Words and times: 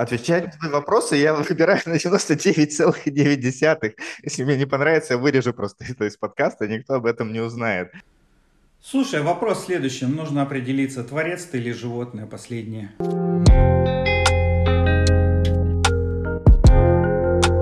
Отвечать 0.00 0.44
на 0.46 0.50
твои 0.52 0.70
вопросы 0.70 1.16
я 1.16 1.34
выбираю 1.34 1.82
на 1.84 1.96
99,9. 1.96 3.94
Если 4.22 4.44
мне 4.44 4.56
не 4.56 4.64
понравится, 4.64 5.12
я 5.12 5.18
вырежу 5.18 5.52
просто 5.52 5.84
это 5.86 6.06
из 6.06 6.16
подкаста, 6.16 6.66
никто 6.66 6.94
об 6.94 7.04
этом 7.04 7.34
не 7.34 7.40
узнает. 7.40 7.92
Слушай, 8.82 9.20
вопрос 9.20 9.66
следующий. 9.66 10.06
Нужно 10.06 10.40
определиться, 10.40 11.04
творец 11.04 11.44
ты 11.44 11.58
или 11.58 11.72
животное 11.72 12.24
последнее. 12.24 12.92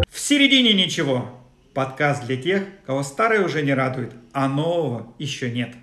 В 0.09 0.16
середине 0.16 0.75
ничего. 0.75 1.29
Подкаст 1.75 2.25
для 2.25 2.36
тех, 2.36 2.62
кого 2.86 3.02
старое 3.02 3.45
уже 3.45 3.62
не 3.62 3.75
радует, 3.75 4.12
а 4.32 4.46
нового 4.46 5.12
еще 5.18 5.50
нет. 5.50 5.75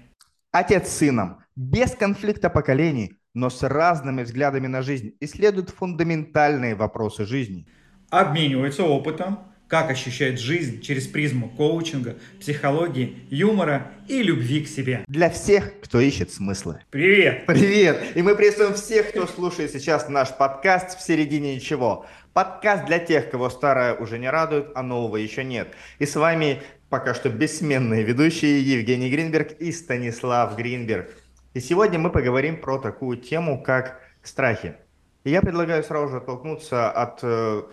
Отец 0.53 0.87
с 0.87 0.99
сыном, 0.99 1.43
без 1.57 1.91
конфликта 1.95 2.49
поколений, 2.49 3.17
но 3.35 3.51
с 3.51 3.61
разными 3.61 4.23
взглядами 4.23 4.65
на 4.65 4.81
жизнь, 4.81 5.13
исследуют 5.19 5.69
фундаментальные 5.69 6.73
вопросы 6.73 7.25
жизни. 7.25 7.67
Обмениваются 8.09 8.83
опытом, 8.83 9.39
как 9.67 9.89
ощущает 9.89 10.39
жизнь 10.39 10.81
через 10.81 11.07
призму 11.07 11.49
коучинга, 11.49 12.15
психологии, 12.39 13.17
юмора 13.29 13.91
и 14.07 14.23
любви 14.23 14.63
к 14.63 14.67
себе. 14.67 15.03
Для 15.07 15.29
всех, 15.29 15.79
кто 15.81 15.99
ищет 15.99 16.31
смыслы. 16.31 16.79
Привет! 16.91 17.45
Привет! 17.45 18.01
И 18.15 18.21
мы 18.21 18.35
приветствуем 18.35 18.73
всех, 18.73 19.09
кто 19.09 19.27
слушает 19.27 19.71
сейчас 19.71 20.07
наш 20.07 20.35
подкаст 20.35 20.97
«В 20.97 21.01
середине 21.01 21.55
ничего». 21.55 22.05
Подкаст 22.33 22.85
для 22.85 22.99
тех, 22.99 23.29
кого 23.29 23.49
старое 23.49 23.95
уже 23.95 24.19
не 24.19 24.29
радует, 24.29 24.67
а 24.75 24.83
нового 24.83 25.17
еще 25.17 25.43
нет. 25.43 25.69
И 25.99 26.05
с 26.05 26.15
вами 26.15 26.61
пока 26.89 27.13
что 27.13 27.29
бессменные 27.29 28.03
ведущие 28.03 28.61
Евгений 28.61 29.09
Гринберг 29.09 29.53
и 29.59 29.71
Станислав 29.71 30.55
Гринберг. 30.55 31.09
И 31.55 31.61
сегодня 31.61 31.97
мы 31.97 32.09
поговорим 32.09 32.59
про 32.59 32.79
такую 32.79 33.15
тему, 33.15 33.63
как 33.63 34.01
страхи. 34.21 34.75
И 35.23 35.29
я 35.31 35.39
предлагаю 35.41 35.85
сразу 35.85 36.09
же 36.09 36.17
оттолкнуться 36.17 36.91
от 36.91 37.19
э, 37.23 37.63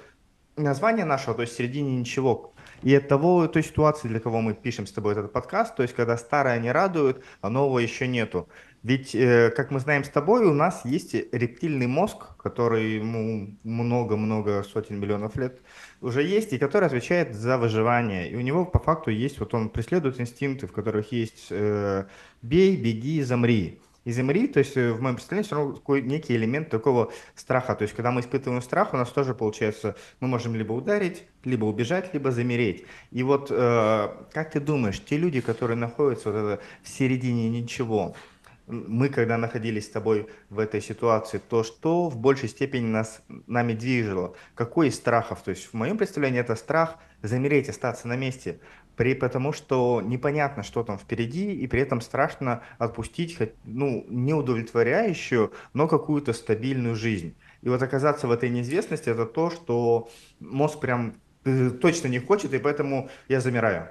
название 0.56 1.04
нашего, 1.04 1.34
то 1.34 1.42
есть 1.42 1.56
середине 1.56 1.96
ничего, 1.96 2.54
и 2.82 2.94
от 2.94 3.08
того, 3.08 3.48
той 3.48 3.64
ситуации, 3.64 4.06
для 4.06 4.20
кого 4.20 4.40
мы 4.40 4.54
пишем 4.54 4.86
с 4.86 4.92
тобой 4.92 5.14
этот 5.14 5.32
подкаст, 5.32 5.74
то 5.74 5.82
есть 5.82 5.96
когда 5.96 6.16
старое 6.16 6.60
не 6.60 6.70
радует, 6.70 7.24
а 7.40 7.50
нового 7.50 7.80
еще 7.80 8.06
нету. 8.06 8.48
Ведь, 8.82 9.14
э, 9.14 9.50
как 9.54 9.70
мы 9.70 9.78
знаем 9.78 10.02
с 10.02 10.08
тобой, 10.08 10.44
у 10.44 10.52
нас 10.52 10.84
есть 10.84 11.14
рептильный 11.32 11.86
мозг, 11.86 12.36
который 12.36 12.96
ему 12.96 13.56
много-много 13.62 14.64
сотен 14.64 14.98
миллионов 14.98 15.36
лет 15.36 15.60
уже 16.00 16.22
есть, 16.22 16.52
и 16.52 16.58
который 16.58 16.86
отвечает 16.86 17.34
за 17.34 17.58
выживание. 17.58 18.30
И 18.30 18.36
у 18.36 18.40
него 18.40 18.64
по 18.64 18.80
факту 18.80 19.10
есть, 19.10 19.38
вот 19.38 19.54
он 19.54 19.68
преследует 19.68 20.20
инстинкты, 20.20 20.66
в 20.66 20.72
которых 20.72 21.12
есть 21.12 21.46
э, 21.50 22.06
бей, 22.42 22.76
беги, 22.76 23.22
замри 23.22 23.80
из 24.04 24.18
Эмри, 24.18 24.48
то 24.48 24.58
есть 24.58 24.76
э, 24.76 24.92
в 24.92 25.00
моем 25.00 25.16
представлении 25.16 25.46
все 25.46 25.56
равно 25.56 25.74
такой 25.74 26.02
некий 26.02 26.34
элемент 26.34 26.68
такого 26.70 27.12
страха. 27.34 27.74
То 27.74 27.82
есть 27.82 27.94
когда 27.94 28.10
мы 28.10 28.20
испытываем 28.20 28.62
страх, 28.62 28.94
у 28.94 28.96
нас 28.96 29.08
тоже 29.10 29.34
получается, 29.34 29.96
мы 30.20 30.28
можем 30.28 30.54
либо 30.54 30.72
ударить, 30.72 31.24
либо 31.44 31.66
убежать, 31.66 32.12
либо 32.12 32.30
замереть. 32.30 32.84
И 33.10 33.22
вот 33.22 33.48
э, 33.50 34.08
как 34.32 34.50
ты 34.50 34.60
думаешь, 34.60 35.00
те 35.04 35.16
люди, 35.16 35.40
которые 35.40 35.76
находятся 35.76 36.32
вот 36.32 36.38
это 36.38 36.62
в 36.82 36.88
середине 36.88 37.48
ничего, 37.48 38.16
мы, 38.66 39.08
когда 39.08 39.38
находились 39.38 39.86
с 39.86 39.90
тобой 39.90 40.28
в 40.50 40.58
этой 40.58 40.80
ситуации, 40.80 41.38
то 41.38 41.64
что 41.64 42.08
в 42.08 42.16
большей 42.16 42.48
степени 42.48 42.86
нас, 42.86 43.22
нами 43.46 43.72
движило? 43.72 44.34
Какой 44.54 44.88
из 44.88 44.96
страхов? 44.96 45.42
То 45.42 45.50
есть 45.50 45.66
в 45.66 45.74
моем 45.74 45.98
представлении 45.98 46.40
это 46.40 46.54
страх 46.56 46.96
замереть, 47.22 47.68
остаться 47.68 48.08
на 48.08 48.16
месте 48.16 48.58
при 48.96 49.14
потому 49.14 49.52
что 49.52 50.00
непонятно, 50.02 50.62
что 50.62 50.82
там 50.82 50.98
впереди, 50.98 51.52
и 51.54 51.66
при 51.66 51.80
этом 51.80 52.00
страшно 52.00 52.62
отпустить 52.78 53.38
ну, 53.64 54.04
неудовлетворяющую, 54.08 55.52
но 55.72 55.88
какую-то 55.88 56.32
стабильную 56.32 56.94
жизнь. 56.94 57.34
И 57.62 57.68
вот 57.68 57.82
оказаться 57.82 58.26
в 58.26 58.30
этой 58.30 58.50
неизвестности– 58.50 59.08
это 59.10 59.24
то, 59.26 59.50
что 59.50 60.10
мозг 60.40 60.80
прям 60.80 61.14
э, 61.44 61.70
точно 61.70 62.08
не 62.08 62.18
хочет, 62.18 62.52
и 62.54 62.58
поэтому 62.58 63.08
я 63.28 63.40
замираю. 63.40 63.88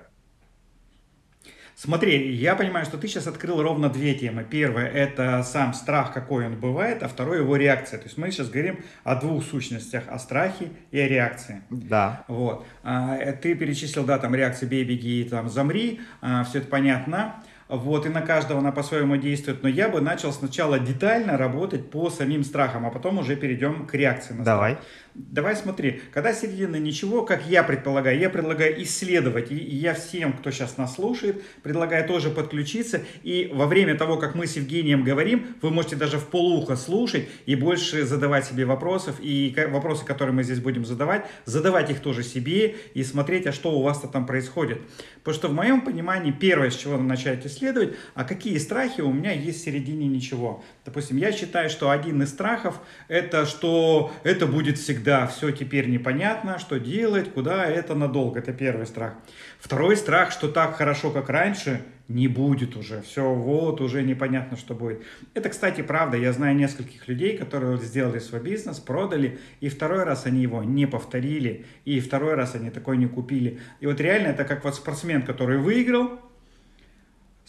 Смотри, 1.76 2.32
я 2.34 2.56
понимаю, 2.56 2.86
что 2.86 2.98
ты 2.98 3.08
сейчас 3.08 3.28
открыл 3.28 3.62
ровно 3.62 3.90
две 3.90 4.14
темы. 4.14 4.46
Первое– 4.50 4.88
это 4.94 5.44
сам 5.44 5.74
страх, 5.74 6.14
какой 6.14 6.46
он 6.46 6.56
бывает, 6.56 7.04
а 7.04 7.08
второе– 7.08 7.40
его 7.42 7.56
реакция. 7.56 7.98
То 8.00 8.06
есть 8.06 8.18
мы 8.18 8.32
сейчас 8.32 8.50
говорим 8.50 8.80
о 9.04 9.16
двух 9.16 9.44
сущностях, 9.44 10.04
о 10.08 10.20
страхе 10.20 10.70
и 10.92 11.00
о 11.00 11.08
реакции. 11.08 11.62
Да. 11.70 12.24
Вот. 12.28 12.66
А, 12.84 13.18
э, 13.18 13.34
ты 13.34 13.56
перечислил, 13.56 14.04
да, 14.04 14.20
там 14.20 14.36
реакции 14.36 14.66
«бей, 14.66 14.84
беги», 14.84 15.24
там 15.24 15.50
«замри», 15.50 16.02
а, 16.22 16.44
все 16.44 16.60
это 16.60 16.68
понятно 16.68 17.42
вот, 17.72 18.06
и 18.06 18.10
на 18.10 18.22
каждого 18.22 18.60
она 18.60 18.74
по-своему 18.74 19.16
действует, 19.16 19.64
но 19.64 19.70
я 19.70 19.88
бы 19.88 20.02
начал 20.02 20.34
сначала 20.34 20.78
детально 20.78 21.38
работать 21.38 21.90
по 21.90 22.10
самим 22.10 22.44
страхам, 22.44 22.86
а 22.86 22.90
потом 22.90 23.20
уже 23.20 23.38
перейдем 23.38 23.88
к 23.88 23.94
реакции 23.94 24.34
на 24.34 24.44
страх. 24.44 24.58
Давай 24.58 24.78
смотри, 25.56 26.02
когда 26.14 26.34
середина 26.34 26.76
ничего, 26.78 27.24
как 27.24 27.46
я 27.48 27.64
предполагаю, 27.64 28.20
я 28.20 28.30
предлагаю 28.30 28.82
исследовать, 28.84 29.52
и 29.52 29.56
я 29.56 29.94
всем, 29.94 30.34
кто 30.34 30.52
сейчас 30.52 30.78
нас 30.78 30.96
слушает, 30.96 31.44
предлагаю 31.64 32.08
тоже 32.08 32.30
подключиться, 32.30 33.02
и 33.24 33.50
во 33.54 33.68
время 33.68 33.96
того, 33.96 34.18
как 34.18 34.36
мы 34.36 34.48
с 34.48 34.56
Евгением 34.56 35.04
говорим, 35.04 35.56
вы 35.62 35.72
можете 35.72 35.96
даже 35.96 36.18
в 36.18 36.28
полухо 36.28 36.76
слушать 36.76 37.28
и 37.46 37.56
больше 37.56 38.06
задавать 38.06 38.46
себе 38.46 38.66
вопросов, 38.66 39.16
и 39.22 39.56
вопросы, 39.70 40.06
которые 40.06 40.34
мы 40.34 40.44
здесь 40.44 40.60
будем 40.60 40.86
задавать, 40.86 41.26
задавать 41.46 41.90
их 41.90 42.00
тоже 42.00 42.24
себе 42.24 42.76
и 42.94 43.04
смотреть, 43.04 43.48
а 43.48 43.52
что 43.52 43.72
у 43.72 43.82
вас-то 43.82 44.08
там 44.08 44.26
происходит. 44.26 44.82
Потому 45.24 45.36
что 45.36 45.48
в 45.50 45.54
моем 45.54 45.82
понимании 45.82 46.32
первое, 46.32 46.72
с 46.72 46.76
чего 46.76 46.98
начать 46.98 47.46
исследовать, 47.46 47.96
а 48.16 48.24
какие 48.24 48.58
страхи 48.58 49.02
у 49.02 49.12
меня 49.12 49.32
есть 49.32 49.62
в 49.62 49.64
середине 49.64 50.08
ничего. 50.08 50.64
Допустим, 50.86 51.18
я 51.18 51.32
считаю, 51.32 51.70
что 51.70 51.90
один 51.92 52.24
из 52.24 52.30
страхов 52.30 52.80
это, 53.08 53.46
что 53.46 54.12
это 54.24 54.48
будет 54.48 54.78
всегда, 54.80 55.01
все 55.28 55.52
теперь 55.52 55.90
непонятно, 55.90 56.60
что 56.60 56.80
делать, 56.80 57.34
куда 57.34 57.66
это 57.66 57.96
надолго. 57.96 58.40
Это 58.40 58.54
первый 58.54 58.86
страх. 58.86 59.14
Второй 59.60 59.96
страх, 59.96 60.32
что 60.32 60.48
так 60.48 60.76
хорошо, 60.76 61.12
как 61.12 61.30
раньше, 61.30 61.82
не 62.08 62.28
будет 62.28 62.76
уже. 62.76 63.02
Все, 63.02 63.34
вот, 63.34 63.82
уже 63.82 64.04
непонятно, 64.04 64.58
что 64.58 64.76
будет. 64.76 65.04
Это, 65.34 65.50
кстати, 65.50 65.82
правда. 65.82 66.18
Я 66.18 66.34
знаю 66.34 66.56
нескольких 66.56 67.08
людей, 67.08 67.38
которые 67.38 67.78
сделали 67.78 68.20
свой 68.20 68.42
бизнес, 68.42 68.80
продали, 68.80 69.40
и 69.60 69.70
второй 69.70 70.04
раз 70.04 70.26
они 70.26 70.42
его 70.42 70.64
не 70.64 70.86
повторили, 70.86 71.66
и 71.86 72.00
второй 72.00 72.36
раз 72.36 72.56
они 72.56 72.70
такой 72.70 72.98
не 72.98 73.08
купили. 73.08 73.60
И 73.80 73.88
вот 73.88 74.00
реально 74.00 74.28
это 74.28 74.44
как 74.44 74.64
вот 74.64 74.76
спортсмен, 74.76 75.22
который 75.24 75.58
выиграл, 75.58 76.20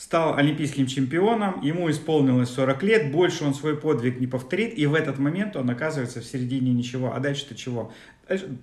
стал 0.03 0.35
олимпийским 0.37 0.89
чемпионом, 0.89 1.61
ему 1.61 1.89
исполнилось 1.89 2.51
40 2.51 2.83
лет, 2.83 3.13
больше 3.13 3.45
он 3.45 3.55
свой 3.55 3.77
подвиг 3.77 4.19
не 4.19 4.27
повторит, 4.27 4.77
и 4.77 4.85
в 4.87 4.95
этот 4.95 5.21
момент 5.21 5.55
он 5.55 5.71
оказывается 5.71 6.21
в 6.21 6.25
середине 6.25 6.73
ничего. 6.73 7.15
А 7.15 7.21
дальше-то 7.21 7.55
чего? 7.55 7.93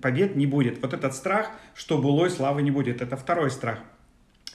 Побед 0.02 0.36
не 0.36 0.46
будет. 0.46 0.82
Вот 0.82 0.92
этот 0.92 1.14
страх, 1.14 1.50
что 1.74 1.96
былой 1.96 2.28
славы 2.28 2.60
не 2.60 2.70
будет, 2.70 3.00
это 3.00 3.16
второй 3.16 3.50
страх. 3.50 3.78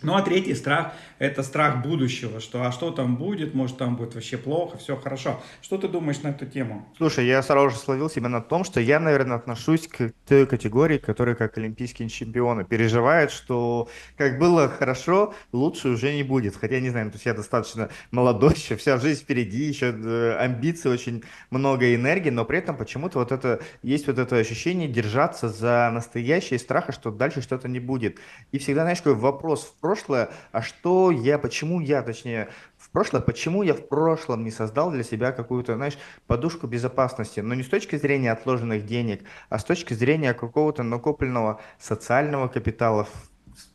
Ну 0.01 0.15
а 0.15 0.21
третий 0.21 0.53
страх– 0.55 0.93
это 1.19 1.41
страх 1.41 1.81
будущего, 1.81 2.39
что 2.39 2.63
а 2.63 2.71
что 2.71 2.91
там 2.91 3.15
будет, 3.15 3.53
может 3.53 3.77
там 3.77 3.95
будет 3.95 4.13
вообще 4.13 4.37
плохо, 4.37 4.77
все 4.77 4.97
хорошо. 4.97 5.41
Что 5.61 5.77
ты 5.77 5.87
думаешь 5.87 6.21
на 6.21 6.29
эту 6.29 6.45
тему? 6.45 6.87
Слушай, 6.97 7.25
я 7.27 7.41
сразу 7.41 7.69
же 7.69 7.77
словил 7.77 8.09
себя 8.09 8.27
на 8.27 8.41
том, 8.41 8.65
что 8.65 8.81
я, 8.81 8.99
наверное, 8.99 9.37
отношусь 9.37 9.87
к 9.87 10.11
той 10.27 10.45
категории, 10.45 10.97
которая 10.97 11.35
как 11.35 11.57
олимпийские 11.57 12.09
чемпионы 12.09 12.65
переживает, 12.65 13.31
что 13.31 13.87
как 14.17 14.37
было 14.37 14.67
хорошо, 14.67 15.33
лучше 15.53 15.89
уже 15.89 16.13
не 16.13 16.23
будет. 16.23 16.55
Хотя, 16.55 16.79
не 16.79 16.89
знаю, 16.89 17.09
то 17.09 17.15
есть 17.15 17.25
я 17.25 17.33
достаточно 17.33 17.89
молодой, 18.11 18.53
еще 18.55 18.75
вся 18.75 18.97
жизнь 18.97 19.21
впереди, 19.21 19.63
еще 19.63 19.95
э, 19.95 20.35
амбиций 20.37 20.91
очень 20.91 21.23
много 21.49 21.95
энергии, 21.95 22.29
но 22.29 22.43
при 22.43 22.59
этом 22.59 22.75
почему-то 22.75 23.19
вот 23.19 23.31
это 23.31 23.61
есть 23.81 24.07
вот 24.07 24.19
это 24.19 24.35
ощущение 24.35 24.89
держаться 24.89 25.47
за 25.47 25.89
настоящее 25.93 26.59
страха, 26.59 26.91
что 26.91 27.11
дальше 27.11 27.41
что-то 27.41 27.69
не 27.69 27.79
будет. 27.79 28.19
И 28.51 28.57
всегда, 28.57 28.81
знаешь, 28.81 28.99
какой 28.99 29.15
вопрос 29.15 29.63
в 29.65 29.84
прошлое, 29.85 30.29
а 30.51 30.63
что 30.63 31.11
я, 31.11 31.37
почему 31.37 31.79
я, 31.79 32.01
точнее, 32.01 32.49
в 32.75 32.89
прошлое, 32.89 33.21
почему 33.21 33.61
я 33.61 33.75
в 33.75 33.87
прошлом 33.87 34.43
не 34.43 34.49
создал 34.49 34.89
для 34.89 35.03
себя 35.03 35.31
какую-то, 35.31 35.75
знаешь, 35.75 35.97
подушку 36.25 36.65
безопасности, 36.65 37.39
но 37.39 37.53
не 37.53 37.61
с 37.61 37.67
точки 37.67 37.95
зрения 37.95 38.31
отложенных 38.31 38.87
денег, 38.87 39.21
а 39.49 39.59
с 39.59 39.63
точки 39.63 39.93
зрения 39.93 40.33
какого-то 40.33 40.81
накопленного 40.81 41.61
социального 41.77 42.47
капитала, 42.47 43.07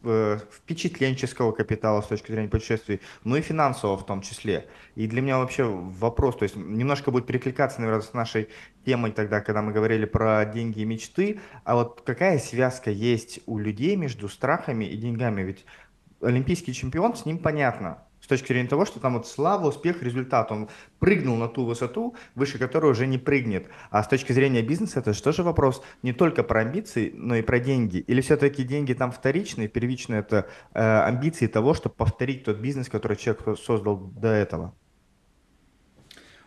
э, 0.02 0.38
впечатленческого 0.50 1.52
капитала 1.52 2.00
с 2.00 2.06
точки 2.06 2.32
зрения 2.32 2.48
путешествий, 2.48 3.00
ну 3.22 3.36
и 3.36 3.40
финансового 3.40 3.96
в 3.96 4.04
том 4.04 4.20
числе. 4.20 4.66
И 4.96 5.06
для 5.06 5.22
меня 5.22 5.38
вообще 5.38 5.62
вопрос, 5.64 6.38
то 6.38 6.42
есть 6.42 6.56
немножко 6.56 7.12
будет 7.12 7.26
перекликаться, 7.26 7.80
наверное, 7.80 8.02
с 8.02 8.14
нашей 8.14 8.48
темой 8.84 9.12
тогда, 9.12 9.40
когда 9.40 9.62
мы 9.62 9.72
говорили 9.72 10.06
про 10.06 10.44
деньги 10.44 10.80
и 10.80 10.84
мечты, 10.84 11.40
а 11.64 11.76
вот 11.76 12.02
какая 12.04 12.38
связка 12.38 12.90
есть 12.90 13.40
у 13.46 13.58
людей 13.58 13.94
между 13.94 14.28
страхами 14.28 14.84
и 14.84 14.96
деньгами? 14.96 15.42
Ведь 15.42 15.64
олимпийский 16.20 16.74
чемпион, 16.74 17.16
с 17.16 17.24
ним 17.24 17.38
понятно. 17.38 18.02
С 18.20 18.26
точки 18.26 18.48
зрения 18.48 18.68
того, 18.68 18.84
что 18.84 19.00
там 19.00 19.14
вот 19.14 19.26
слава, 19.26 19.68
успех, 19.68 20.02
результат. 20.02 20.52
Он 20.52 20.68
прыгнул 20.98 21.36
на 21.36 21.48
ту 21.48 21.64
высоту, 21.64 22.14
выше 22.34 22.58
которой 22.58 22.90
уже 22.92 23.06
не 23.06 23.18
прыгнет. 23.18 23.68
А 23.90 24.02
с 24.02 24.08
точки 24.08 24.32
зрения 24.32 24.62
бизнеса, 24.62 25.00
это 25.00 25.14
же 25.14 25.22
тоже 25.22 25.42
вопрос 25.42 25.82
не 26.02 26.12
только 26.12 26.42
про 26.42 26.60
амбиции, 26.60 27.12
но 27.14 27.36
и 27.36 27.42
про 27.42 27.58
деньги. 27.58 27.98
Или 27.98 28.20
все-таки 28.20 28.62
деньги 28.62 28.92
там 28.92 29.10
вторичные, 29.10 29.68
первичные 29.68 30.20
это 30.20 30.48
э, 30.74 30.80
амбиции 30.80 31.46
того, 31.46 31.72
чтобы 31.72 31.94
повторить 31.94 32.44
тот 32.44 32.58
бизнес, 32.58 32.88
который 32.88 33.16
человек 33.16 33.58
создал 33.58 33.96
до 33.96 34.28
этого? 34.28 34.74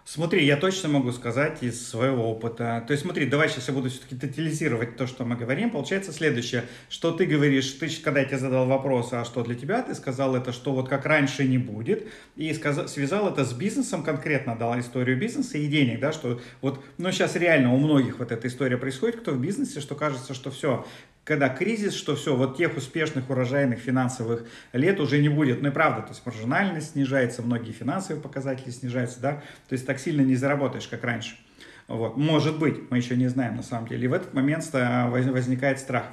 Смотри, 0.06 0.46
я 0.46 0.58
точно 0.58 0.90
могу 0.90 1.14
сказать 1.14 1.64
из 1.64 1.88
своего 1.88 2.30
опыта. 2.30 2.84
То 2.86 2.92
есть 2.92 3.04
смотри, 3.04 3.26
давай 3.26 3.48
сейчас 3.48 3.70
я 3.70 3.74
буду 3.74 3.90
все-таки 3.90 4.16
детализировать 4.16 4.98
то, 4.98 5.08
что 5.08 5.24
мы 5.24 5.38
говорим. 5.38 5.70
Получается 5.70 6.12
следующее, 6.12 6.66
что 6.90 7.14
ты 7.14 7.26
говоришь, 7.26 7.72
ты, 7.72 7.90
когда 8.04 8.20
я 8.20 8.26
тебе 8.26 8.38
задал 8.38 8.66
вопрос, 8.68 9.14
а 9.14 9.24
что 9.24 9.44
для 9.44 9.56
тебя, 9.56 9.82
ты 9.82 9.96
сказал 9.96 10.36
это, 10.36 10.52
что 10.52 10.74
вот 10.74 10.90
как 10.90 11.06
раньше 11.06 11.46
не 11.46 11.58
будет, 11.58 12.06
и 12.36 12.54
сказал, 12.54 12.90
связал 12.90 13.30
это 13.30 13.46
с 13.46 13.54
бизнесом 13.54 14.04
конкретно, 14.04 14.58
дал 14.58 14.78
историю 14.78 15.18
бизнеса 15.18 15.58
и 15.58 15.68
денег, 15.68 16.02
да, 16.02 16.12
что 16.12 16.42
вот, 16.60 16.84
ну 16.98 17.10
сейчас 17.14 17.38
реально 17.38 17.74
у 17.74 17.78
многих 17.78 18.20
вот 18.20 18.34
эта 18.34 18.50
история 18.50 18.78
происходит, 18.78 19.22
кто 19.22 19.32
в 19.32 19.40
бизнесе, 19.40 19.80
что 19.80 19.96
кажется, 19.96 20.34
что 20.34 20.52
все, 20.52 20.86
когда 21.24 21.50
кризис, 21.50 21.94
что 21.94 22.16
все, 22.16 22.36
вот 22.36 22.58
тех 22.58 22.76
успешных 22.76 23.30
урожайных 23.30 23.80
финансовых 23.80 24.46
лет 24.74 25.00
уже 25.00 25.20
не 25.20 25.30
будет. 25.30 25.62
Ну 25.62 25.70
и 25.70 25.72
правда, 25.72 26.02
то 26.02 26.10
есть 26.10 26.26
маржинальность 26.26 26.92
снижается, 26.92 27.42
многие 27.42 27.72
финансовые 27.72 28.22
показатели 28.22 28.72
снижаются, 28.72 29.22
да, 29.22 29.32
то 29.68 29.74
есть 29.74 29.86
так 29.86 30.00
сильно 30.00 30.22
не 30.22 30.36
заработаешь, 30.36 30.88
как 30.88 31.04
раньше. 31.04 31.36
Вот. 31.88 32.18
Может 32.18 32.60
быть, 32.60 32.90
мы 32.92 32.98
еще 32.98 33.16
не 33.16 33.28
знаем 33.28 33.56
на 33.56 33.64
самом 33.64 33.88
деле. 33.88 34.06
И 34.06 34.08
в 34.08 34.14
этот 34.14 34.34
момент 34.34 34.66
возникает 34.72 35.80
страх. 35.80 36.06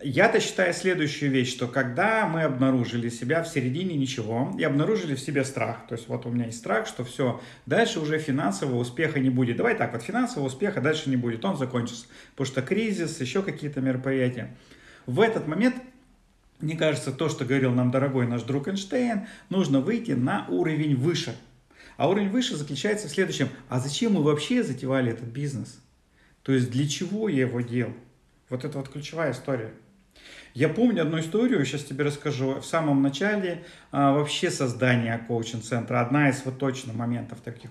Я-то 0.00 0.40
считаю 0.40 0.72
следующую 0.72 1.30
вещь, 1.30 1.50
что 1.50 1.66
когда 1.66 2.26
мы 2.26 2.42
обнаружили 2.42 3.08
себя 3.08 3.42
в 3.42 3.48
середине 3.48 3.96
ничего 3.96 4.54
и 4.58 4.62
обнаружили 4.62 5.14
в 5.14 5.20
себе 5.20 5.44
страх, 5.44 5.86
то 5.88 5.96
есть 5.96 6.08
вот 6.08 6.24
у 6.24 6.30
меня 6.30 6.46
есть 6.46 6.58
страх, 6.58 6.86
что 6.86 7.04
все, 7.04 7.40
дальше 7.66 8.00
уже 8.00 8.18
финансового 8.18 8.78
успеха 8.78 9.18
не 9.18 9.28
будет. 9.28 9.56
Давай 9.56 9.74
так, 9.74 9.92
вот 9.92 10.02
финансового 10.02 10.46
успеха 10.46 10.80
дальше 10.80 11.10
не 11.10 11.16
будет, 11.16 11.44
он 11.44 11.56
закончится, 11.56 12.06
потому 12.30 12.46
что 12.46 12.62
кризис, 12.62 13.20
еще 13.20 13.42
какие-то 13.42 13.80
мероприятия. 13.80 14.56
В 15.06 15.20
этот 15.20 15.48
момент 15.48 15.74
мне 16.60 16.76
кажется, 16.76 17.12
то, 17.12 17.28
что 17.28 17.44
говорил 17.44 17.72
нам 17.72 17.90
дорогой 17.90 18.26
наш 18.26 18.42
друг 18.42 18.66
Эйнштейн, 18.68 19.28
нужно 19.48 19.80
выйти 19.80 20.12
на 20.12 20.46
уровень 20.48 20.96
выше. 20.96 21.36
А 21.96 22.08
уровень 22.08 22.30
выше 22.30 22.56
заключается 22.56 23.08
в 23.08 23.10
следующем. 23.10 23.48
А 23.68 23.78
зачем 23.78 24.14
мы 24.14 24.22
вообще 24.22 24.62
затевали 24.62 25.12
этот 25.12 25.28
бизнес? 25.28 25.80
То 26.42 26.52
есть 26.52 26.70
для 26.70 26.88
чего 26.88 27.28
я 27.28 27.42
его 27.42 27.60
делал? 27.60 27.92
Вот 28.50 28.64
это 28.64 28.78
вот 28.78 28.88
ключевая 28.88 29.32
история. 29.32 29.72
Я 30.54 30.68
помню 30.68 31.02
одну 31.02 31.20
историю, 31.20 31.64
сейчас 31.64 31.84
тебе 31.84 32.04
расскажу. 32.04 32.60
В 32.60 32.64
самом 32.64 33.02
начале 33.02 33.64
а, 33.92 34.12
вообще 34.12 34.50
создания 34.50 35.18
коучинг-центра, 35.28 36.00
одна 36.00 36.30
из 36.30 36.44
вот 36.44 36.58
точно 36.58 36.92
моментов 36.92 37.40
таких. 37.40 37.70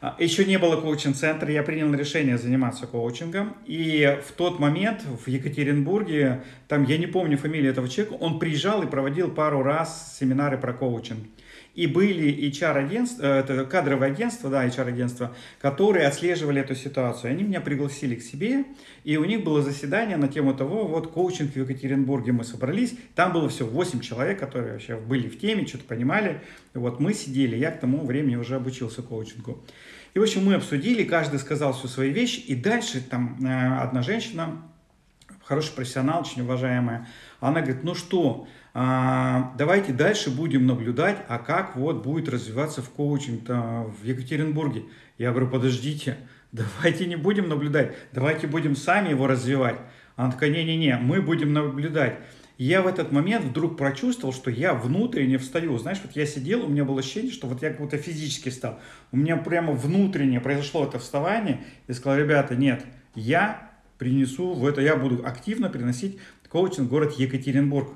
А, 0.00 0.16
еще 0.18 0.44
не 0.44 0.58
было 0.58 0.80
коучинг-центра, 0.80 1.50
я 1.50 1.62
принял 1.62 1.92
решение 1.94 2.36
заниматься 2.38 2.86
коучингом. 2.86 3.56
И 3.66 4.18
в 4.26 4.32
тот 4.32 4.58
момент 4.58 5.02
в 5.02 5.28
Екатеринбурге, 5.28 6.42
там 6.68 6.84
я 6.84 6.98
не 6.98 7.06
помню 7.06 7.38
фамилию 7.38 7.70
этого 7.70 7.88
человека, 7.88 8.14
он 8.14 8.38
приезжал 8.38 8.82
и 8.82 8.86
проводил 8.86 9.30
пару 9.30 9.62
раз 9.62 10.16
семинары 10.18 10.58
про 10.58 10.72
коучинг. 10.72 11.26
И 11.74 11.86
были 11.86 12.50
HR-агентства, 12.50 13.22
э, 13.22 13.40
это 13.40 13.64
кадровые 13.64 14.12
агентства, 14.12 14.50
да, 14.50 14.66
HR-агентства, 14.66 15.34
которые 15.60 16.06
отслеживали 16.06 16.60
эту 16.60 16.74
ситуацию. 16.74 17.30
Они 17.30 17.44
меня 17.44 17.60
пригласили 17.60 18.16
к 18.16 18.22
себе, 18.22 18.64
и 19.04 19.16
у 19.16 19.24
них 19.24 19.44
было 19.44 19.62
заседание 19.62 20.16
на 20.16 20.28
тему 20.28 20.54
того, 20.54 20.86
вот 20.86 21.12
коучинг 21.12 21.52
в 21.52 21.56
Екатеринбурге 21.56 22.32
мы 22.32 22.44
собрались, 22.44 22.94
там 23.14 23.32
было 23.32 23.48
все 23.48 23.64
8 23.64 24.00
человек, 24.00 24.40
которые 24.40 24.72
вообще 24.72 24.96
были 24.96 25.28
в 25.28 25.38
теме, 25.38 25.66
что-то 25.66 25.84
понимали. 25.84 26.40
Вот 26.74 26.98
мы 26.98 27.14
сидели, 27.14 27.56
я 27.56 27.70
к 27.70 27.80
тому 27.80 28.04
времени 28.04 28.36
уже 28.36 28.56
обучился 28.56 29.02
коучингу. 29.02 29.62
И, 30.14 30.18
в 30.18 30.22
общем, 30.22 30.44
мы 30.44 30.54
обсудили, 30.54 31.04
каждый 31.04 31.38
сказал 31.38 31.72
всю 31.72 31.86
свою 31.86 32.12
вещь, 32.12 32.44
и 32.46 32.56
дальше 32.56 33.00
там 33.00 33.38
э, 33.44 33.80
одна 33.80 34.02
женщина, 34.02 34.60
хороший 35.44 35.72
профессионал, 35.72 36.22
очень 36.22 36.42
уважаемая, 36.42 37.06
она 37.40 37.60
говорит, 37.60 37.84
ну 37.84 37.94
что, 37.94 38.48
давайте 38.72 39.92
дальше 39.92 40.30
будем 40.30 40.66
наблюдать, 40.66 41.18
а 41.28 41.38
как 41.38 41.76
вот 41.76 42.02
будет 42.04 42.28
развиваться 42.28 42.82
в 42.82 42.90
коучинг 42.90 43.48
в 43.48 44.04
Екатеринбурге. 44.04 44.84
Я 45.18 45.30
говорю, 45.30 45.48
подождите, 45.48 46.16
давайте 46.52 47.06
не 47.06 47.16
будем 47.16 47.48
наблюдать, 47.48 47.94
давайте 48.12 48.46
будем 48.46 48.76
сами 48.76 49.10
его 49.10 49.26
развивать. 49.26 49.76
Она 50.16 50.32
такая, 50.32 50.50
не-не-не, 50.50 50.98
мы 50.98 51.22
будем 51.22 51.52
наблюдать. 51.52 52.18
Я 52.58 52.82
в 52.82 52.86
этот 52.86 53.10
момент 53.10 53.46
вдруг 53.46 53.78
прочувствовал, 53.78 54.34
что 54.34 54.50
я 54.50 54.74
внутренне 54.74 55.38
встаю. 55.38 55.78
Знаешь, 55.78 55.98
вот 56.04 56.14
я 56.14 56.26
сидел, 56.26 56.66
у 56.66 56.68
меня 56.68 56.84
было 56.84 57.00
ощущение, 57.00 57.32
что 57.32 57.46
вот 57.46 57.62
я 57.62 57.70
как 57.70 57.80
будто 57.80 57.96
физически 57.96 58.50
встал. 58.50 58.78
У 59.12 59.16
меня 59.16 59.38
прямо 59.38 59.72
внутренне 59.72 60.40
произошло 60.40 60.84
это 60.84 60.98
вставание. 60.98 61.64
И 61.86 61.94
сказал, 61.94 62.18
ребята, 62.18 62.54
нет, 62.54 62.84
я 63.14 63.70
принесу 63.96 64.52
в 64.52 64.66
это, 64.66 64.82
я 64.82 64.94
буду 64.94 65.26
активно 65.26 65.70
приносить 65.70 66.18
коучинг 66.50 66.88
в 66.88 66.90
город 66.90 67.14
Екатеринбург. 67.18 67.92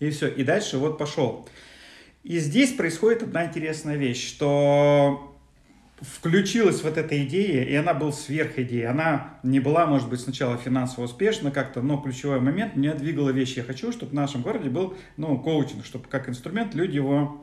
И 0.00 0.10
все. 0.10 0.28
И 0.28 0.42
дальше 0.42 0.78
вот 0.78 0.98
пошел. 0.98 1.48
И 2.22 2.38
здесь 2.38 2.72
происходит 2.72 3.22
одна 3.22 3.46
интересная 3.46 3.96
вещь, 3.96 4.26
что 4.26 5.30
включилась 6.00 6.82
вот 6.82 6.96
эта 6.96 7.22
идея, 7.24 7.64
и 7.64 7.74
она 7.74 7.94
была 7.94 8.12
сверхидея. 8.12 8.90
Она 8.90 9.38
не 9.42 9.60
была, 9.60 9.86
может 9.86 10.08
быть, 10.08 10.20
сначала 10.20 10.56
финансово 10.56 11.04
успешна 11.04 11.50
как-то, 11.50 11.82
но 11.82 11.98
ключевой 11.98 12.40
момент 12.40 12.76
меня 12.76 12.94
двигала 12.94 13.30
вещь. 13.30 13.56
Я 13.56 13.62
хочу, 13.62 13.92
чтобы 13.92 14.12
в 14.12 14.14
нашем 14.14 14.42
городе 14.42 14.70
был 14.70 14.96
ну, 15.16 15.38
коучинг, 15.38 15.84
чтобы 15.84 16.08
как 16.08 16.28
инструмент 16.28 16.74
люди 16.74 16.96
его 16.96 17.42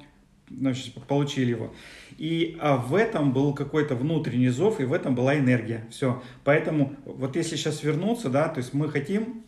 значит, 0.50 0.94
получили 1.08 1.52
его. 1.52 1.74
И 2.18 2.58
а 2.60 2.78
в 2.78 2.96
этом 2.96 3.34
был 3.34 3.54
какой-то 3.54 3.96
внутренний 3.96 4.50
зов, 4.50 4.80
и 4.80 4.86
в 4.86 4.94
этом 4.94 5.14
была 5.14 5.38
энергия. 5.38 5.86
Все. 5.92 6.24
Поэтому 6.44 6.96
вот 7.06 7.36
если 7.36 7.56
сейчас 7.56 7.84
вернуться, 7.84 8.30
да, 8.30 8.48
то 8.48 8.60
есть 8.60 8.74
мы 8.74 8.90
хотим 8.90 9.44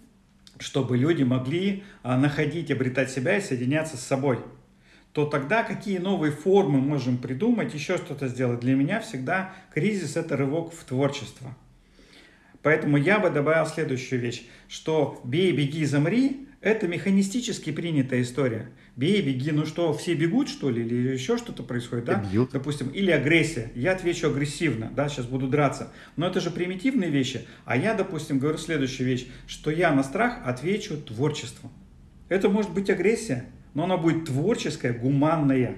чтобы 0.60 0.98
люди 0.98 1.24
могли 1.24 1.84
а, 2.04 2.18
находить, 2.18 2.70
обретать 2.70 3.10
себя 3.10 3.38
и 3.38 3.42
соединяться 3.42 3.98
с 3.98 4.02
собой, 4.02 4.40
то 5.14 5.26
тогда 5.26 5.64
какие 5.64 5.98
новые 5.98 6.32
формы 6.32 6.80
можем 6.80 7.18
придумать, 7.18 7.74
еще 7.74 7.98
что-то 7.98 8.28
сделать. 8.28 8.60
Для 8.60 8.76
меня 8.76 9.00
всегда 9.00 9.54
кризис– 9.74 10.16
это 10.16 10.38
рывок 10.38 10.74
в 10.74 10.84
творчество. 10.84 11.56
Поэтому 12.62 12.98
я 12.98 13.20
бы 13.20 13.30
добавил 13.30 13.66
следующую 13.66 14.22
вещь, 14.22 14.46
что 14.68 15.20
«бей, 15.24 15.52
беги, 15.52 15.86
замри»– 15.86 16.46
это 16.62 16.88
механистически 16.88 17.72
принятая 17.72 18.22
история. 18.22 18.70
Бей, 18.98 19.22
беги, 19.22 19.52
ну 19.52 19.66
что, 19.66 19.94
все 19.94 20.14
бегут, 20.14 20.50
что 20.50 20.70
ли, 20.70 20.86
или 20.86 21.14
еще 21.14 21.38
что-то 21.38 21.64
происходит, 21.64 22.06
да? 22.06 22.16
Бьют. 22.16 22.52
Допустим, 22.52 22.90
или 22.90 23.12
агрессия. 23.12 23.72
Я 23.76 23.94
отвечу 23.94 24.28
агрессивно, 24.28 24.92
да, 24.94 25.08
сейчас 25.08 25.26
буду 25.26 25.48
драться. 25.48 25.94
Но 26.18 26.28
это 26.28 26.42
же 26.42 26.52
примитивные 26.52 27.10
вещи. 27.10 27.46
А 27.64 27.78
я, 27.78 27.94
допустим, 27.94 28.40
говорю 28.40 28.58
следующую 28.58 29.08
вещь, 29.08 29.28
что 29.48 29.72
я 29.72 29.94
на 29.94 30.04
страх 30.04 30.40
отвечу 30.44 30.98
творчеством. 30.98 31.72
Это 32.28 32.50
может 32.50 32.74
быть 32.74 32.90
агрессия, 32.90 33.46
но 33.74 33.86
она 33.86 33.96
будет 33.96 34.26
творческая, 34.26 34.92
гуманная. 34.92 35.78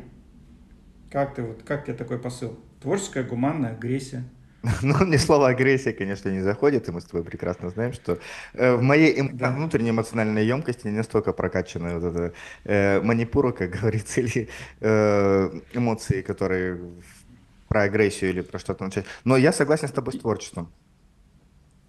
Как 1.11 1.35
ты, 1.35 1.43
вот, 1.43 1.61
как 1.63 1.85
тебе 1.85 1.95
такой 1.95 2.17
посыл? 2.17 2.59
Творческая, 2.81 3.23
гуманная 3.23 3.73
агрессия. 3.73 4.23
Ну, 4.81 5.05
мне 5.05 5.17
слово 5.17 5.49
агрессия, 5.49 5.93
конечно, 5.93 6.29
не 6.29 6.41
заходит, 6.41 6.87
и 6.87 6.91
мы 6.91 7.01
с 7.01 7.05
тобой 7.05 7.23
прекрасно 7.23 7.69
знаем, 7.69 7.93
что 7.93 8.19
э, 8.53 8.75
в 8.75 8.81
моей 8.81 9.19
эм, 9.19 9.37
да. 9.37 9.51
внутренней 9.51 9.89
эмоциональной 9.89 10.45
емкости 10.45 10.87
не 10.87 10.97
настолько 10.97 11.33
прокачана 11.33 11.99
вот 11.99 12.13
эта 12.13 12.33
э, 12.63 13.01
манипура, 13.01 13.51
как 13.51 13.71
говорится, 13.71 14.21
или 14.21 14.49
э, 14.79 15.59
эмоции, 15.73 16.21
которые 16.21 16.79
про 17.67 17.83
агрессию 17.83 18.31
или 18.31 18.41
про 18.41 18.59
что-то 18.59 18.83
начать. 18.83 19.05
Но 19.23 19.37
я 19.37 19.53
согласен 19.53 19.87
с 19.87 19.91
тобой 19.91 20.13
с 20.13 20.19
творчеством. 20.19 20.71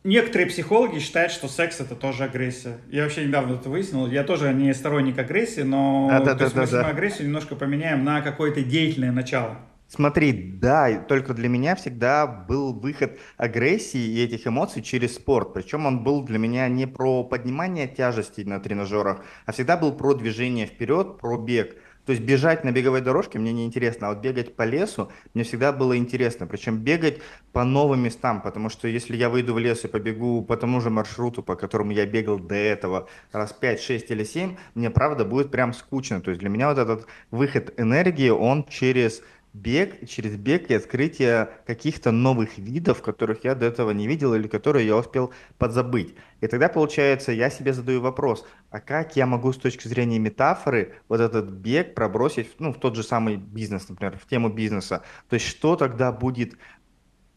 Некоторые 0.04 0.48
психологи 0.48 0.98
считают, 0.98 1.30
что 1.30 1.46
секс 1.46 1.80
это 1.80 1.94
тоже 1.94 2.24
агрессия. 2.24 2.78
Я 2.90 3.04
вообще 3.04 3.24
недавно 3.24 3.54
это 3.54 3.68
выяснил. 3.68 4.08
Я 4.08 4.24
тоже 4.24 4.52
не 4.52 4.74
сторонник 4.74 5.18
агрессии, 5.18 5.60
но 5.60 6.08
а, 6.10 6.20
да, 6.20 6.34
да, 6.34 6.50
да, 6.50 6.60
мы 6.62 6.66
да. 6.66 6.88
агрессию 6.88 7.26
немножко 7.26 7.54
поменяем 7.54 8.02
на 8.04 8.20
какое-то 8.20 8.62
деятельное 8.62 9.12
начало. 9.12 9.58
Смотри, 9.94 10.32
да, 10.32 11.04
только 11.06 11.34
для 11.34 11.50
меня 11.50 11.76
всегда 11.76 12.26
был 12.26 12.72
выход 12.72 13.18
агрессии 13.36 14.00
и 14.00 14.24
этих 14.24 14.46
эмоций 14.46 14.80
через 14.80 15.16
спорт. 15.16 15.52
Причем 15.52 15.84
он 15.84 16.02
был 16.02 16.22
для 16.22 16.38
меня 16.38 16.66
не 16.68 16.86
про 16.86 17.22
поднимание 17.24 17.86
тяжести 17.86 18.40
на 18.40 18.58
тренажерах, 18.58 19.22
а 19.44 19.52
всегда 19.52 19.76
был 19.76 19.92
про 19.92 20.14
движение 20.14 20.64
вперед, 20.64 21.18
про 21.18 21.36
бег. 21.36 21.76
То 22.06 22.12
есть 22.12 22.22
бежать 22.24 22.64
на 22.64 22.72
беговой 22.72 23.02
дорожке 23.02 23.38
мне 23.38 23.52
не 23.52 23.66
интересно, 23.66 24.08
а 24.08 24.14
вот 24.14 24.22
бегать 24.22 24.56
по 24.56 24.62
лесу 24.62 25.12
мне 25.34 25.44
всегда 25.44 25.72
было 25.72 25.94
интересно. 25.94 26.46
Причем 26.46 26.78
бегать 26.78 27.18
по 27.52 27.62
новым 27.62 28.00
местам, 28.00 28.40
потому 28.40 28.70
что 28.70 28.88
если 28.88 29.14
я 29.14 29.28
выйду 29.28 29.52
в 29.52 29.58
лес 29.58 29.84
и 29.84 29.88
побегу 29.88 30.40
по 30.42 30.56
тому 30.56 30.80
же 30.80 30.88
маршруту, 30.88 31.42
по 31.42 31.54
которому 31.54 31.92
я 31.92 32.06
бегал 32.06 32.38
до 32.38 32.54
этого 32.54 33.10
раз 33.30 33.52
5, 33.52 33.80
6 33.82 34.10
или 34.10 34.24
7, 34.24 34.56
мне 34.74 34.88
правда 34.88 35.26
будет 35.26 35.50
прям 35.50 35.74
скучно. 35.74 36.22
То 36.22 36.30
есть 36.30 36.40
для 36.40 36.48
меня 36.48 36.70
вот 36.70 36.78
этот 36.78 37.06
выход 37.30 37.74
энергии, 37.76 38.30
он 38.30 38.64
через 38.64 39.22
бег, 39.52 40.08
через 40.08 40.36
бег 40.36 40.70
и 40.70 40.74
открытие 40.74 41.50
каких-то 41.66 42.10
новых 42.10 42.58
видов, 42.58 43.02
которых 43.02 43.44
я 43.44 43.54
до 43.54 43.66
этого 43.66 43.90
не 43.90 44.06
видел 44.06 44.34
или 44.34 44.48
которые 44.48 44.86
я 44.86 44.96
успел 44.96 45.32
подзабыть. 45.58 46.14
И 46.40 46.46
тогда, 46.46 46.68
получается, 46.68 47.32
я 47.32 47.50
себе 47.50 47.72
задаю 47.72 48.00
вопрос, 48.00 48.46
а 48.70 48.80
как 48.80 49.16
я 49.16 49.26
могу 49.26 49.52
с 49.52 49.58
точки 49.58 49.88
зрения 49.88 50.18
метафоры 50.18 50.94
вот 51.08 51.20
этот 51.20 51.50
бег 51.50 51.94
пробросить 51.94 52.48
ну, 52.58 52.72
в 52.72 52.78
тот 52.78 52.96
же 52.96 53.02
самый 53.02 53.36
бизнес, 53.36 53.88
например, 53.88 54.18
в 54.18 54.26
тему 54.26 54.48
бизнеса? 54.48 55.02
То 55.28 55.34
есть 55.34 55.46
что 55.46 55.76
тогда 55.76 56.12
будет 56.12 56.56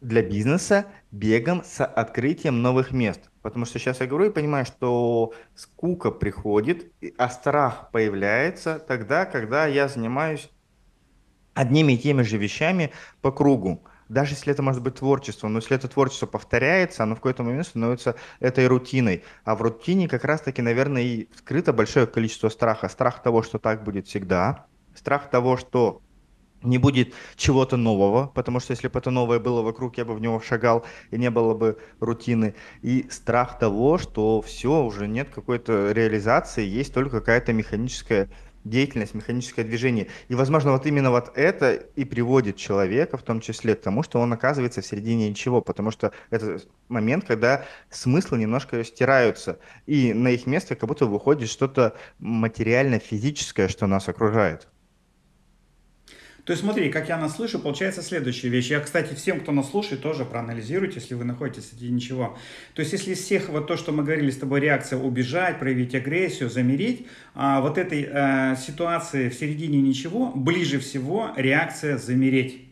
для 0.02 0.22
бизнеса 0.22 0.86
бегом 1.12 1.64
с 1.64 1.84
открытием 1.84 2.62
новых 2.62 2.92
мест? 2.92 3.30
Потому 3.42 3.66
что 3.66 3.78
сейчас 3.78 4.00
я 4.00 4.08
говорю 4.08 4.32
и 4.32 4.34
понимаю, 4.34 4.66
что 4.66 5.34
скука 5.54 6.12
приходит, 6.12 6.92
а 7.18 7.30
страх 7.30 7.92
появляется 7.92 8.80
тогда, 8.80 9.26
когда 9.26 9.68
я 9.68 9.88
занимаюсь 9.88 10.50
одними 11.56 11.94
и 11.94 11.98
теми 11.98 12.22
же 12.22 12.38
вещами 12.38 12.92
по 13.22 13.32
кругу. 13.32 13.82
Даже 14.08 14.34
если 14.34 14.54
это 14.54 14.62
может 14.62 14.84
быть 14.84 14.96
творчество, 14.96 15.48
но 15.48 15.58
если 15.58 15.76
это 15.76 15.88
творчество 15.88 16.28
повторяется, 16.28 17.02
оно 17.02 17.16
в 17.16 17.18
какой-то 17.18 17.42
момент 17.42 17.66
становится 17.66 18.16
этой 18.40 18.68
рутиной. 18.68 19.24
А 19.44 19.56
в 19.56 19.64
рутине 19.64 20.08
как 20.08 20.26
раз-таки, 20.26 20.62
наверное, 20.62 21.02
и 21.02 21.30
скрыто 21.36 21.74
большое 21.74 22.06
количество 22.06 22.50
страха. 22.50 22.88
Страх 22.88 23.24
того, 23.24 23.42
что 23.42 23.58
так 23.58 23.84
будет 23.84 24.06
всегда. 24.06 24.68
Страх 24.94 25.32
того, 25.32 25.58
что 25.58 26.04
не 26.62 26.78
будет 26.78 27.14
чего-то 27.36 27.78
нового, 27.78 28.28
потому 28.28 28.60
что 28.60 28.72
если 28.72 28.88
бы 28.88 29.00
это 29.00 29.12
новое 29.12 29.40
было 29.40 29.62
вокруг, 29.62 29.98
я 29.98 30.06
бы 30.06 30.14
в 30.14 30.22
него 30.22 30.40
шагал, 30.40 30.86
и 31.12 31.18
не 31.18 31.30
было 31.30 31.54
бы 31.54 31.78
рутины. 32.00 32.56
И 32.82 33.08
страх 33.10 33.60
того, 33.60 33.98
что 33.98 34.42
все, 34.42 34.84
уже 34.84 35.08
нет 35.08 35.30
какой-то 35.34 35.92
реализации, 35.92 36.66
есть 36.66 36.94
только 36.94 37.20
какая-то 37.20 37.54
механическая 37.54 38.30
деятельность, 38.66 39.14
механическое 39.14 39.64
движение. 39.64 40.08
И, 40.28 40.36
возможно, 40.36 40.72
вот 40.72 40.86
именно 40.86 41.12
вот 41.12 41.32
это 41.38 41.74
и 41.74 42.04
приводит 42.04 42.58
человека, 42.58 43.18
в 43.18 43.24
том 43.24 43.40
числе, 43.40 43.76
к 43.76 43.82
тому, 43.82 44.04
что 44.04 44.20
он 44.20 44.34
оказывается 44.34 44.82
в 44.82 44.86
середине 44.86 45.30
ничего, 45.30 45.62
потому 45.62 45.92
что 45.92 46.12
это 46.32 46.60
момент, 46.90 47.26
когда 47.26 47.66
смыслы 47.90 48.40
немножко 48.40 48.84
стираются, 48.84 49.60
и 49.86 50.14
на 50.14 50.30
их 50.30 50.46
место 50.46 50.76
как 50.76 50.90
будто 50.90 51.06
выходит 51.06 51.50
что-то 51.50 51.96
материально-физическое, 52.20 53.68
что 53.70 53.88
нас 53.88 54.10
окружает. 54.10 54.68
То 56.46 56.52
есть 56.52 56.62
смотри, 56.62 56.92
как 56.92 57.10
я 57.10 57.18
нас 57.18 57.36
слышу, 57.36 57.58
получается 57.58 58.04
следующая 58.04 58.50
вещь. 58.50 58.70
Я, 58.70 58.80
кстати, 58.80 59.16
всем, 59.16 59.42
кто 59.42 59.52
нас 59.52 59.72
слушает, 59.72 60.02
тоже 60.02 60.26
проанализируйте, 60.26 61.00
если 61.00 61.16
вы 61.16 61.26
находитесь 61.26 61.70
среди 61.70 61.90
ничего. 61.90 62.38
То 62.76 62.82
есть 62.82 62.94
если 62.94 63.14
из 63.14 63.20
всех 63.20 63.50
вот 63.50 63.66
то, 63.66 63.76
что 63.78 63.92
мы 63.92 64.04
говорили 64.04 64.30
с 64.30 64.38
тобой, 64.38 64.60
реакция 64.60 65.00
убежать, 65.00 65.58
проявить 65.58 65.96
агрессию, 65.96 66.52
замереть, 66.52 67.08
а 67.34 67.62
вот 67.62 67.80
этой 67.80 68.08
э, 68.08 68.56
ситуации 68.58 69.30
в 69.30 69.34
середине 69.34 69.82
ничего, 69.82 70.32
ближе 70.36 70.80
всего 70.80 71.32
реакция 71.36 71.98
замереть. 71.98 72.65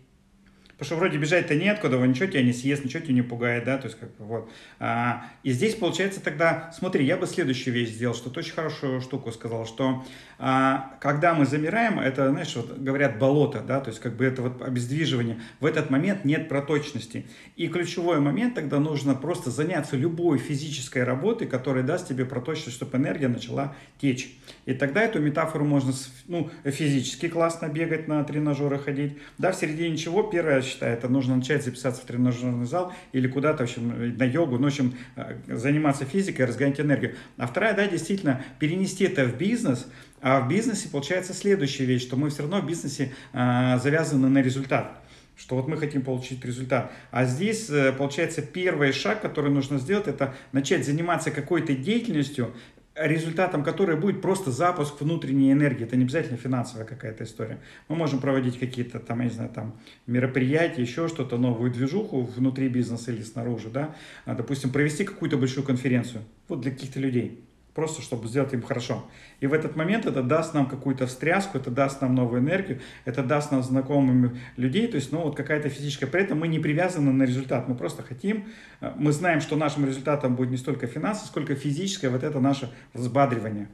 Потому 0.77 0.85
что 0.87 0.95
вроде 0.95 1.17
бежать-то 1.17 1.55
неоткуда, 1.55 1.97
ничего 1.97 2.25
тебя 2.25 2.41
не 2.41 2.51
съест, 2.51 2.83
ничего 2.83 3.03
тебя 3.03 3.13
не 3.13 3.21
пугает, 3.21 3.63
да, 3.63 3.77
то 3.77 3.87
есть 3.87 3.99
как 3.99 4.09
бы 4.17 4.25
вот. 4.25 4.51
А, 4.79 5.27
и 5.43 5.51
здесь 5.51 5.75
получается 5.75 6.19
тогда, 6.19 6.71
смотри, 6.77 7.05
я 7.05 7.15
бы 7.15 7.27
следующую 7.27 7.75
вещь 7.75 7.89
сделал, 7.89 8.15
что 8.15 8.31
ты 8.31 8.39
очень 8.39 8.53
хорошую 8.53 8.99
штуку 8.99 9.31
сказал, 9.31 9.67
что 9.67 10.03
а, 10.39 10.97
когда 10.99 11.35
мы 11.35 11.45
замираем, 11.45 11.99
это, 11.99 12.29
знаешь, 12.31 12.55
вот 12.55 12.75
говорят 12.79 13.19
болото, 13.19 13.61
да, 13.61 13.79
то 13.81 13.89
есть 13.89 14.01
как 14.01 14.15
бы 14.15 14.25
это 14.25 14.41
вот 14.41 14.61
обездвиживание, 14.63 15.39
в 15.59 15.65
этот 15.65 15.91
момент 15.91 16.25
нет 16.25 16.49
проточности. 16.49 17.27
И 17.55 17.67
ключевой 17.67 18.19
момент 18.19 18.55
тогда 18.55 18.79
нужно 18.79 19.13
просто 19.13 19.51
заняться 19.51 19.95
любой 19.95 20.39
физической 20.39 21.03
работой, 21.03 21.47
которая 21.47 21.83
даст 21.83 22.07
тебе 22.07 22.25
проточность, 22.25 22.77
чтобы 22.77 22.97
энергия 22.97 23.27
начала 23.27 23.75
течь. 24.01 24.35
И 24.65 24.73
тогда 24.73 25.03
эту 25.03 25.19
метафору 25.19 25.65
можно, 25.65 25.93
ну, 26.27 26.49
физически 26.63 27.27
классно 27.27 27.67
бегать 27.67 28.07
на 28.07 28.23
тренажеры, 28.23 28.79
ходить, 28.79 29.19
да, 29.37 29.51
в 29.51 29.55
середине 29.55 29.97
чего, 29.97 30.23
первое, 30.23 30.62
считаю, 30.63 30.93
это 30.93 31.07
нужно 31.09 31.35
начать 31.35 31.63
записаться 31.63 32.01
в 32.01 32.05
тренажерный 32.05 32.65
зал 32.65 32.93
или 33.11 33.27
куда-то, 33.27 33.65
в 33.65 33.69
общем, 33.69 34.17
на 34.17 34.23
йогу, 34.23 34.57
ну, 34.57 34.63
в 34.63 34.67
общем, 34.67 34.95
э, 35.15 35.35
заниматься 35.47 36.05
физикой, 36.05 36.45
разгонять 36.45 36.79
энергию. 36.79 37.15
А 37.37 37.47
вторая, 37.47 37.75
да, 37.75 37.87
действительно, 37.87 38.43
перенести 38.59 39.05
это 39.05 39.25
в 39.25 39.37
бизнес, 39.37 39.87
а 40.21 40.39
в 40.39 40.47
бизнесе 40.47 40.89
получается 40.89 41.33
следующая 41.33 41.85
вещь, 41.85 42.03
что 42.03 42.15
мы 42.15 42.29
все 42.29 42.43
равно 42.43 42.61
в 42.61 42.65
бизнесе 42.65 43.13
э, 43.33 43.79
завязаны 43.81 44.29
на 44.29 44.41
результат 44.41 45.03
что 45.35 45.55
вот 45.55 45.67
мы 45.67 45.77
хотим 45.77 46.03
получить 46.03 46.45
результат. 46.45 46.91
А 47.11 47.25
здесь, 47.25 47.69
э, 47.69 47.91
получается, 47.91 48.41
первый 48.41 48.91
шаг, 48.91 49.21
который 49.21 49.51
нужно 49.51 49.79
сделать, 49.79 50.07
это 50.07 50.35
начать 50.51 50.85
заниматься 50.85 51.31
какой-то 51.31 51.73
деятельностью, 51.73 52.53
результатом 52.95 53.63
которой 53.63 53.97
будет 53.97 54.21
просто 54.21 54.51
запуск 54.51 55.01
внутренней 55.01 55.51
энергии. 55.51 55.83
Это 55.83 55.95
не 55.95 56.03
обязательно 56.03 56.37
финансовая 56.37 56.85
какая-то 56.85 57.23
история. 57.23 57.59
Мы 57.87 57.95
можем 57.95 58.19
проводить 58.19 58.59
какие-то 58.59 58.99
там, 58.99 59.19
я 59.19 59.25
не 59.25 59.31
знаю, 59.31 59.49
там 59.49 59.79
мероприятия, 60.05 60.81
еще 60.81 61.07
что-то, 61.07 61.37
новую 61.37 61.71
движуху 61.71 62.21
внутри 62.21 62.69
бизнеса 62.69 63.11
или 63.11 63.23
снаружи, 63.23 63.69
да. 63.69 63.95
А, 64.25 64.35
допустим, 64.35 64.71
провести 64.71 65.03
какую-то 65.05 65.37
большую 65.37 65.65
конференцию. 65.65 66.23
Вот 66.47 66.61
для 66.61 66.71
каких-то 66.71 66.99
людей 66.99 67.43
просто 67.73 68.01
чтобы 68.01 68.27
сделать 68.27 68.53
им 68.53 68.61
хорошо. 68.61 69.05
И 69.39 69.47
в 69.47 69.53
этот 69.53 69.75
момент 69.75 70.05
это 70.05 70.21
даст 70.21 70.53
нам 70.53 70.67
какую-то 70.67 71.07
встряску, 71.07 71.57
это 71.57 71.71
даст 71.71 72.01
нам 72.01 72.15
новую 72.15 72.41
энергию, 72.41 72.81
это 73.05 73.23
даст 73.23 73.51
нам 73.51 73.63
знакомыми 73.63 74.39
людей, 74.57 74.87
то 74.87 74.95
есть, 74.95 75.11
ну, 75.11 75.21
вот 75.21 75.35
какая-то 75.35 75.69
физическая. 75.69 76.09
При 76.09 76.21
этом 76.21 76.39
мы 76.39 76.47
не 76.47 76.59
привязаны 76.59 77.11
на 77.11 77.23
результат, 77.23 77.67
мы 77.67 77.75
просто 77.75 78.03
хотим, 78.03 78.47
э, 78.81 78.91
мы 78.95 79.11
знаем, 79.11 79.41
что 79.41 79.55
нашим 79.55 79.85
результатом 79.85 80.35
будет 80.35 80.51
не 80.51 80.57
столько 80.57 80.87
финансы, 80.87 81.25
сколько 81.25 81.55
физическое, 81.55 82.09
вот 82.09 82.23
это 82.23 82.39
наше 82.39 82.71
взбадривание. 82.93 83.69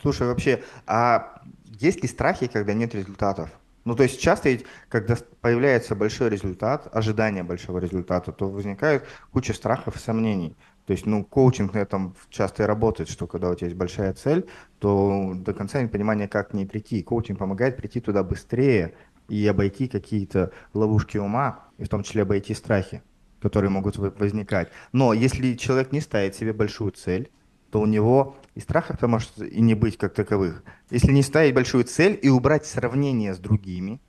Слушай, 0.00 0.26
вообще, 0.26 0.62
а 0.86 1.40
есть 1.80 2.02
ли 2.02 2.08
страхи, 2.08 2.46
когда 2.46 2.72
нет 2.74 2.94
результатов? 2.94 3.50
Ну, 3.84 3.94
то 3.94 4.02
есть 4.02 4.20
часто 4.20 4.48
ведь, 4.48 4.64
когда 4.88 5.16
появляется 5.40 5.94
большой 5.94 6.30
результат, 6.30 6.88
ожидание 6.92 7.42
большого 7.42 7.78
результата, 7.78 8.32
то 8.32 8.48
возникает 8.48 9.04
куча 9.30 9.52
страхов 9.52 9.96
и 9.96 9.98
сомнений. 9.98 10.56
То 10.86 10.92
есть, 10.92 11.06
ну, 11.06 11.24
коучинг 11.24 11.72
на 11.74 11.78
этом 11.78 12.14
часто 12.28 12.62
и 12.62 12.66
работает, 12.66 13.08
что 13.08 13.26
когда 13.26 13.50
у 13.50 13.54
тебя 13.54 13.68
есть 13.68 13.78
большая 13.78 14.12
цель, 14.12 14.46
то 14.78 15.32
до 15.34 15.54
конца 15.54 15.80
нет 15.80 15.90
понимания, 15.90 16.28
как 16.28 16.50
к 16.50 16.54
ней 16.54 16.66
прийти. 16.66 17.02
Коучинг 17.02 17.38
помогает 17.38 17.76
прийти 17.76 18.00
туда 18.00 18.22
быстрее 18.22 18.94
и 19.28 19.46
обойти 19.46 19.88
какие-то 19.88 20.52
ловушки 20.74 21.16
ума, 21.16 21.64
и 21.78 21.84
в 21.84 21.88
том 21.88 22.02
числе 22.02 22.22
обойти 22.22 22.52
страхи, 22.52 23.02
которые 23.40 23.70
могут 23.70 23.96
возникать. 23.96 24.68
Но 24.92 25.14
если 25.14 25.54
человек 25.54 25.90
не 25.92 26.00
ставит 26.00 26.34
себе 26.34 26.52
большую 26.52 26.92
цель, 26.92 27.30
то 27.70 27.80
у 27.80 27.86
него 27.86 28.36
и 28.54 28.60
страхов-то 28.60 29.08
может 29.08 29.38
и 29.40 29.60
не 29.60 29.74
быть 29.74 29.96
как 29.96 30.14
таковых. 30.14 30.62
Если 30.90 31.12
не 31.12 31.22
ставить 31.22 31.54
большую 31.54 31.84
цель 31.84 32.18
и 32.22 32.28
убрать 32.28 32.66
сравнение 32.66 33.34
с 33.34 33.38
другими, 33.38 34.00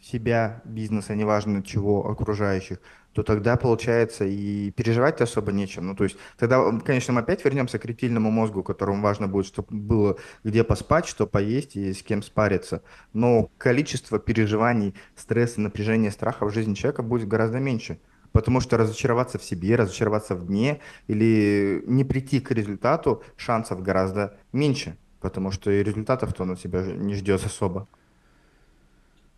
себя, 0.00 0.60
бизнеса, 0.64 1.14
неважно 1.14 1.62
чего, 1.62 2.08
окружающих, 2.08 2.80
то 3.12 3.22
тогда, 3.22 3.56
получается, 3.56 4.24
и 4.24 4.70
переживать 4.70 5.20
особо 5.20 5.52
нечем. 5.52 5.86
Ну, 5.86 5.94
то 5.94 6.04
есть 6.04 6.16
тогда, 6.38 6.70
конечно, 6.84 7.12
мы 7.12 7.20
опять 7.20 7.44
вернемся 7.44 7.78
к 7.78 7.84
ретильному 7.84 8.30
мозгу, 8.30 8.62
которому 8.62 9.02
важно 9.02 9.28
будет, 9.28 9.46
чтобы 9.46 9.68
было 9.70 10.16
где 10.44 10.64
поспать, 10.64 11.06
что 11.06 11.26
поесть 11.26 11.76
и 11.76 11.92
с 11.92 12.02
кем 12.02 12.22
спариться. 12.22 12.82
Но 13.12 13.50
количество 13.58 14.18
переживаний, 14.18 14.94
стресса, 15.14 15.60
напряжения, 15.60 16.10
страха 16.10 16.46
в 16.46 16.52
жизни 16.52 16.74
человека 16.74 17.02
будет 17.02 17.28
гораздо 17.28 17.58
меньше. 17.58 17.98
Потому 18.32 18.60
что 18.60 18.78
разочароваться 18.78 19.38
в 19.38 19.44
себе, 19.44 19.76
разочароваться 19.76 20.34
в 20.34 20.46
дне 20.46 20.80
или 21.06 21.82
не 21.86 22.04
прийти 22.04 22.40
к 22.40 22.50
результату 22.50 23.22
шансов 23.36 23.82
гораздо 23.82 24.38
меньше. 24.52 24.96
Потому 25.20 25.50
что 25.50 25.70
и 25.70 25.82
результатов-то 25.82 26.44
он 26.44 26.52
от 26.52 26.60
себя 26.60 26.82
не 26.82 27.14
ждет 27.14 27.44
особо. 27.44 27.88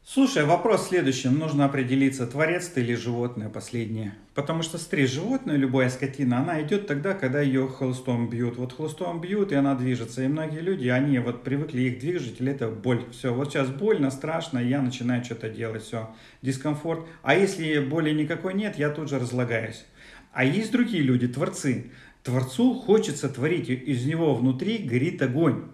Слушай, 0.06 0.44
вопрос 0.44 0.88
следующий. 0.88 1.30
Нужно 1.30 1.64
определиться, 1.64 2.26
творец 2.26 2.68
ты 2.68 2.82
или 2.82 2.94
животное 2.94 3.48
последнее. 3.48 4.14
Потому 4.34 4.62
что, 4.62 4.76
смотри, 4.76 5.06
животное, 5.06 5.56
любая 5.56 5.88
скотина, 5.88 6.40
она 6.40 6.60
идет 6.60 6.86
тогда, 6.86 7.14
когда 7.14 7.40
ее 7.40 7.68
хлыстом 7.68 8.28
бьют. 8.28 8.58
Вот 8.58 8.74
хлыстом 8.74 9.22
бьют, 9.22 9.50
и 9.50 9.54
она 9.54 9.74
движется. 9.74 10.22
И 10.22 10.28
многие 10.28 10.60
люди, 10.60 10.88
они 10.88 11.18
вот 11.20 11.42
привыкли 11.42 11.80
их 11.84 12.00
движитель, 12.00 12.50
это 12.50 12.68
боль. 12.68 13.02
Все, 13.12 13.32
вот 13.32 13.50
сейчас 13.50 13.70
больно, 13.70 14.10
страшно, 14.10 14.58
я 14.58 14.82
начинаю 14.82 15.24
что-то 15.24 15.48
делать, 15.48 15.82
все, 15.82 16.14
дискомфорт. 16.42 17.06
А 17.22 17.34
если 17.34 17.78
боли 17.78 18.10
никакой 18.10 18.52
нет, 18.52 18.78
я 18.78 18.90
тут 18.90 19.08
же 19.08 19.18
разлагаюсь. 19.18 19.86
А 20.34 20.44
есть 20.44 20.70
другие 20.70 21.02
люди, 21.02 21.28
творцы. 21.28 21.92
Творцу 22.22 22.74
хочется 22.74 23.30
творить, 23.30 23.70
из 23.70 24.04
него 24.04 24.34
внутри 24.34 24.78
горит 24.78 25.22
огонь. 25.22 25.64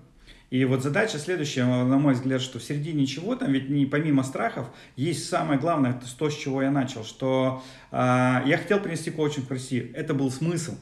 И 0.51 0.65
вот 0.65 0.83
задача 0.83 1.19
следующая, 1.19 1.65
на 1.65 1.97
мой 1.99 2.15
взгляд, 2.15 2.43
что 2.43 2.59
в 2.59 2.63
середине 2.65 3.07
чего 3.07 3.37
там, 3.37 3.53
ведь 3.53 3.71
не 3.71 3.87
помимо 3.87 4.25
страхов, 4.25 4.67
есть 4.97 5.29
самое 5.29 5.61
главное, 5.61 5.93
это 5.93 6.07
то, 6.19 6.29
с 6.29 6.37
чего 6.37 6.61
я 6.61 6.73
начал, 6.73 7.05
что 7.05 7.63
э, 7.93 7.97
я 7.97 8.59
хотел 8.61 8.81
принести 8.81 9.13
коучинг 9.13 9.47
в 9.47 9.51
Россию. 9.51 9.93
Это 9.95 10.13
был 10.13 10.29
смысл. 10.31 10.77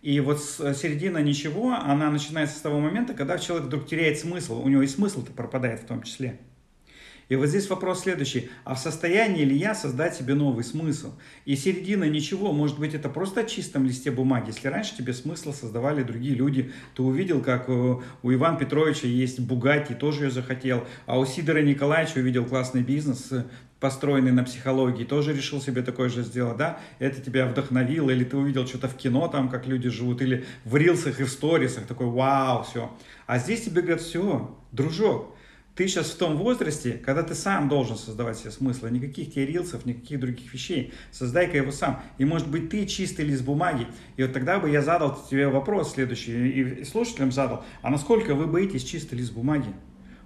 И 0.00 0.18
вот 0.20 0.42
с 0.42 0.74
середина 0.74 1.18
ничего, 1.18 1.74
она 1.74 2.10
начинается 2.10 2.58
с 2.58 2.62
того 2.62 2.80
момента, 2.80 3.12
когда 3.12 3.38
человек 3.38 3.66
вдруг 3.66 3.86
теряет 3.86 4.18
смысл, 4.18 4.60
у 4.62 4.68
него 4.68 4.82
и 4.82 4.86
смысл-то 4.86 5.32
пропадает 5.32 5.80
в 5.80 5.86
том 5.86 6.02
числе. 6.02 6.40
И 7.28 7.36
вот 7.36 7.46
здесь 7.46 7.68
вопрос 7.70 8.02
следующий. 8.02 8.50
А 8.64 8.74
в 8.74 8.78
состоянии 8.78 9.44
ли 9.44 9.56
я 9.56 9.74
создать 9.74 10.14
себе 10.14 10.34
новый 10.34 10.64
смысл? 10.64 11.12
И 11.44 11.56
середина 11.56 12.04
ничего, 12.04 12.52
может 12.52 12.78
быть, 12.78 12.94
это 12.94 13.08
просто 13.08 13.44
чистом 13.44 13.86
листе 13.86 14.10
бумаги. 14.10 14.48
Если 14.48 14.68
раньше 14.68 14.96
тебе 14.96 15.12
смысл 15.14 15.52
создавали 15.52 16.02
другие 16.02 16.34
люди, 16.34 16.72
ты 16.94 17.02
увидел, 17.02 17.40
как 17.40 17.68
э, 17.68 17.96
у 18.22 18.32
Ивана 18.32 18.58
Петровича 18.58 19.06
есть 19.06 19.40
Бугатти, 19.40 19.94
тоже 19.94 20.24
ее 20.24 20.30
захотел, 20.30 20.84
а 21.06 21.18
у 21.18 21.26
Сидора 21.26 21.62
Николаевича 21.62 22.18
увидел 22.18 22.44
классный 22.44 22.82
бизнес, 22.82 23.32
э, 23.32 23.44
построенный 23.82 24.30
на 24.30 24.44
психологии, 24.44 25.02
тоже 25.02 25.34
решил 25.34 25.60
себе 25.60 25.82
такое 25.82 26.08
же 26.08 26.22
сделать, 26.22 26.56
да, 26.56 26.78
это 27.00 27.20
тебя 27.20 27.46
вдохновило, 27.46 28.10
или 28.10 28.22
ты 28.22 28.36
увидел 28.36 28.64
что-то 28.64 28.86
в 28.86 28.96
кино, 28.96 29.26
там, 29.26 29.48
как 29.48 29.66
люди 29.66 29.88
живут, 29.88 30.22
или 30.22 30.44
в 30.64 30.76
рилсах 30.76 31.18
и 31.18 31.24
в 31.24 31.28
сторисах, 31.28 31.86
такой, 31.86 32.06
вау, 32.06 32.62
все. 32.62 32.96
А 33.26 33.40
здесь 33.40 33.62
тебе 33.62 33.82
говорят, 33.82 34.00
все, 34.00 34.56
дружок, 34.70 35.31
ты 35.74 35.88
сейчас 35.88 36.10
в 36.10 36.16
том 36.16 36.36
возрасте, 36.36 36.92
когда 36.92 37.22
ты 37.22 37.34
сам 37.34 37.68
должен 37.68 37.96
создавать 37.96 38.36
себе 38.36 38.50
смысл, 38.50 38.88
никаких 38.88 39.32
тебе 39.32 39.46
рилсов, 39.46 39.86
никаких 39.86 40.20
других 40.20 40.52
вещей. 40.52 40.92
Создай-ка 41.10 41.56
его 41.56 41.72
сам. 41.72 42.02
И 42.18 42.26
может 42.26 42.48
быть 42.48 42.68
ты 42.68 42.84
чистый 42.84 43.24
лист 43.24 43.42
бумаги. 43.42 43.86
И 44.18 44.22
вот 44.22 44.34
тогда 44.34 44.58
бы 44.58 44.68
я 44.68 44.82
задал 44.82 45.18
тебе 45.30 45.48
вопрос 45.48 45.94
следующий, 45.94 46.48
и 46.48 46.84
слушателям 46.84 47.32
задал, 47.32 47.64
а 47.80 47.90
насколько 47.90 48.34
вы 48.34 48.46
боитесь 48.46 48.84
чистый 48.84 49.14
лист 49.14 49.32
бумаги? 49.32 49.72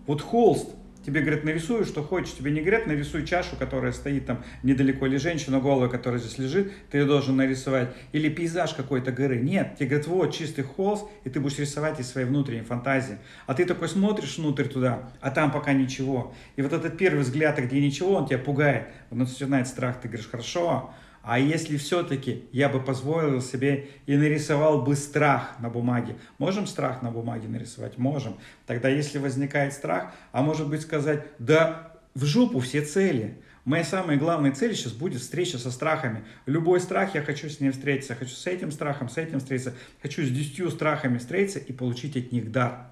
Вот 0.09 0.21
холст, 0.21 0.69
тебе 1.07 1.21
говорят, 1.21 1.45
нарисуй, 1.45 1.85
что 1.85 2.03
хочешь, 2.03 2.35
тебе 2.35 2.51
не 2.51 2.61
говорят, 2.61 2.89
нарисуй 2.89 3.25
чашу, 3.25 3.55
которая 3.57 3.93
стоит 3.93 4.27
там 4.27 4.45
недалеко, 4.65 5.07
или 5.07 5.19
женщину 5.19 5.61
голову, 5.61 5.89
которая 5.89 6.19
здесь 6.19 6.37
лежит, 6.37 6.73
ты 6.91 6.99
ее 6.99 7.05
должен 7.05 7.37
нарисовать, 7.37 7.91
или 8.11 8.29
пейзаж 8.29 8.75
какой-то 8.75 9.13
горы. 9.13 9.41
Нет, 9.41 9.77
тебе 9.79 9.91
говорят, 9.91 10.09
вот 10.09 10.35
чистый 10.35 10.63
холст, 10.63 11.07
и 11.23 11.31
ты 11.31 11.39
будешь 11.39 11.59
рисовать 11.59 12.01
из 12.01 12.09
своей 12.09 12.27
внутренней 12.27 12.63
фантазии. 12.63 13.19
А 13.47 13.55
ты 13.55 13.65
такой 13.65 13.89
смотришь 13.89 14.37
внутрь 14.37 14.65
туда, 14.65 15.11
а 15.21 15.31
там 15.31 15.53
пока 15.53 15.73
ничего. 15.73 16.35
И 16.57 16.63
вот 16.63 16.73
этот 16.73 16.99
первый 16.99 17.21
взгляд, 17.21 17.57
где 17.57 17.81
ничего, 17.81 18.15
он 18.15 18.27
тебя 18.27 18.39
пугает, 18.39 18.89
он 19.13 19.19
начинает 19.19 19.69
страх, 19.69 20.01
ты 20.01 20.09
говоришь, 20.09 20.29
хорошо, 20.29 20.93
а 21.27 21.41
если 21.41 21.77
все-таки 21.77 22.45
я 22.53 22.69
бы 22.69 22.81
позволил 22.81 23.43
себе 23.43 23.89
и 24.07 24.17
нарисовал 24.17 24.83
бы 24.83 24.95
страх 24.95 25.57
на 25.59 25.69
бумаге? 25.69 26.19
Можем 26.39 26.69
страх 26.69 27.03
на 27.03 27.11
бумаге 27.11 27.49
нарисовать? 27.49 27.99
Можем. 27.99 28.39
Тогда 28.65 28.89
если 28.89 29.19
возникает 29.19 29.73
страх, 29.73 30.15
а 30.31 30.43
может 30.43 30.69
быть 30.69 30.83
сказать, 30.83 31.27
да 31.41 31.93
в 32.15 32.25
жопу 32.25 32.61
все 32.61 32.81
цели. 32.81 33.43
Моя 33.65 33.83
самая 33.83 34.17
главная 34.17 34.53
цель 34.53 34.77
сейчас 34.77 34.93
будет 34.93 35.21
встреча 35.21 35.59
со 35.59 35.73
страхами. 35.73 36.25
Любой 36.47 36.79
страх, 36.79 37.17
я 37.17 37.23
хочу 37.23 37.49
с 37.49 37.59
ним 37.59 37.73
встретиться. 37.73 38.15
Хочу 38.15 38.31
с 38.31 38.47
этим 38.47 38.71
страхом, 38.71 39.09
с 39.09 39.17
этим 39.19 39.41
встретиться. 39.41 39.75
Хочу 40.01 40.25
с 40.25 40.31
десятью 40.31 40.71
страхами 40.71 41.19
встретиться 41.19 41.59
и 41.59 41.73
получить 41.73 42.17
от 42.17 42.31
них 42.31 42.53
дар. 42.53 42.87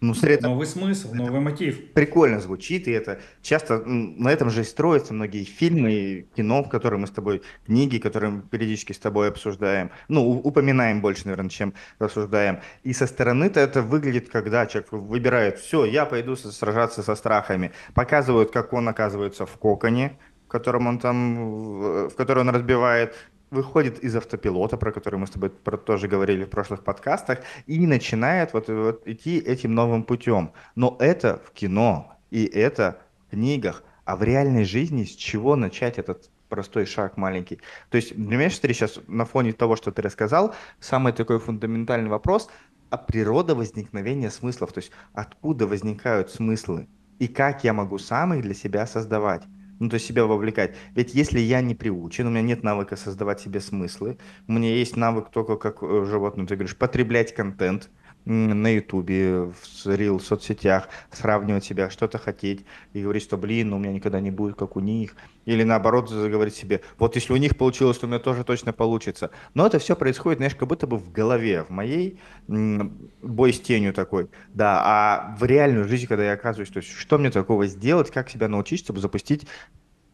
Ну, 0.00 0.14
это, 0.22 0.48
новый 0.48 0.66
смысл, 0.66 1.12
новый 1.12 1.40
мотив. 1.40 1.92
Прикольно 1.92 2.40
звучит, 2.40 2.88
и 2.88 2.90
это 2.90 3.20
часто 3.42 3.82
на 3.84 4.28
этом 4.28 4.48
же 4.48 4.62
и 4.62 4.64
строятся 4.64 5.12
многие 5.12 5.44
фильмы, 5.44 6.26
кино, 6.34 6.62
в 6.62 6.70
которые 6.70 6.98
мы 6.98 7.06
с 7.06 7.10
тобой, 7.10 7.42
книги, 7.66 7.98
которые 7.98 8.30
мы 8.30 8.42
периодически 8.42 8.92
с 8.94 8.98
тобой 8.98 9.28
обсуждаем, 9.28 9.90
ну, 10.08 10.26
упоминаем 10.30 11.02
больше, 11.02 11.26
наверное, 11.26 11.50
чем 11.50 11.74
рассуждаем. 11.98 12.60
И 12.82 12.94
со 12.94 13.06
стороны-то 13.06 13.60
это 13.60 13.82
выглядит, 13.82 14.30
когда 14.30 14.66
человек 14.66 14.90
выбирает, 14.90 15.58
все, 15.58 15.84
я 15.84 16.06
пойду 16.06 16.34
сражаться 16.34 17.02
со 17.02 17.14
страхами, 17.14 17.72
показывают, 17.92 18.52
как 18.52 18.72
он 18.72 18.88
оказывается 18.88 19.44
в 19.44 19.54
коконе, 19.58 20.18
в 20.46 20.48
котором 20.48 20.86
он 20.86 20.98
там, 20.98 22.08
в 22.08 22.14
который 22.16 22.40
он 22.40 22.48
разбивает, 22.48 23.14
выходит 23.50 23.98
из 24.00 24.16
автопилота, 24.16 24.76
про 24.76 24.92
который 24.92 25.18
мы 25.18 25.26
с 25.26 25.30
тобой 25.30 25.50
про, 25.50 25.76
тоже 25.76 26.08
говорили 26.08 26.44
в 26.44 26.50
прошлых 26.50 26.84
подкастах, 26.84 27.40
и 27.66 27.86
начинает 27.86 28.52
вот, 28.52 28.68
вот 28.68 29.06
идти 29.06 29.38
этим 29.38 29.74
новым 29.74 30.04
путем. 30.04 30.52
Но 30.74 30.96
это 31.00 31.40
в 31.44 31.50
кино, 31.52 32.14
и 32.30 32.44
это 32.44 33.00
в 33.26 33.30
книгах. 33.30 33.82
А 34.04 34.16
в 34.16 34.22
реальной 34.22 34.64
жизни 34.64 35.04
с 35.04 35.14
чего 35.14 35.56
начать 35.56 35.98
этот 35.98 36.30
простой 36.48 36.84
шаг 36.86 37.16
маленький? 37.16 37.60
То 37.90 37.96
есть 37.96 38.16
для 38.16 38.36
меня, 38.36 38.50
смотри, 38.50 38.74
сейчас 38.74 38.98
на 39.06 39.24
фоне 39.24 39.52
того, 39.52 39.76
что 39.76 39.92
ты 39.92 40.02
рассказал, 40.02 40.54
самый 40.80 41.12
такой 41.12 41.38
фундаментальный 41.38 42.10
вопрос– 42.10 42.48
а 42.90 42.96
природа 42.98 43.54
возникновения 43.54 44.30
смыслов, 44.30 44.72
то 44.72 44.78
есть 44.78 44.90
откуда 45.14 45.66
возникают 45.66 46.30
смыслы 46.30 46.88
и 47.18 47.28
как 47.28 47.64
я 47.64 47.72
могу 47.72 47.98
сам 47.98 48.34
их 48.34 48.42
для 48.42 48.54
себя 48.54 48.86
создавать 48.86 49.44
ну, 49.80 49.88
то 49.88 49.94
есть 49.94 50.06
себя 50.06 50.24
вовлекать. 50.26 50.76
Ведь 50.94 51.14
если 51.14 51.40
я 51.40 51.60
не 51.60 51.74
приучен, 51.74 52.26
у 52.26 52.30
меня 52.30 52.42
нет 52.42 52.62
навыка 52.62 52.96
создавать 52.96 53.40
себе 53.40 53.60
смыслы, 53.60 54.18
у 54.46 54.52
меня 54.52 54.72
есть 54.72 54.96
навык 54.96 55.30
только 55.30 55.56
как 55.56 55.82
э, 55.82 56.04
животное, 56.04 56.46
ты 56.46 56.54
говоришь, 56.54 56.76
потреблять 56.76 57.34
контент, 57.34 57.90
на 58.24 58.68
Ютубе, 58.68 59.44
в 59.44 59.86
рил, 59.86 60.20
соцсетях, 60.20 60.88
сравнивать 61.10 61.64
себя, 61.64 61.90
что-то 61.90 62.18
хотеть 62.18 62.64
и 62.92 63.02
говорить, 63.02 63.22
что, 63.22 63.36
блин, 63.36 63.70
ну, 63.70 63.76
у 63.76 63.78
меня 63.78 63.92
никогда 63.92 64.20
не 64.20 64.30
будет, 64.30 64.56
как 64.56 64.76
у 64.76 64.80
них. 64.80 65.16
Или 65.46 65.62
наоборот, 65.62 66.10
заговорить 66.10 66.54
себе, 66.54 66.82
вот 66.98 67.14
если 67.16 67.32
у 67.32 67.36
них 67.36 67.56
получилось, 67.56 67.98
то 67.98 68.06
у 68.06 68.08
меня 68.08 68.18
тоже 68.18 68.44
точно 68.44 68.72
получится. 68.72 69.30
Но 69.54 69.66
это 69.66 69.78
все 69.78 69.96
происходит, 69.96 70.38
знаешь, 70.38 70.54
как 70.54 70.68
будто 70.68 70.86
бы 70.86 70.98
в 70.98 71.10
голове, 71.10 71.64
в 71.64 71.70
моей 71.70 72.20
бой 72.46 73.52
с 73.52 73.60
тенью 73.60 73.92
такой. 73.92 74.28
Да, 74.48 74.82
а 74.84 75.36
в 75.38 75.44
реальную 75.44 75.88
жизнь, 75.88 76.06
когда 76.06 76.24
я 76.24 76.32
оказываюсь, 76.32 76.70
то 76.70 76.78
есть, 76.78 76.92
что 76.92 77.18
мне 77.18 77.30
такого 77.30 77.66
сделать, 77.66 78.10
как 78.10 78.30
себя 78.30 78.48
научить, 78.48 78.80
чтобы 78.80 79.00
запустить 79.00 79.46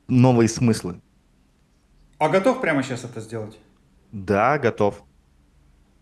новые 0.08 0.48
смыслы. 0.48 1.00
А 2.18 2.28
готов 2.28 2.60
прямо 2.60 2.82
сейчас 2.82 3.04
это 3.04 3.20
сделать? 3.20 3.58
Да, 4.12 4.58
готов. 4.58 5.02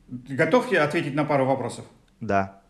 Готов 0.08 0.70
я 0.70 0.84
ответить 0.84 1.14
на 1.14 1.24
пару 1.24 1.46
вопросов? 1.46 1.84
Да. 2.20 2.60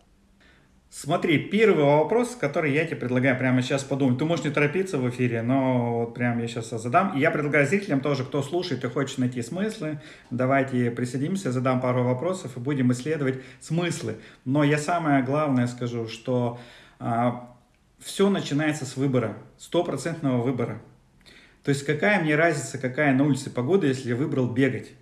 Смотри, 0.97 1.38
первый 1.38 1.84
вопрос, 1.84 2.36
который 2.36 2.73
я 2.73 2.86
тебе 2.86 2.99
предлагаю 2.99 3.36
прямо 3.36 3.62
сейчас 3.62 3.82
подумать. 3.82 4.16
Ты 4.16 4.25
можешь 4.25 4.44
не 4.44 4.52
торопиться 4.52 4.97
в 4.97 5.10
эфире, 5.10 5.42
но 5.42 5.99
вот 5.99 6.14
прямо 6.14 6.42
я 6.42 6.47
сейчас 6.47 6.70
задам. 6.70 7.16
И 7.16 7.20
я 7.20 7.32
предлагаю 7.32 7.66
зрителям 7.66 8.00
тоже, 8.00 8.23
кто 8.25 8.42
слушает 8.42 8.84
и 8.84 8.88
хочет 8.88 9.18
найти 9.18 9.42
смыслы, 9.42 10.00
давайте 10.30 10.92
присоединимся, 10.92 11.50
задам 11.50 11.80
пару 11.80 12.04
вопросов 12.04 12.56
и 12.56 12.60
будем 12.60 12.92
исследовать 12.92 13.42
смыслы. 13.60 14.18
Но 14.44 14.62
я 14.62 14.78
самое 14.78 15.25
главное 15.25 15.66
скажу, 15.66 16.06
что 16.06 16.60
а, 17.00 17.52
все 17.99 18.30
начинается 18.30 18.86
с 18.86 18.97
выбора, 18.97 19.36
стопроцентного 19.58 20.42
выбора. 20.42 20.80
То 21.64 21.70
есть 21.70 21.84
какая 21.84 22.23
мне 22.23 22.36
разница, 22.36 22.78
какая 22.78 23.14
на 23.14 23.25
улице 23.25 23.50
погода, 23.50 23.88
если 23.88 24.10
я 24.10 24.16
выбрал 24.16 24.49
бегать? 24.49 24.92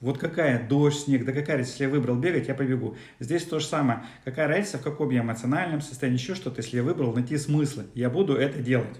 Вот 0.00 0.18
какая 0.18 0.68
дождь, 0.68 1.04
снег, 1.04 1.24
да 1.24 1.32
какая 1.32 1.56
разница, 1.56 1.72
если 1.72 1.84
я 1.84 1.90
выбрал 1.90 2.16
бегать, 2.16 2.46
я 2.46 2.54
побегу. 2.54 2.96
Здесь 3.18 3.44
то 3.44 3.58
же 3.58 3.66
самое. 3.66 4.04
Какая 4.24 4.46
разница, 4.46 4.78
в 4.78 4.82
каком 4.82 5.10
я 5.10 5.20
эмоциональном 5.20 5.80
состоянии, 5.80 6.18
еще 6.18 6.34
что-то, 6.34 6.60
если 6.60 6.76
я 6.76 6.82
выбрал 6.84 7.12
найти 7.12 7.36
смыслы. 7.36 7.86
Я 7.94 8.08
буду 8.08 8.36
это 8.36 8.60
делать. 8.60 8.96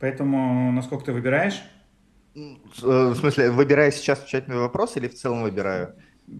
Поэтому, 0.00 0.72
насколько 0.72 1.04
ты 1.06 1.12
выбираешь? 1.12 1.62
Э, 2.34 2.40
в 2.82 3.14
смысле, 3.14 3.50
выбираю 3.50 3.92
сейчас 3.92 4.18
отвечать 4.18 4.48
на 4.48 4.58
вопрос 4.58 4.96
или 4.96 5.06
в 5.06 5.14
целом 5.14 5.42
выбираю? 5.42 5.94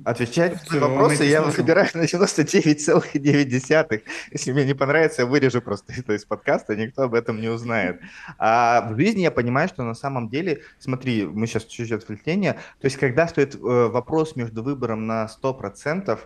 Отвечать 0.05 0.71
на 0.71 0.81
вопросы 0.81 1.25
я 1.25 1.43
выбираю 1.43 1.89
на 1.95 2.03
99,9. 2.03 4.03
Если 4.31 4.53
мне 4.53 4.65
не 4.65 4.75
понравится, 4.75 5.23
я 5.23 5.27
вырежу 5.27 5.61
просто 5.61 5.93
это 5.93 6.15
из 6.15 6.25
подкаста, 6.25 6.77
никто 6.77 7.03
об 7.03 7.15
этом 7.15 7.41
не 7.41 7.49
узнает. 7.49 8.01
А 8.39 8.89
в 8.91 8.97
жизни 8.97 9.23
я 9.23 9.31
понимаю, 9.31 9.69
что 9.69 9.83
на 9.83 9.95
самом 9.95 10.29
деле, 10.29 10.63
смотри, 10.79 11.27
мы 11.27 11.47
сейчас 11.47 11.65
чуть-чуть 11.65 11.93
отвлечение, 11.93 12.55
то 12.81 12.87
есть 12.87 12.99
когда 12.99 13.27
стоит 13.27 13.55
э, 13.55 13.59
вопрос 13.59 14.37
между 14.37 14.63
выбором 14.63 15.07
на 15.07 15.29
100%, 15.43 16.19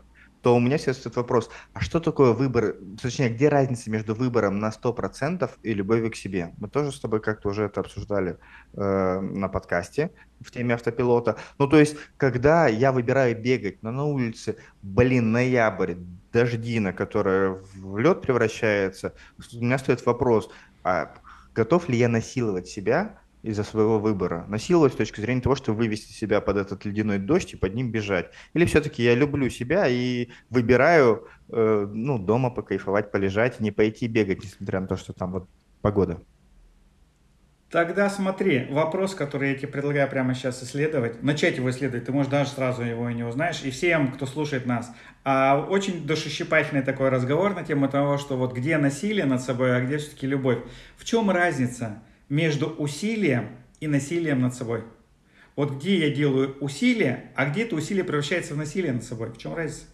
то 0.45 0.55
у 0.55 0.61
меня 0.61 0.77
сейчас 0.77 1.01
этот 1.01 1.17
вопрос, 1.17 1.49
а 1.73 1.81
что 1.81 2.01
такое 2.01 2.33
выбор, 2.33 2.77
точнее, 3.01 3.31
где 3.31 3.49
разница 3.49 3.91
между 3.91 4.15
выбором 4.15 4.59
на 4.59 4.69
100% 4.69 5.51
и 5.63 5.73
любовью 5.73 6.11
к 6.11 6.17
себе? 6.17 6.53
Мы 6.59 6.69
тоже 6.69 6.93
с 6.93 7.01
тобой 7.01 7.23
как-то 7.23 7.49
уже 7.49 7.65
это 7.65 7.81
обсуждали 7.81 8.37
э, 8.75 9.21
на 9.21 9.49
подкасте 9.49 10.11
в 10.43 10.51
теме 10.51 10.75
автопилота. 10.75 11.39
Ну, 11.59 11.67
то 11.67 11.79
есть, 11.79 11.97
когда 12.19 12.69
я 12.69 12.93
выбираю 12.93 13.41
бегать, 13.41 13.83
но 13.83 13.91
на 13.91 14.05
улице, 14.05 14.59
блин, 14.83 15.33
ноябрь, 15.33 15.95
дождина, 16.31 16.93
которая 16.93 17.59
в 17.75 17.97
лед 17.97 18.21
превращается, 18.21 19.15
у 19.55 19.65
меня 19.65 19.79
стоит 19.79 20.05
вопрос, 20.05 20.51
а 20.83 21.15
готов 21.55 21.89
ли 21.89 21.97
я 21.97 22.09
насиловать 22.09 22.69
себя 22.69 23.19
из-за 23.45 23.63
своего 23.63 23.99
выбора. 23.99 24.47
Насиловать 24.49 24.95
с 24.95 24.97
точки 24.97 25.21
зрения 25.21 25.43
того, 25.43 25.55
что 25.55 25.75
вывести 25.75 26.13
себя 26.13 26.41
под 26.41 26.57
этот 26.57 26.85
ледяной 26.87 27.19
дождь 27.19 27.53
и 27.53 27.57
под 27.57 27.75
ним 27.75 27.91
бежать. 27.91 28.31
Или 28.55 28.65
все-таки 28.65 29.03
я 29.03 29.15
люблю 29.15 29.51
себя 29.51 29.87
и 29.87 30.31
выбираю 30.49 31.29
э, 31.51 31.89
ну, 31.93 32.19
дома 32.19 32.51
покайфовать, 32.51 33.11
полежать, 33.11 33.61
не 33.61 33.71
пойти 33.71 34.09
бегать, 34.09 34.43
несмотря 34.43 34.81
на 34.81 34.87
то, 34.87 34.97
что 34.97 35.13
там 35.13 35.33
вот 35.33 35.49
погода. 35.83 36.23
Тогда 37.71 38.09
смотри, 38.09 38.69
вопрос, 38.71 39.15
который 39.15 39.51
я 39.51 39.57
тебе 39.57 39.69
предлагаю 39.69 40.09
прямо 40.09 40.35
сейчас 40.35 40.63
исследовать, 40.63 41.23
начать 41.23 41.57
его 41.57 41.69
исследовать, 41.71 42.07
ты, 42.07 42.13
можешь 42.13 42.31
даже 42.31 42.51
сразу 42.51 42.83
его 42.83 43.11
и 43.11 43.15
не 43.15 43.25
узнаешь, 43.25 43.63
и 43.65 43.71
всем, 43.71 44.13
кто 44.13 44.27
слушает 44.27 44.65
нас, 44.65 44.95
а 45.25 45.67
очень 45.69 46.07
душещипательный 46.07 46.83
такой 46.83 47.09
разговор 47.09 47.53
на 47.55 47.65
тему 47.65 47.89
того, 47.89 48.17
что 48.17 48.37
вот 48.37 48.55
где 48.55 48.79
насилие 48.79 49.25
над 49.25 49.43
собой, 49.43 49.77
а 49.77 49.81
где 49.81 49.99
все-таки 49.99 50.27
любовь. 50.27 50.61
В 50.97 51.05
чем 51.05 51.31
разница? 51.31 52.01
Между 52.35 52.67
усилием 52.67 53.51
и 53.79 53.87
насилием 53.87 54.41
над 54.41 54.55
собой. 54.55 54.83
Вот 55.55 55.77
где 55.77 56.09
я 56.09 56.15
делаю 56.15 56.57
усилие, 56.61 57.31
а 57.37 57.47
где 57.47 57.63
это 57.63 57.77
усилие 57.77 58.03
превращается 58.03 58.55
в 58.55 58.57
насилие 58.57 58.93
над 58.93 59.05
собой. 59.05 59.31
В 59.31 59.39
чем 59.39 59.55
разница? 59.55 59.85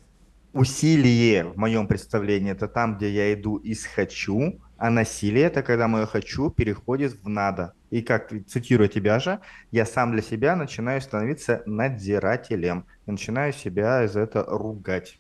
Усилие, 0.54 1.44
в 1.44 1.58
моем 1.58 1.86
представлении, 1.86 2.50
это 2.52 2.66
там, 2.66 2.96
где 2.96 3.10
я 3.10 3.32
иду 3.34 3.56
из 3.58 3.84
«хочу», 3.84 4.58
а 4.78 4.88
насилие– 4.88 5.44
это 5.44 5.62
когда 5.62 5.86
мое 5.86 6.06
«хочу» 6.06 6.50
переходит 6.50 7.22
в 7.22 7.28
«надо». 7.28 7.74
И 7.90 8.00
как, 8.00 8.32
цитирую 8.48 8.88
тебя 8.88 9.20
же, 9.20 9.40
я 9.70 9.84
сам 9.84 10.12
для 10.12 10.22
себя 10.22 10.56
начинаю 10.56 11.02
становиться 11.02 11.62
надзирателем. 11.66 12.86
И 13.06 13.10
начинаю 13.10 13.52
себя 13.52 14.02
из 14.04 14.16
этого 14.16 14.58
ругать. 14.58 15.19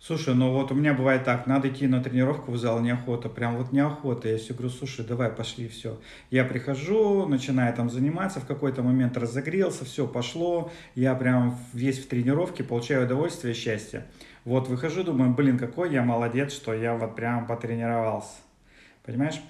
Слушай, 0.00 0.36
ну 0.36 0.52
вот 0.52 0.70
у 0.70 0.76
меня 0.76 0.94
бывает 0.94 1.24
так, 1.24 1.48
надо 1.48 1.68
идти 1.68 1.88
на 1.88 2.00
тренировку 2.00 2.52
в 2.52 2.56
зал, 2.56 2.78
неохота, 2.78 3.28
прям 3.28 3.56
вот 3.56 3.72
неохота. 3.72 4.28
Я 4.28 4.38
себе 4.38 4.54
говорю, 4.54 4.70
слушай, 4.70 5.04
давай, 5.04 5.28
пошли, 5.28 5.66
все. 5.66 5.98
Я 6.30 6.44
прихожу, 6.44 7.26
начинаю 7.26 7.74
там 7.74 7.90
заниматься, 7.90 8.38
в 8.38 8.46
какой-то 8.46 8.84
момент 8.84 9.16
разогрелся, 9.16 9.84
все 9.84 10.06
пошло, 10.06 10.70
я 10.94 11.16
прям 11.16 11.58
весь 11.72 11.98
в 11.98 12.06
тренировке, 12.06 12.62
получаю 12.62 13.06
удовольствие, 13.06 13.54
счастье. 13.54 14.06
Вот 14.44 14.68
выхожу, 14.68 15.02
думаю, 15.02 15.34
блин, 15.34 15.58
какой 15.58 15.92
я 15.92 16.04
молодец, 16.04 16.52
что 16.52 16.72
я 16.72 16.94
вот 16.94 17.16
прям 17.16 17.48
потренировался. 17.48 18.36
Понимаешь? 19.04 19.40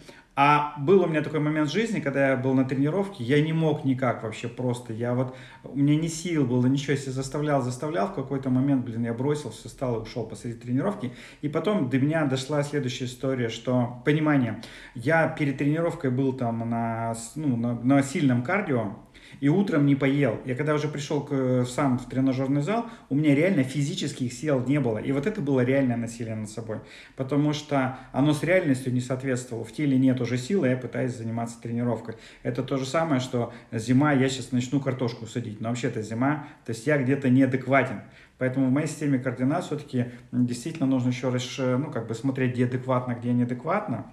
А 0.41 0.75
был 0.79 1.03
у 1.03 1.09
меня 1.09 1.21
такой 1.21 1.41
момент 1.41 1.69
в 1.69 1.73
жизни, 1.73 1.99
когда 1.99 2.29
я 2.29 2.37
был 2.37 2.55
на 2.55 2.65
тренировке, 2.65 3.25
я 3.25 3.43
не 3.43 3.53
мог 3.53 3.85
никак 3.85 4.23
вообще 4.23 4.47
просто. 4.47 4.93
Я 4.93 5.13
вот, 5.13 5.35
у 5.65 5.77
меня 5.77 5.97
не 5.97 6.07
сил 6.07 6.47
было, 6.47 6.65
ничего, 6.69 6.93
я 6.93 7.11
заставлял, 7.11 7.61
заставлял. 7.61 8.07
В 8.07 8.15
какой-то 8.15 8.49
момент, 8.49 8.85
блин, 8.85 9.05
я 9.05 9.13
бросился, 9.13 9.67
встал 9.67 9.97
и 9.97 10.03
ушел 10.03 10.25
посреди 10.25 10.57
тренировки. 10.57 11.11
И 11.43 11.49
потом 11.49 11.91
до 11.91 11.99
меня 11.99 12.25
дошла 12.25 12.63
следующая 12.63 13.07
история, 13.07 13.49
что, 13.49 14.01
понимание, 14.05 14.63
я 14.95 15.27
перед 15.27 15.59
тренировкой 15.59 16.13
был 16.13 16.33
там 16.33 16.71
на, 16.71 17.17
ну, 17.35 17.57
на, 17.57 17.75
на 17.75 18.01
сильном 18.05 18.45
кардио, 18.45 18.93
и 19.41 19.49
утром 19.49 19.87
не 19.87 19.95
поел. 19.95 20.41
Я 20.45 20.55
когда 20.55 20.75
уже 20.75 20.89
пришел 20.89 21.23
к, 21.23 21.65
сам 21.67 21.99
в 21.99 22.09
тренажерный 22.09 22.63
зал, 22.63 22.87
у 23.09 23.15
меня 23.15 23.35
реально 23.35 23.63
физических 23.63 24.33
сил 24.33 24.65
не 24.67 24.81
было. 24.81 24.99
И 24.99 25.13
вот 25.13 25.27
это 25.27 25.41
было 25.41 25.61
реальное 25.61 25.97
насилие 25.97 26.35
над 26.35 26.51
собой. 26.51 26.81
Потому 27.17 27.53
что 27.53 27.99
оно 28.13 28.33
с 28.33 28.43
реальностью 28.43 28.93
не 28.93 29.01
соответствовало. 29.01 29.65
В 29.65 29.73
теле 29.73 29.99
нет 29.99 30.21
уже 30.21 30.39
силы, 30.39 30.69
я 30.69 30.77
пытаюсь 30.77 31.15
заниматься 31.15 31.61
тренировкой. 31.61 32.17
Это 32.43 32.63
то 32.63 32.77
же 32.77 32.87
самое, 32.87 33.21
что 33.21 33.53
зима, 33.73 34.13
я 34.13 34.29
сейчас 34.29 34.53
начну 34.53 34.81
картошку 34.81 35.27
садить. 35.27 35.61
Но 35.61 35.69
вообще-то 35.69 36.03
зима, 36.03 36.47
то 36.65 36.71
есть 36.71 36.87
я 36.87 36.99
где-то 36.99 37.29
неадекватен. 37.29 38.03
Поэтому 38.39 38.69
в 38.69 38.71
моей 38.71 38.87
системе 38.87 39.19
координат 39.19 39.65
все-таки 39.65 40.07
действительно 40.31 40.87
нужно 40.87 41.09
еще 41.09 41.29
раз, 41.29 41.45
ну, 41.59 41.91
как 41.91 42.07
бы 42.07 42.15
смотреть, 42.15 42.53
где 42.55 42.67
адекватно, 42.67 43.15
где 43.15 43.33
неадекватно 43.33 44.07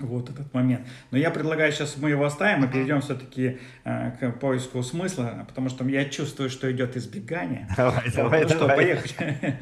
вот 0.00 0.30
этот 0.30 0.52
момент. 0.52 0.86
Но 1.10 1.18
я 1.18 1.30
предлагаю 1.30 1.72
сейчас 1.72 1.96
мы 1.96 2.10
его 2.10 2.24
оставим 2.24 2.64
и 2.64 2.68
перейдем 2.68 3.00
все-таки 3.00 3.58
э, 3.84 4.10
к 4.18 4.32
поиску 4.38 4.82
смысла, 4.82 5.44
потому 5.46 5.68
что 5.68 5.84
я 5.88 6.04
чувствую, 6.06 6.50
что 6.50 6.70
идет 6.70 6.96
избегание. 6.96 7.68
Давай, 7.76 8.04
вот, 8.06 8.14
давай, 8.14 8.42
ну 8.42 8.48
давай. 8.48 8.66
что, 8.66 8.76
поехали. 8.76 9.60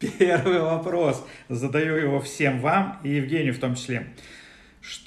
Первый 0.18 0.60
вопрос. 0.60 1.26
Задаю 1.48 1.96
его 1.96 2.20
всем 2.20 2.60
вам 2.60 3.00
и 3.04 3.10
Евгению 3.10 3.54
в 3.54 3.58
том 3.58 3.74
числе. 3.74 4.08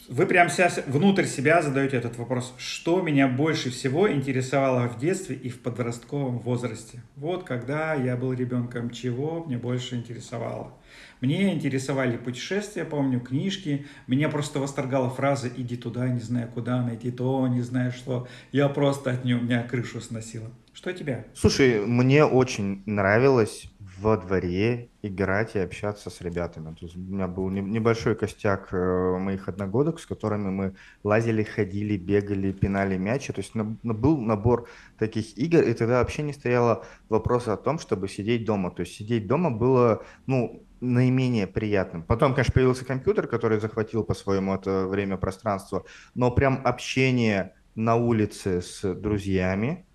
Вы 0.10 0.26
прямо 0.26 0.50
сейчас 0.50 0.80
внутрь 0.88 1.26
себя 1.26 1.62
задаете 1.62 1.98
этот 1.98 2.18
вопрос. 2.18 2.54
Что 2.58 3.02
меня 3.02 3.28
больше 3.28 3.70
всего 3.70 4.12
интересовало 4.12 4.88
в 4.88 4.98
детстве 4.98 5.36
и 5.36 5.50
в 5.50 5.60
подростковом 5.62 6.40
возрасте? 6.40 7.04
Вот 7.16 7.44
когда 7.44 7.94
я 7.94 8.16
был 8.16 8.34
ребенком, 8.34 8.90
чего 8.90 9.44
мне 9.44 9.58
больше 9.58 9.96
интересовало? 9.96 10.74
Мне 11.22 11.54
интересовали 11.54 12.18
путешествия, 12.18 12.86
помню, 12.86 13.20
книжки. 13.20 13.86
Меня 14.08 14.30
просто 14.30 14.60
восторгала 14.60 15.10
фраза 15.10 15.50
«иди 15.56 15.76
туда, 15.76 16.08
не 16.08 16.22
знаю 16.22 16.50
куда, 16.54 16.82
найти 16.82 17.12
то, 17.12 17.48
не 17.48 17.62
знаю 17.62 17.92
что». 17.92 18.28
Я 18.52 18.70
просто 18.70 19.12
от 19.12 19.26
нее, 19.26 19.38
у 19.38 19.42
меня 19.42 19.62
крышу 19.63 20.02
сносила. 20.02 20.50
Что 20.74 20.94
тебя? 20.94 21.26
Слушай, 21.34 21.86
мне 21.86 22.24
очень 22.24 22.84
нравилось 22.86 23.68
во 23.99 24.17
дворе 24.17 24.89
играть 25.01 25.55
и 25.55 25.60
общаться 25.60 26.10
с 26.10 26.21
ребятами. 26.21 26.75
То 26.75 26.86
есть 26.86 26.95
у 26.95 26.99
меня 26.99 27.27
был 27.27 27.49
небольшой 27.49 28.15
костяк 28.15 28.69
э, 28.71 29.17
моих 29.17 29.49
одногодок, 29.49 29.99
с 29.99 30.05
которыми 30.05 30.49
мы 30.49 30.75
лазили, 31.03 31.43
ходили, 31.43 31.97
бегали, 31.97 32.51
пинали 32.51 32.97
мячи. 32.97 33.33
То 33.33 33.41
есть 33.41 33.55
был 33.55 34.17
набор 34.19 34.67
таких 34.99 35.38
игр, 35.38 35.62
и 35.62 35.73
тогда 35.73 35.99
вообще 35.99 36.23
не 36.23 36.33
стояло 36.33 36.86
вопроса 37.10 37.53
о 37.53 37.57
том, 37.57 37.79
чтобы 37.79 38.07
сидеть 38.07 38.45
дома. 38.45 38.71
То 38.71 38.81
есть 38.81 38.95
сидеть 38.95 39.27
дома 39.27 39.49
было, 39.49 40.03
ну, 40.27 40.63
наименее 40.79 41.47
приятным. 41.47 42.03
Потом, 42.03 42.33
конечно, 42.33 42.53
появился 42.53 42.86
компьютер, 42.86 43.27
который 43.27 43.60
захватил 43.60 44.03
по-своему 44.03 44.53
это 44.53 44.86
время 44.86 45.17
пространство, 45.17 45.86
но 46.13 46.29
прям 46.29 46.62
общение 46.63 47.55
на 47.73 47.95
улице 47.95 48.62
с 48.62 48.93
друзьями, 48.93 49.87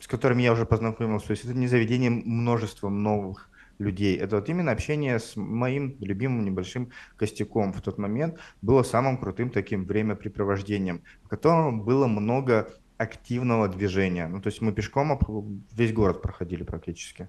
с 0.00 0.06
которыми 0.06 0.42
я 0.42 0.52
уже 0.52 0.66
познакомился, 0.66 1.28
то 1.28 1.32
есть 1.32 1.44
это 1.44 1.54
не 1.54 1.68
заведение 1.68 2.10
множеством 2.10 3.02
новых 3.02 3.50
людей. 3.78 4.16
Это 4.16 4.36
вот 4.36 4.48
именно 4.48 4.72
общение 4.72 5.18
с 5.18 5.36
моим 5.36 5.96
любимым 6.00 6.44
небольшим 6.44 6.90
костяком 7.16 7.72
в 7.72 7.80
тот 7.80 7.98
момент 7.98 8.38
было 8.62 8.82
самым 8.82 9.18
крутым 9.18 9.50
таким 9.50 9.84
времяпрепровождением, 9.84 11.02
в 11.24 11.28
котором 11.28 11.82
было 11.82 12.06
много 12.06 12.68
активного 12.98 13.68
движения. 13.68 14.28
Ну, 14.28 14.42
то 14.42 14.48
есть 14.48 14.60
мы 14.60 14.72
пешком 14.72 15.18
весь 15.72 15.92
город 15.92 16.20
проходили 16.20 16.62
практически. 16.62 17.28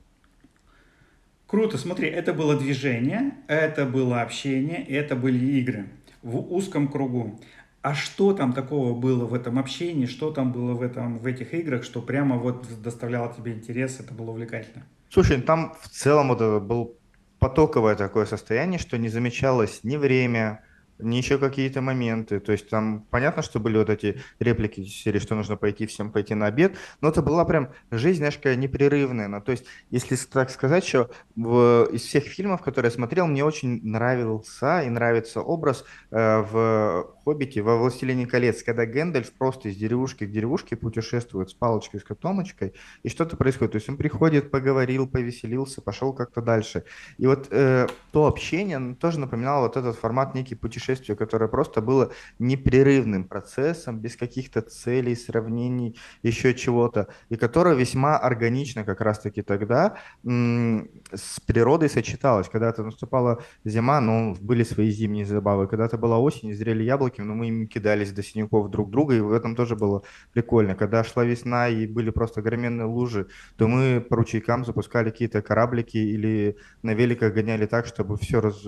Круто, 1.48 1.78
смотри, 1.78 2.08
это 2.10 2.34
было 2.34 2.58
движение, 2.58 3.34
это 3.48 3.86
было 3.86 4.22
общение, 4.22 4.86
это 4.86 5.16
были 5.16 5.60
игры 5.60 5.90
в 6.22 6.38
узком 6.54 6.88
кругу. 6.88 7.40
А 7.82 7.96
что 7.96 8.34
там 8.34 8.54
такого 8.54 8.94
было 8.94 9.26
в 9.26 9.34
этом 9.34 9.58
общении, 9.58 10.06
что 10.06 10.32
там 10.32 10.52
было 10.52 10.74
в, 10.74 10.84
этом, 10.84 11.18
в 11.18 11.26
этих 11.26 11.54
играх, 11.54 11.84
что 11.84 12.02
прямо 12.02 12.38
вот 12.38 12.68
доставляло 12.82 13.34
тебе 13.34 13.54
интерес, 13.54 14.00
это 14.00 14.14
было 14.14 14.30
увлекательно? 14.30 14.86
Слушай, 15.10 15.42
там 15.42 15.76
в 15.82 15.90
целом 15.90 16.28
вот 16.30 16.62
был 16.62 16.96
потоковое 17.40 17.96
такое 17.96 18.26
состояние, 18.26 18.80
что 18.80 19.00
не 19.00 19.10
замечалось 19.10 19.80
ни 19.84 19.98
время, 19.98 20.64
еще 21.02 21.38
какие-то 21.38 21.82
моменты. 21.82 22.40
То 22.40 22.52
есть 22.52 22.70
там 22.70 23.06
понятно, 23.10 23.42
что 23.42 23.60
были 23.60 23.78
вот 23.78 23.90
эти 23.90 24.22
реплики 24.40 24.84
серии, 24.86 25.20
что 25.20 25.36
нужно 25.36 25.58
пойти 25.58 25.86
всем 25.86 26.12
пойти 26.12 26.34
на 26.34 26.48
обед, 26.48 26.76
но 27.02 27.10
это 27.10 27.22
была 27.22 27.46
прям 27.46 27.70
жизнь, 27.92 28.18
знаешь, 28.18 28.38
какая 28.38 28.56
непрерывная. 28.56 29.28
Ну, 29.28 29.42
то 29.42 29.52
есть, 29.52 29.66
если 29.90 30.16
так 30.16 30.50
сказать, 30.50 30.86
что 30.86 31.10
в, 31.36 31.90
из 31.92 32.02
всех 32.02 32.26
фильмов, 32.26 32.62
которые 32.62 32.90
я 32.90 32.96
смотрел, 32.96 33.28
мне 33.28 33.44
очень 33.44 33.82
нравился 33.84 34.82
и 34.82 34.90
нравится 34.90 35.42
образ 35.42 35.86
э, 36.12 36.40
в 36.40 37.08
«Хоббите», 37.24 37.62
во 37.62 37.78
«Властелине 37.78 38.28
колец», 38.28 38.64
когда 38.64 38.86
Гэндальф 38.86 39.32
просто 39.34 39.70
из 39.70 39.78
деревушки 39.78 40.26
к 40.26 40.32
деревушке 40.32 40.76
путешествует 40.76 41.50
с 41.50 41.54
палочкой, 41.54 42.00
с 42.00 42.04
котомочкой, 42.04 42.74
и 43.04 43.10
что-то 43.10 43.38
происходит. 43.38 43.74
То 43.74 43.78
есть 43.78 43.90
он 43.90 43.98
приходит, 43.98 44.52
поговорил, 44.52 45.08
повеселился, 45.08 45.82
пошел 45.82 46.14
как-то 46.14 46.42
дальше. 46.42 46.84
И 47.18 47.28
вот 47.28 47.48
э, 47.52 47.88
то 48.12 48.26
общение 48.28 48.96
тоже 48.96 49.20
напоминало 49.20 49.64
вот 49.64 49.78
этот 49.78 49.96
формат 49.98 50.36
некий 50.36 50.56
путешествия 50.56 50.91
путешествие, 50.92 51.16
которое 51.16 51.48
просто 51.48 51.82
было 51.82 52.12
непрерывным 52.40 53.24
процессом, 53.24 54.00
без 54.00 54.16
каких-то 54.16 54.62
целей, 54.62 55.16
сравнений, 55.16 55.96
еще 56.24 56.54
чего-то, 56.54 57.08
и 57.30 57.36
которое 57.36 57.76
весьма 57.76 58.18
органично 58.18 58.84
как 58.84 59.02
раз-таки 59.02 59.42
тогда 59.42 59.96
с 60.24 61.40
природой 61.46 61.90
сочеталось. 61.90 62.50
Когда-то 62.50 62.84
наступала 62.84 63.38
зима, 63.66 64.02
но 64.02 64.36
были 64.42 64.64
свои 64.64 64.92
зимние 64.92 65.26
забавы. 65.26 65.68
Когда-то 65.68 65.98
была 65.98 66.20
осень, 66.20 66.54
зрели 66.54 66.84
яблоки, 66.84 67.22
но 67.22 67.34
мы 67.36 67.48
им 67.48 67.68
кидались 67.68 68.12
до 68.12 68.24
синяков 68.24 68.70
друг 68.70 68.90
друга, 68.90 69.16
и 69.16 69.22
в 69.22 69.32
этом 69.32 69.56
тоже 69.56 69.76
было 69.76 70.02
прикольно. 70.34 70.76
Когда 70.76 71.04
шла 71.04 71.24
весна 71.24 71.70
и 71.70 71.88
были 71.88 72.12
просто 72.12 72.42
огроменные 72.42 72.86
лужи, 72.86 73.28
то 73.58 73.68
мы 73.68 74.02
по 74.02 74.16
ручейкам 74.16 74.66
запускали 74.66 75.10
какие-то 75.10 75.42
кораблики 75.42 75.98
или 75.98 76.56
на 76.84 76.94
великах 76.94 77.34
гоняли 77.34 77.66
так, 77.66 77.86
чтобы 77.86 78.18
все 78.18 78.42
раз 78.42 78.68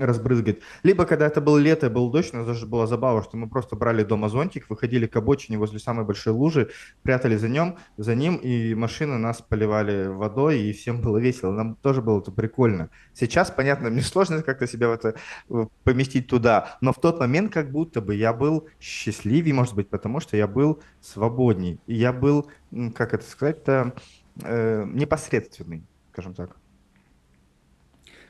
разбрызгать. 0.00 0.58
Либо, 0.82 1.04
когда 1.04 1.26
это 1.26 1.40
было 1.40 1.58
лето, 1.58 1.90
был 1.90 2.10
дождь, 2.10 2.32
у 2.32 2.38
нас 2.38 2.46
даже 2.46 2.66
была 2.66 2.86
забава, 2.86 3.22
что 3.22 3.36
мы 3.36 3.48
просто 3.48 3.76
брали 3.76 4.02
дома 4.02 4.28
зонтик, 4.28 4.68
выходили 4.68 5.06
к 5.06 5.16
обочине 5.16 5.58
возле 5.58 5.78
самой 5.78 6.04
большой 6.04 6.32
лужи, 6.32 6.70
прятали 7.02 7.36
за 7.36 7.48
ним, 7.48 7.78
за 7.96 8.14
ним, 8.14 8.36
и 8.36 8.74
машины 8.74 9.18
нас 9.18 9.42
поливали 9.42 10.06
водой, 10.06 10.60
и 10.60 10.72
всем 10.72 11.00
было 11.00 11.18
весело. 11.18 11.52
Нам 11.52 11.76
тоже 11.76 12.02
было 12.02 12.20
это 12.20 12.32
прикольно. 12.32 12.90
Сейчас, 13.14 13.50
понятно, 13.50 13.90
мне 13.90 14.02
сложно 14.02 14.42
как-то 14.42 14.66
себя 14.66 14.88
в 14.88 14.92
это 14.92 15.16
э, 15.48 15.66
поместить 15.84 16.26
туда, 16.26 16.78
но 16.80 16.92
в 16.92 17.00
тот 17.00 17.20
момент 17.20 17.52
как 17.52 17.70
будто 17.70 18.00
бы 18.00 18.14
я 18.14 18.32
был 18.32 18.68
счастливее, 18.80 19.54
может 19.54 19.74
быть, 19.74 19.88
потому 19.88 20.20
что 20.20 20.36
я 20.36 20.46
был 20.46 20.82
свободней. 21.00 21.80
И 21.86 21.94
я 21.94 22.12
был, 22.12 22.50
как 22.94 23.14
это 23.14 23.24
сказать-то, 23.24 23.94
э, 24.42 24.84
непосредственный, 24.86 25.84
скажем 26.12 26.34
так. 26.34 26.59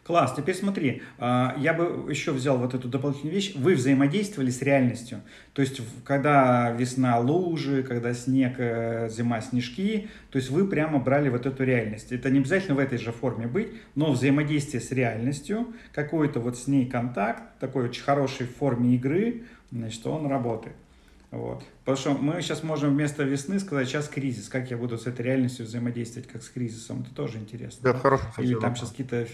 Класс, 0.03 0.35
теперь 0.37 0.55
смотри, 0.55 1.03
а, 1.19 1.55
я 1.59 1.75
бы 1.75 2.11
еще 2.11 2.33
взял 2.33 2.57
вот 2.57 2.75
эту 2.75 2.89
дополнительную 2.89 3.35
вещь. 3.35 3.53
Вы 3.55 3.75
взаимодействовали 3.75 4.51
с 4.51 4.63
реальностью. 4.63 5.21
То 5.53 5.63
есть, 5.63 5.81
когда 6.05 6.71
весна 6.73 7.19
лужи, 7.19 7.83
когда 7.83 8.15
снег, 8.15 8.55
э, 8.59 9.09
зима 9.11 9.41
снежки, 9.41 10.09
то 10.31 10.39
есть 10.39 10.51
вы 10.51 10.67
прямо 10.67 10.99
брали 10.99 11.29
вот 11.29 11.45
эту 11.47 11.65
реальность. 11.65 12.13
Это 12.13 12.31
не 12.31 12.39
обязательно 12.39 12.77
в 12.77 12.79
этой 12.79 12.99
же 12.99 13.13
форме 13.13 13.47
быть, 13.47 13.69
но 13.95 14.11
взаимодействие 14.11 14.81
с 14.81 14.91
реальностью, 14.91 15.69
какой-то 15.93 16.41
вот 16.41 16.57
с 16.57 16.67
ней 16.67 16.87
контакт, 16.87 17.43
такой 17.61 17.85
очень 17.85 18.03
хороший 18.03 18.47
в 18.47 18.57
форме 18.57 18.97
игры, 18.97 19.45
значит, 19.71 20.05
он 20.07 20.27
работает. 20.27 20.77
Вот. 21.31 21.63
Потому 21.85 21.97
что 21.97 22.15
мы 22.15 22.43
сейчас 22.43 22.63
можем 22.63 22.95
вместо 22.95 23.23
весны 23.23 23.61
сказать, 23.61 23.87
сейчас 23.87 24.09
кризис, 24.09 24.49
как 24.49 24.71
я 24.71 24.77
буду 24.77 24.99
с 24.99 25.07
этой 25.07 25.23
реальностью 25.23 25.67
взаимодействовать, 25.67 26.29
как 26.29 26.43
с 26.43 26.49
кризисом, 26.49 27.03
это 27.03 27.15
тоже 27.15 27.39
интересно. 27.39 27.81
Да, 27.83 27.93
да? 27.93 27.99
хороший, 27.99 28.25
Или 28.39 28.55
там 28.55 28.75
сейчас 28.75 28.91
какие-то 28.91 29.25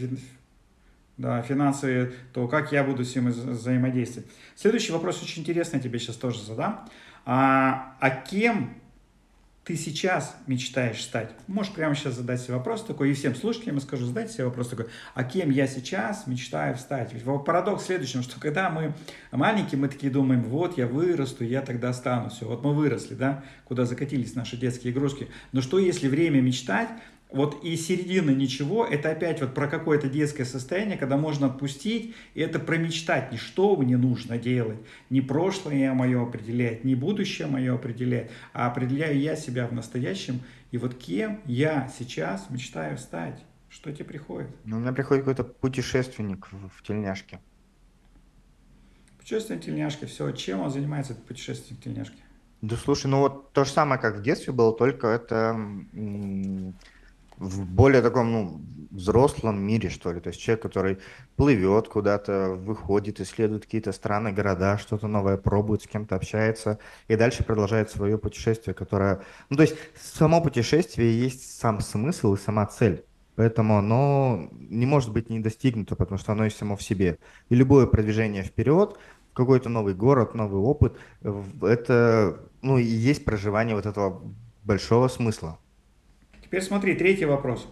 да, 1.16 1.42
финансы, 1.42 2.12
то 2.33 2.48
как 2.48 2.72
я 2.72 2.85
буду 2.85 3.05
с 3.05 3.14
ним 3.14 3.31
взаимодействовать. 3.31 4.29
Следующий 4.55 4.92
вопрос 4.92 5.22
очень 5.22 5.42
интересный, 5.42 5.79
я 5.79 5.83
тебе 5.83 5.98
сейчас 5.98 6.16
тоже 6.16 6.42
задам. 6.42 6.87
А, 7.24 7.96
а 8.00 8.11
кем 8.11 8.74
ты 9.64 9.76
сейчас 9.76 10.37
мечтаешь 10.46 11.02
стать? 11.02 11.31
Можешь 11.48 11.72
прямо 11.72 11.96
сейчас 11.96 12.14
задать 12.14 12.40
себе 12.40 12.55
вопрос 12.55 12.85
такой, 12.85 13.11
и 13.11 13.14
всем 13.14 13.35
слушателям 13.35 13.76
я 13.76 13.81
скажу, 13.81 14.07
задайте 14.07 14.33
себе 14.33 14.44
вопрос 14.44 14.68
такой, 14.68 14.87
а 15.14 15.24
кем 15.24 15.50
я 15.50 15.66
сейчас 15.66 16.29
мечтаю 16.29 16.76
стать? 16.76 17.12
Ведь 17.12 17.24
парадокс 17.24 17.83
в 17.83 17.87
следующем, 17.87 18.22
что 18.22 18.38
когда 18.38 18.70
мы 18.70 18.94
маленькие, 19.33 19.81
мы 19.81 19.88
такие 19.88 20.12
думаем, 20.12 20.44
вот 20.44 20.79
я 20.79 20.87
вырасту, 20.87 21.42
я 21.42 21.62
тогда 21.62 21.92
стану, 21.92 22.31
все, 22.31 22.46
вот 22.46 22.62
мы 22.62 22.74
выросли, 22.74 23.14
да, 23.14 23.42
куда 23.64 23.87
закатились 23.87 24.37
наши 24.37 24.57
детские 24.57 24.92
игрушки. 24.92 25.29
Но 25.50 25.62
что 25.62 25.81
если 25.81 26.07
время 26.07 26.40
мечтать, 26.40 26.90
Вот 27.30 27.64
и 27.64 27.76
середина 27.76 28.30
ничего, 28.30 28.86
это 28.86 29.10
опять 29.10 29.40
вот 29.40 29.52
про 29.52 29.66
какое-то 29.66 30.08
детское 30.08 30.44
состояние, 30.44 30.96
когда 30.96 31.16
можно 31.16 31.48
отпустить, 31.48 32.14
и 32.34 32.40
это 32.40 32.60
промечтать, 32.60 33.32
не 33.32 33.38
что 33.38 33.76
мне 33.76 33.96
нужно 33.96 34.38
делать, 34.38 34.78
не 35.10 35.20
прошлое 35.20 35.92
мое 35.92 36.22
определяет, 36.22 36.84
не 36.84 36.94
будущее 36.94 37.48
мое 37.48 37.74
определяет, 37.74 38.30
а 38.52 38.68
определяю 38.68 39.18
я 39.18 39.34
себя 39.34 39.66
в 39.66 39.72
настоящем, 39.72 40.40
и 40.70 40.78
вот 40.78 40.94
кем 40.94 41.40
я 41.46 41.90
сейчас 41.98 42.48
мечтаю 42.48 42.96
стать. 42.96 43.44
Что 43.68 43.92
тебе 43.92 44.04
приходит? 44.04 44.48
Ну, 44.64 44.76
у 44.76 44.80
меня 44.80 44.92
приходит 44.92 45.24
какой-то 45.24 45.44
путешественник 45.44 46.46
в, 46.50 46.68
в 46.68 46.82
тельняшке. 46.82 47.40
Путешественник 49.18 49.64
тельняшки, 49.64 50.04
все. 50.04 50.30
Чем 50.30 50.60
он 50.60 50.70
занимается, 50.70 51.12
этот 51.12 51.26
путешественник 51.26 51.82
тельняшки? 51.82 52.16
Да 52.62 52.76
слушай, 52.76 53.08
ну 53.08 53.18
вот 53.18 53.52
то 53.52 53.64
же 53.64 53.70
самое, 53.70 54.00
как 54.00 54.16
в 54.16 54.22
детстве 54.22 54.52
было, 54.52 54.72
только 54.74 55.08
это 55.08 55.60
в 57.38 57.64
более 57.66 58.03
таком, 58.03 58.33
ну, 58.33 58.61
взрослом 58.90 59.61
мире, 59.61 59.90
что 59.90 60.12
ли. 60.12 60.20
То 60.20 60.29
есть 60.29 60.40
человек, 60.40 60.62
который 60.62 60.99
плывет 61.37 61.88
куда-то, 61.88 62.55
выходит, 62.57 63.20
исследует 63.20 63.64
какие-то 63.64 63.92
страны, 63.92 64.33
города, 64.33 64.79
что-то 64.79 65.07
новое 65.07 65.37
пробует, 65.37 65.83
с 65.83 65.87
кем-то 65.87 66.16
общается, 66.16 66.79
и 67.09 67.16
дальше 67.16 67.44
продолжает 67.44 67.90
свое 67.90 68.18
путешествие, 68.18 68.75
которое... 68.75 69.20
Ну, 69.51 69.57
то 69.57 69.62
есть 69.62 69.77
само 70.01 70.40
путешествие 70.40 71.18
есть 71.18 71.59
сам 71.59 71.81
смысл 71.81 72.35
и 72.35 72.38
сама 72.38 72.66
цель. 72.66 73.05
Поэтому 73.37 73.77
оно 73.77 74.49
не 74.53 74.87
может 74.87 75.12
быть 75.12 75.29
не 75.29 75.40
достигнуто, 75.40 75.94
потому 75.94 76.18
что 76.18 76.33
оно 76.33 76.44
есть 76.44 76.57
само 76.57 76.75
в 76.75 76.83
себе. 76.83 77.18
И 77.51 77.55
любое 77.55 77.87
продвижение 77.87 78.42
вперед, 78.42 78.99
какой-то 79.35 79.68
новый 79.68 79.94
город, 79.94 80.35
новый 80.35 80.59
опыт, 80.59 80.96
это 81.61 82.40
ну, 82.62 82.79
и 82.79 82.85
есть 82.85 83.27
проживание 83.27 83.77
вот 83.77 83.85
этого 83.85 84.22
большого 84.64 85.09
смысла. 85.09 85.59
Теперь 86.46 86.62
смотри, 86.62 86.94
третий 86.94 87.24
вопрос. 87.24 87.68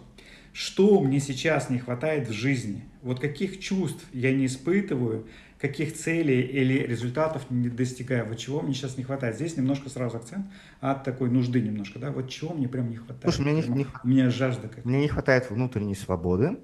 Что 0.51 1.01
мне 1.01 1.19
сейчас 1.19 1.69
не 1.69 1.79
хватает 1.79 2.29
в 2.29 2.31
жизни? 2.31 2.83
Вот 3.01 3.19
каких 3.19 3.59
чувств 3.59 4.05
я 4.13 4.33
не 4.33 4.45
испытываю, 4.45 5.27
каких 5.59 5.93
целей 5.93 6.41
или 6.41 6.79
результатов 6.79 7.49
не 7.49 7.69
достигаю, 7.69 8.25
вот 8.25 8.37
чего 8.37 8.61
мне 8.61 8.73
сейчас 8.73 8.97
не 8.97 9.03
хватает. 9.03 9.35
Здесь 9.35 9.57
немножко 9.57 9.89
сразу 9.89 10.17
акцент 10.17 10.45
от 10.81 11.03
такой 11.03 11.29
нужды 11.29 11.61
немножко, 11.61 11.99
да, 11.99 12.11
вот 12.11 12.29
чего 12.29 12.53
мне 12.53 12.67
прям 12.67 12.89
не 12.89 12.97
хватает. 12.97 13.33
Слушай, 13.33 13.51
мне 13.51 13.61
не, 13.61 13.67
не, 13.67 13.87
у 14.03 14.07
меня 14.07 14.29
жажда 14.29 14.67
какая 14.67 14.85
Мне 14.85 14.99
не 14.99 15.07
хватает 15.07 15.49
внутренней 15.49 15.95
свободы, 15.95 16.57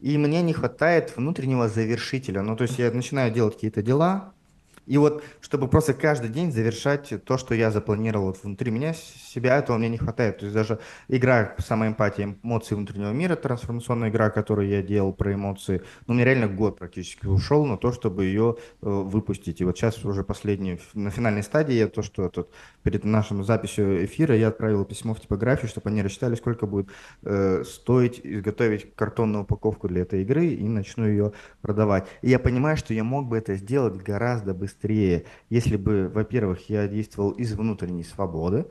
и 0.00 0.18
мне 0.18 0.42
не 0.42 0.52
хватает 0.52 1.16
внутреннего 1.16 1.68
завершителя. 1.68 2.42
Ну, 2.42 2.56
то 2.56 2.62
есть 2.62 2.78
я 2.78 2.90
начинаю 2.90 3.32
делать 3.32 3.54
какие-то 3.54 3.82
дела, 3.82 4.34
и 4.86 4.98
вот, 4.98 5.22
чтобы 5.40 5.68
просто 5.68 5.94
каждый 5.94 6.28
день 6.28 6.50
завершать 6.50 7.12
то, 7.24 7.38
что 7.38 7.54
я 7.54 7.70
запланировал 7.70 8.26
вот 8.26 8.42
внутри 8.42 8.70
меня, 8.70 8.94
себя 8.94 9.56
этого 9.56 9.78
мне 9.78 9.88
не 9.88 9.98
хватает. 9.98 10.38
То 10.38 10.46
есть 10.46 10.54
даже 10.54 10.80
игра 11.08 11.54
самоэмпатия, 11.58 12.36
эмоции 12.42 12.74
внутреннего 12.74 13.12
мира, 13.12 13.36
трансформационная 13.36 14.10
игра, 14.10 14.30
которую 14.30 14.68
я 14.68 14.82
делал 14.82 15.12
про 15.12 15.34
эмоции, 15.34 15.82
ну, 16.06 16.14
мне 16.14 16.24
реально 16.24 16.48
год 16.48 16.78
практически 16.78 17.26
ушел 17.26 17.64
на 17.64 17.76
то, 17.76 17.92
чтобы 17.92 18.24
ее 18.24 18.56
э, 18.82 18.88
выпустить. 18.88 19.60
И 19.60 19.64
вот 19.64 19.78
сейчас 19.78 20.04
уже 20.04 20.24
последний, 20.24 20.80
на 20.94 21.10
финальной 21.10 21.44
стадии, 21.44 21.74
я 21.74 21.86
то, 21.86 22.02
что 22.02 22.28
тут 22.28 22.48
перед 22.82 23.04
нашим 23.04 23.44
записью 23.44 24.04
эфира 24.04 24.36
я 24.36 24.48
отправил 24.48 24.84
письмо 24.84 25.14
в 25.14 25.20
типографию, 25.20 25.68
чтобы 25.68 25.90
они 25.90 26.02
рассчитали, 26.02 26.34
сколько 26.34 26.66
будет 26.66 26.88
э, 27.22 27.62
стоить 27.64 28.20
изготовить 28.24 28.94
картонную 28.96 29.44
упаковку 29.44 29.86
для 29.88 30.02
этой 30.02 30.22
игры, 30.22 30.46
и 30.46 30.68
начну 30.68 31.06
ее 31.06 31.32
продавать. 31.60 32.08
И 32.22 32.30
я 32.30 32.38
понимаю, 32.38 32.76
что 32.76 32.94
я 32.94 33.04
мог 33.04 33.28
бы 33.28 33.38
это 33.38 33.54
сделать 33.54 33.94
гораздо 33.94 34.54
быстрее 34.54 34.71
быстрее, 34.72 35.24
если 35.50 35.76
бы, 35.76 36.08
во-первых, 36.08 36.68
я 36.70 36.88
действовал 36.88 37.30
из 37.32 37.52
внутренней 37.52 38.04
свободы, 38.04 38.66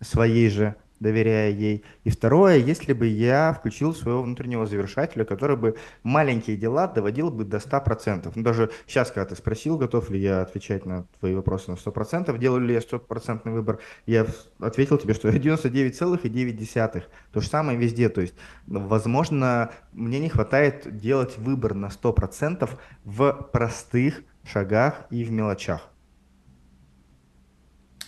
своей 0.00 0.50
же, 0.50 0.74
доверяя 0.98 1.50
ей. 1.50 1.84
И 2.04 2.10
второе, 2.10 2.56
если 2.56 2.94
бы 2.94 3.06
я 3.06 3.52
включил 3.52 3.94
своего 3.94 4.22
внутреннего 4.22 4.64
завершателя, 4.66 5.26
который 5.26 5.56
бы 5.56 5.76
маленькие 6.02 6.56
дела 6.56 6.86
доводил 6.86 7.30
бы 7.30 7.44
до 7.44 7.58
100%. 7.58 8.32
Ну, 8.34 8.42
даже 8.42 8.70
сейчас, 8.86 9.10
когда 9.10 9.26
ты 9.26 9.36
спросил, 9.36 9.76
готов 9.76 10.08
ли 10.10 10.18
я 10.18 10.40
отвечать 10.40 10.86
на 10.86 11.06
твои 11.20 11.34
вопросы 11.34 11.70
на 11.70 11.74
100%, 11.74 12.38
делаю 12.38 12.62
ли 12.62 12.74
я 12.74 12.80
100% 12.80 13.50
выбор, 13.50 13.78
я 14.06 14.26
ответил 14.58 14.96
тебе, 14.96 15.12
что 15.12 15.28
я 15.28 15.38
99,9. 15.38 17.02
То 17.30 17.40
же 17.40 17.46
самое 17.46 17.78
везде. 17.78 18.08
То 18.08 18.22
есть, 18.22 18.34
возможно, 18.66 19.70
мне 19.92 20.18
не 20.18 20.30
хватает 20.30 20.96
делать 20.96 21.36
выбор 21.36 21.74
на 21.74 21.88
100% 21.88 22.70
в 23.04 23.32
простых 23.52 24.22
шагах 24.46 25.06
и 25.10 25.24
в 25.24 25.30
мелочах. 25.30 25.90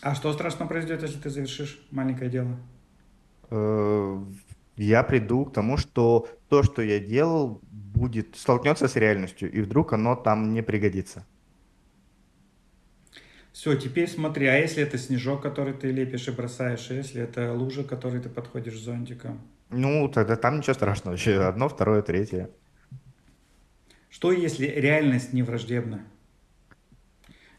А 0.01 0.15
что 0.15 0.33
страшно 0.33 0.67
произойдет, 0.67 1.03
если 1.03 1.19
ты 1.19 1.31
завершишь 1.31 1.81
маленькое 1.91 2.31
дело? 2.31 2.57
Э, 3.51 4.23
я 4.77 5.03
приду 5.03 5.45
к 5.45 5.53
тому, 5.53 5.77
что 5.77 6.29
то, 6.49 6.63
что 6.63 6.83
я 6.83 7.01
делал, 7.01 7.61
будет 7.63 8.37
столкнется 8.37 8.87
с 8.87 8.95
реальностью, 8.97 9.51
и 9.51 9.61
вдруг 9.61 9.93
оно 9.93 10.15
там 10.15 10.53
не 10.53 10.63
пригодится. 10.63 11.27
Все, 13.53 13.75
теперь 13.75 14.09
смотри, 14.09 14.47
а 14.47 14.57
если 14.57 14.85
это 14.85 14.99
снежок, 14.99 15.43
который 15.43 15.75
ты 15.75 15.91
лепишь 15.91 16.29
и 16.29 16.31
бросаешь, 16.31 16.91
а 16.91 16.95
если 16.95 17.21
это 17.21 17.53
лужа, 17.53 17.83
которой 17.83 18.21
ты 18.21 18.29
подходишь 18.29 18.79
зонтиком? 18.79 19.41
Ну, 19.71 20.09
тогда 20.09 20.37
там 20.37 20.59
ничего 20.59 20.75
страшного. 20.75 21.17
Еще 21.17 21.43
одно, 21.43 21.69
второе, 21.69 22.03
третье. 22.03 22.51
Что, 24.09 24.31
если 24.31 24.67
реальность 24.67 25.33
не 25.33 25.43
враждебна? 25.43 26.05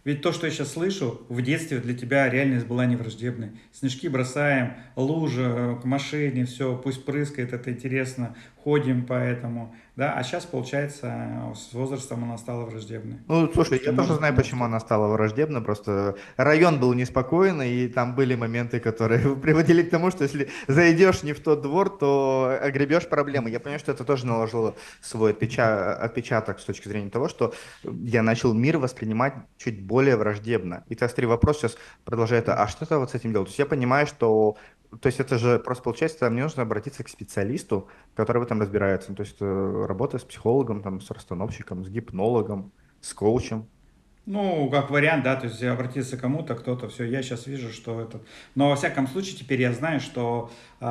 Ведь 0.06 0.22
то, 0.22 0.32
что 0.32 0.48
я 0.48 0.52
сейчас 0.52 0.74
слышу, 0.74 1.22
в 1.28 1.42
детстве 1.42 1.80
для 1.80 1.94
тебя 1.94 2.30
реальность 2.30 2.66
была 2.66 2.86
невраждебной. 2.86 3.52
Снежки 3.74 4.08
бросаем, 4.08 4.76
лужа 4.96 5.78
к 5.82 5.86
машине, 5.86 6.46
все, 6.46 6.78
пусть 6.78 7.04
прыскает, 7.04 7.52
это 7.52 7.70
интересно, 7.72 8.36
ходим 8.64 9.06
по 9.06 9.14
этому. 9.14 9.74
Да, 9.96 10.14
а 10.14 10.24
сейчас, 10.24 10.46
получается, 10.46 11.54
с 11.54 11.74
возрастом 11.74 12.24
она 12.24 12.38
стала 12.38 12.64
враждебной. 12.64 13.18
Ну, 13.28 13.52
слушай, 13.54 13.82
я 13.86 13.92
тоже 13.92 14.14
знаю, 14.14 14.34
почему 14.34 14.64
она 14.64 14.80
стала 14.80 15.12
враждебной. 15.12 15.62
Просто 15.62 16.16
район 16.38 16.80
был 16.80 16.94
неспокойный, 16.94 17.70
и 17.70 17.88
там 17.90 18.16
были 18.16 18.36
моменты, 18.36 18.80
которые 18.80 19.36
приводили 19.42 19.84
к 19.84 19.90
тому, 19.90 20.10
что 20.10 20.24
если 20.24 20.50
зайдешь 20.68 21.24
не 21.24 21.34
в 21.34 21.42
тот 21.42 21.62
двор, 21.62 21.90
то 21.90 22.58
огребешь 22.62 23.10
проблемы. 23.10 23.50
Я 23.50 23.60
понимаю, 23.60 23.80
что 23.80 23.92
это 23.92 24.06
тоже 24.06 24.26
наложило 24.26 24.76
свой 25.02 25.32
отпечаток 25.32 26.60
с 26.60 26.64
точки 26.64 26.88
зрения 26.88 27.10
того, 27.10 27.28
что 27.28 27.54
я 27.84 28.24
начал 28.24 28.54
мир 28.54 28.78
воспринимать 28.78 29.34
чуть 29.58 29.82
более 29.82 30.16
враждебно. 30.16 30.86
И 30.88 30.96
ты 30.96 31.28
вопрос 31.28 31.58
сейчас 31.58 31.78
продолжает, 32.06 32.48
а 32.48 32.68
что-то 32.68 33.00
вот 33.00 33.12
с 33.12 33.16
этим 33.16 33.34
делать? 33.34 33.48
То 33.48 33.52
есть 33.52 33.60
я 33.60 33.66
понимаю, 33.66 34.08
что 34.08 34.56
то 34.98 35.08
есть 35.08 35.20
это 35.20 35.38
же 35.38 35.60
просто 35.60 35.84
получается, 35.84 36.20
там 36.20 36.34
мне 36.34 36.44
нужно 36.44 36.64
обратиться 36.64 37.04
к 37.04 37.10
специалисту, 37.10 37.88
который 38.16 38.40
в 38.40 38.44
этом 38.44 38.60
разбирается. 38.60 39.12
Ну, 39.12 39.16
то 39.16 39.22
есть 39.22 39.38
э, 39.40 39.86
работа 39.88 40.18
с 40.18 40.24
психологом, 40.24 40.82
там, 40.82 41.00
с 41.00 41.12
расстановщиком, 41.12 41.86
с 41.86 41.90
гипнологом, 41.90 42.74
с 43.00 43.14
коучем. 43.14 43.70
Ну, 44.32 44.70
как 44.70 44.92
вариант, 44.92 45.24
да, 45.24 45.36
то 45.36 45.48
есть 45.48 45.64
обратиться 45.64 46.16
кому-то, 46.16 46.54
кто-то, 46.54 46.88
все, 46.88 47.04
я 47.06 47.24
сейчас 47.24 47.48
вижу, 47.48 47.72
что 47.72 48.00
это... 48.00 48.22
Но 48.54 48.70
во 48.70 48.76
всяком 48.76 49.08
случае 49.08 49.36
теперь 49.36 49.60
я 49.60 49.74
знаю, 49.74 50.00
что 50.00 50.52
э, 50.80 50.86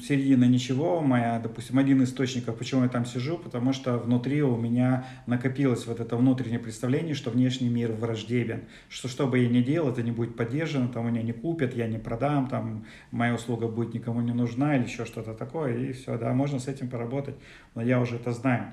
середина 0.00 0.44
ничего 0.44 1.00
моя, 1.00 1.40
допустим, 1.40 1.76
один 1.76 2.02
из 2.02 2.10
источников, 2.10 2.56
почему 2.56 2.84
я 2.84 2.88
там 2.88 3.04
сижу, 3.04 3.36
потому 3.36 3.72
что 3.72 3.98
внутри 3.98 4.42
у 4.42 4.56
меня 4.56 5.04
накопилось 5.26 5.88
вот 5.88 5.98
это 5.98 6.16
внутреннее 6.16 6.60
представление, 6.60 7.14
что 7.16 7.30
внешний 7.30 7.68
мир 7.68 7.90
враждебен, 7.90 8.62
что 8.88 9.08
что 9.08 9.26
бы 9.26 9.40
я 9.40 9.48
ни 9.48 9.60
делал, 9.60 9.90
это 9.90 10.04
не 10.04 10.12
будет 10.12 10.36
поддержано, 10.36 10.86
там 10.86 11.08
меня 11.08 11.22
не 11.22 11.32
купят, 11.32 11.74
я 11.74 11.88
не 11.88 11.98
продам, 11.98 12.46
там 12.46 12.86
моя 13.10 13.34
услуга 13.34 13.66
будет 13.66 13.92
никому 13.92 14.20
не 14.20 14.32
нужна 14.32 14.76
или 14.76 14.84
еще 14.84 15.04
что-то 15.04 15.34
такое, 15.34 15.76
и 15.76 15.92
все, 15.92 16.16
да, 16.16 16.32
можно 16.32 16.60
с 16.60 16.68
этим 16.68 16.90
поработать, 16.90 17.34
но 17.74 17.82
я 17.82 17.98
уже 17.98 18.14
это 18.14 18.30
знаю. 18.30 18.72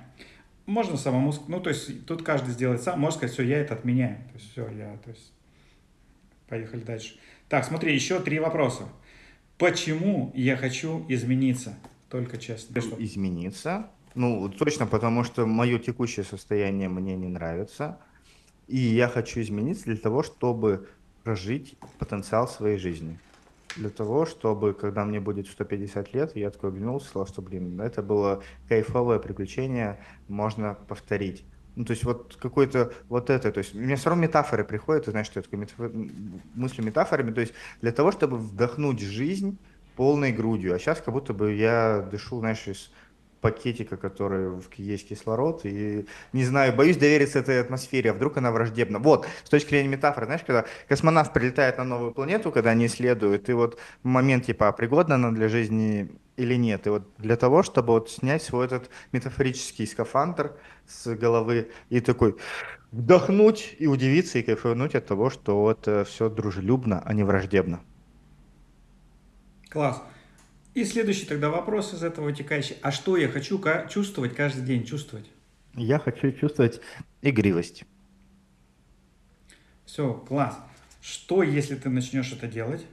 Можно 0.66 0.98
самому, 0.98 1.34
ну, 1.48 1.60
то 1.60 1.70
есть 1.70 2.06
тут 2.06 2.24
каждый 2.24 2.52
сделает 2.52 2.82
сам, 2.82 3.00
можно 3.00 3.18
сказать, 3.18 3.34
все, 3.34 3.44
я 3.44 3.60
это 3.60 3.74
отменяю. 3.74 4.18
То 4.18 4.34
есть 4.36 4.52
все, 4.52 4.70
я, 4.70 4.98
то 5.04 5.10
есть, 5.10 5.34
поехали 6.48 6.82
дальше. 6.82 7.20
Так, 7.50 7.66
смотри, 7.66 7.94
еще 7.94 8.20
три 8.20 8.40
вопроса. 8.40 8.84
Почему 9.58 10.32
я 10.34 10.56
хочу 10.56 11.06
измениться? 11.10 11.78
Только 12.10 12.38
честно. 12.38 12.80
Измениться? 12.98 13.90
Ну, 14.16 14.48
точно 14.50 14.88
потому, 14.88 15.24
что 15.24 15.46
мое 15.46 15.80
текущее 15.80 16.24
состояние 16.24 16.88
мне 16.88 17.16
не 17.16 17.28
нравится. 17.28 18.00
И 18.68 18.78
я 18.78 19.08
хочу 19.10 19.42
измениться 19.42 19.86
для 19.86 19.98
того, 19.98 20.24
чтобы 20.24 20.88
прожить 21.24 21.76
потенциал 22.00 22.48
своей 22.48 22.78
жизни 22.78 23.20
для 23.76 23.90
того, 23.90 24.26
чтобы, 24.26 24.74
когда 24.74 25.06
мне 25.06 25.20
будет 25.20 25.48
150 25.48 26.14
лет, 26.14 26.36
я 26.36 26.50
такой 26.50 26.70
оглянулся, 26.70 27.08
сказал, 27.08 27.28
что, 27.28 27.42
блин, 27.42 27.80
это 27.82 28.02
было 28.02 28.44
кайфовое 28.68 29.20
приключение, 29.20 30.00
можно 30.28 30.76
повторить. 30.88 31.46
Ну, 31.76 31.86
то 31.86 31.92
есть 31.92 32.04
вот 32.04 32.38
какой-то 32.40 32.94
вот 33.10 33.30
это, 33.30 33.52
то 33.52 33.58
есть 33.58 33.74
меня 33.74 33.96
все 33.96 34.10
равно 34.10 34.24
метафоры 34.24 34.64
приходят, 34.64 35.08
знаешь, 35.08 35.26
что 35.26 35.40
я 35.40 35.44
такой 35.44 35.60
метафор, 35.60 35.92
мыслю 36.54 36.84
метафорами, 36.84 37.32
то 37.32 37.42
есть 37.42 37.54
для 37.82 37.92
того, 37.92 38.12
чтобы 38.12 38.38
вдохнуть 38.38 39.00
жизнь 39.00 39.58
полной 39.96 40.32
грудью, 40.32 40.76
а 40.76 40.80
сейчас 40.80 41.02
как 41.02 41.14
будто 41.14 41.34
бы 41.34 41.54
я 41.54 42.08
дышу, 42.12 42.40
знаешь, 42.40 42.68
из 42.68 42.92
пакетика, 43.44 43.98
который 43.98 44.60
есть 44.78 45.10
кислород, 45.10 45.66
и 45.66 46.08
не 46.32 46.46
знаю, 46.46 46.74
боюсь 46.74 46.98
довериться 46.98 47.40
этой 47.40 47.60
атмосфере, 47.60 48.12
а 48.12 48.14
вдруг 48.14 48.38
она 48.38 48.52
враждебна. 48.52 49.00
Вот, 49.00 49.28
с 49.44 49.50
точки 49.50 49.72
зрения 49.72 49.90
метафоры, 49.90 50.26
знаешь, 50.26 50.44
когда 50.48 50.66
космонавт 50.88 51.34
прилетает 51.34 51.78
на 51.78 51.84
новую 51.84 52.14
планету, 52.14 52.52
когда 52.52 52.70
они 52.72 52.86
исследуют, 52.86 53.50
и 53.50 53.54
вот 53.54 53.78
момент, 54.02 54.46
типа, 54.46 54.70
а 54.70 54.72
пригодна 54.72 55.16
она 55.16 55.32
для 55.32 55.50
жизни 55.50 56.10
или 56.38 56.56
нет, 56.56 56.88
и 56.88 56.90
вот 56.90 57.04
для 57.18 57.36
того, 57.36 57.64
чтобы 57.64 57.94
вот 57.94 58.10
снять 58.10 58.42
свой 58.42 58.66
этот 58.66 58.90
метафорический 59.12 59.86
скафандр 59.86 60.54
с 60.88 61.14
головы 61.14 61.70
и 61.90 62.00
такой 62.00 62.38
вдохнуть 62.92 63.76
и 63.78 63.88
удивиться 63.88 64.40
и 64.40 64.44
кайфануть 64.44 64.96
от 64.96 65.06
того, 65.06 65.30
что 65.30 65.60
вот 65.60 65.88
э, 65.88 66.06
все 66.06 66.30
дружелюбно, 66.30 67.02
а 67.04 67.14
не 67.14 67.24
враждебно. 67.24 67.82
Класс. 69.70 70.02
И 70.74 70.86
следующий 70.86 71.26
тогда 71.26 71.50
вопрос 71.50 71.94
из 71.94 72.04
этого 72.04 72.26
вытекающий. 72.26 72.78
А 72.82 72.92
что 72.92 73.16
я 73.16 73.30
хочу 73.30 73.62
чувствовать 73.90 74.36
каждый 74.36 74.64
день, 74.64 74.86
чувствовать? 74.86 75.30
Я 75.76 76.00
хочу 76.00 76.32
чувствовать 76.32 76.82
игривость. 77.22 77.84
Все, 79.86 80.14
класс. 80.14 80.58
Что, 81.02 81.44
если 81.44 81.76
ты 81.76 81.90
начнешь 81.90 82.32
это 82.32 82.48
делать? 82.48 82.86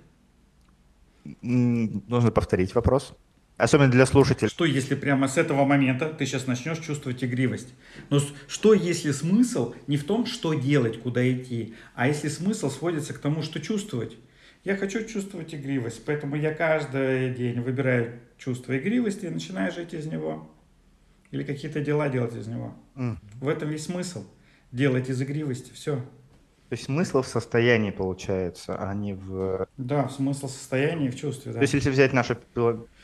Нужно 1.42 2.30
повторить 2.30 2.74
вопрос. 2.74 3.14
Особенно 3.56 3.90
для 3.90 4.06
слушателей. 4.06 4.48
Что, 4.48 4.64
если 4.64 4.94
прямо 4.94 5.28
с 5.28 5.36
этого 5.36 5.64
момента 5.64 6.08
ты 6.08 6.24
сейчас 6.24 6.46
начнешь 6.46 6.78
чувствовать 6.78 7.22
игривость? 7.22 7.68
Но 8.08 8.18
что, 8.48 8.72
если 8.72 9.12
смысл 9.12 9.74
не 9.86 9.98
в 9.98 10.04
том, 10.04 10.24
что 10.24 10.54
делать, 10.54 11.00
куда 11.00 11.30
идти, 11.30 11.74
а 11.94 12.08
если 12.08 12.28
смысл 12.28 12.70
сводится 12.70 13.12
к 13.12 13.18
тому, 13.18 13.42
что 13.42 13.60
чувствовать? 13.60 14.16
Я 14.62 14.76
хочу 14.76 15.04
чувствовать 15.04 15.54
игривость, 15.54 16.04
поэтому 16.04 16.36
я 16.36 16.54
каждый 16.54 17.34
день 17.34 17.60
выбираю 17.60 18.20
чувство 18.36 18.76
игривости 18.76 19.26
и 19.26 19.30
начинаю 19.30 19.72
жить 19.72 19.94
из 19.94 20.06
него. 20.06 20.50
Или 21.30 21.44
какие-то 21.44 21.80
дела 21.80 22.08
делать 22.08 22.34
из 22.34 22.46
него. 22.46 22.74
Mm. 22.96 23.16
В 23.40 23.48
этом 23.48 23.70
весь 23.70 23.84
смысл. 23.84 24.24
Делать 24.72 25.08
из 25.08 25.22
игривости. 25.22 25.72
Все. 25.72 25.96
То 25.96 26.74
есть 26.74 26.84
смысл 26.84 27.22
в 27.22 27.26
состоянии 27.26 27.90
получается, 27.90 28.76
а 28.78 28.94
не 28.94 29.14
в... 29.14 29.66
Да, 29.76 30.08
смысл 30.08 30.46
в 30.46 30.52
состоянии 30.52 31.08
и 31.08 31.10
в 31.10 31.16
чувстве. 31.16 31.52
Да. 31.52 31.58
То 31.58 31.62
есть 31.62 31.74
если 31.74 31.90
взять 31.90 32.12
нашу 32.12 32.36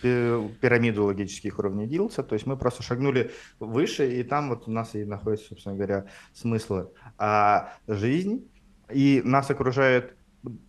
пирамиду 0.02 1.04
логических 1.04 1.58
уровней 1.58 1.88
Дилса, 1.88 2.22
то 2.22 2.34
есть 2.34 2.46
мы 2.46 2.56
просто 2.56 2.84
шагнули 2.84 3.32
выше, 3.58 4.20
и 4.20 4.22
там 4.22 4.50
вот 4.50 4.68
у 4.68 4.70
нас 4.70 4.94
и 4.94 5.04
находятся, 5.04 5.48
собственно 5.48 5.74
говоря, 5.74 6.06
смыслы. 6.32 6.90
А 7.18 7.72
жизнь, 7.88 8.48
и 8.92 9.20
нас 9.24 9.50
окружает 9.50 10.14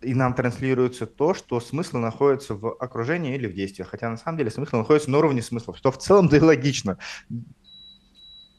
и 0.02 0.14
нам 0.14 0.34
транслируется 0.34 1.06
то, 1.06 1.34
что 1.34 1.60
смысл 1.60 1.98
находится 1.98 2.54
в 2.54 2.72
окружении 2.74 3.34
или 3.34 3.46
в 3.46 3.54
действиях. 3.54 3.88
Хотя 3.88 4.08
на 4.10 4.16
самом 4.16 4.38
деле 4.38 4.50
смысл 4.50 4.76
находится 4.76 5.10
на 5.10 5.18
уровне 5.18 5.42
смыслов, 5.42 5.78
что 5.78 5.90
в 5.90 5.98
целом 5.98 6.28
да 6.28 6.36
и 6.36 6.40
логично. 6.40 6.98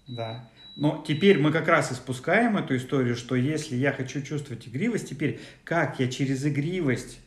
Да. 0.08 0.50
Но 0.76 1.04
теперь 1.06 1.40
мы 1.40 1.52
как 1.52 1.68
раз 1.68 1.92
испускаем 1.92 2.58
эту 2.58 2.78
историю, 2.78 3.16
что 3.16 3.36
если 3.36 3.76
я 3.76 3.92
хочу 3.92 4.22
чувствовать 4.22 4.68
игривость, 4.68 5.10
теперь 5.10 5.40
как 5.64 6.00
я 6.00 6.08
через 6.08 6.46
игривость 6.46 7.20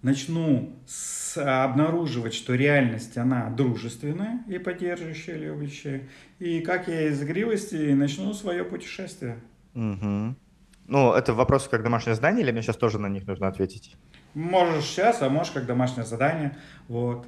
начну 0.00 0.78
с, 0.86 1.36
обнаруживать, 1.36 2.34
что 2.34 2.54
реальность, 2.54 3.16
она 3.16 3.50
дружественная 3.50 4.42
и 4.48 4.58
поддерживающая, 4.58 5.36
любящая, 5.36 6.08
и 6.38 6.60
как 6.60 6.88
я 6.88 7.08
из 7.08 7.22
игривости 7.22 7.92
начну 7.92 8.32
свое 8.34 8.64
путешествие. 8.64 9.38
Угу. 9.74 10.36
Ну, 10.86 11.12
это 11.12 11.32
вопросы 11.32 11.70
как 11.70 11.82
домашнее 11.82 12.14
задание, 12.14 12.42
или 12.42 12.52
мне 12.52 12.62
сейчас 12.62 12.76
тоже 12.76 12.98
на 12.98 13.08
них 13.08 13.26
нужно 13.26 13.48
ответить? 13.48 13.96
Можешь 14.34 14.84
сейчас, 14.84 15.22
а 15.22 15.28
можешь 15.28 15.52
как 15.52 15.66
домашнее 15.66 16.04
задание. 16.04 16.56
Вот. 16.88 17.26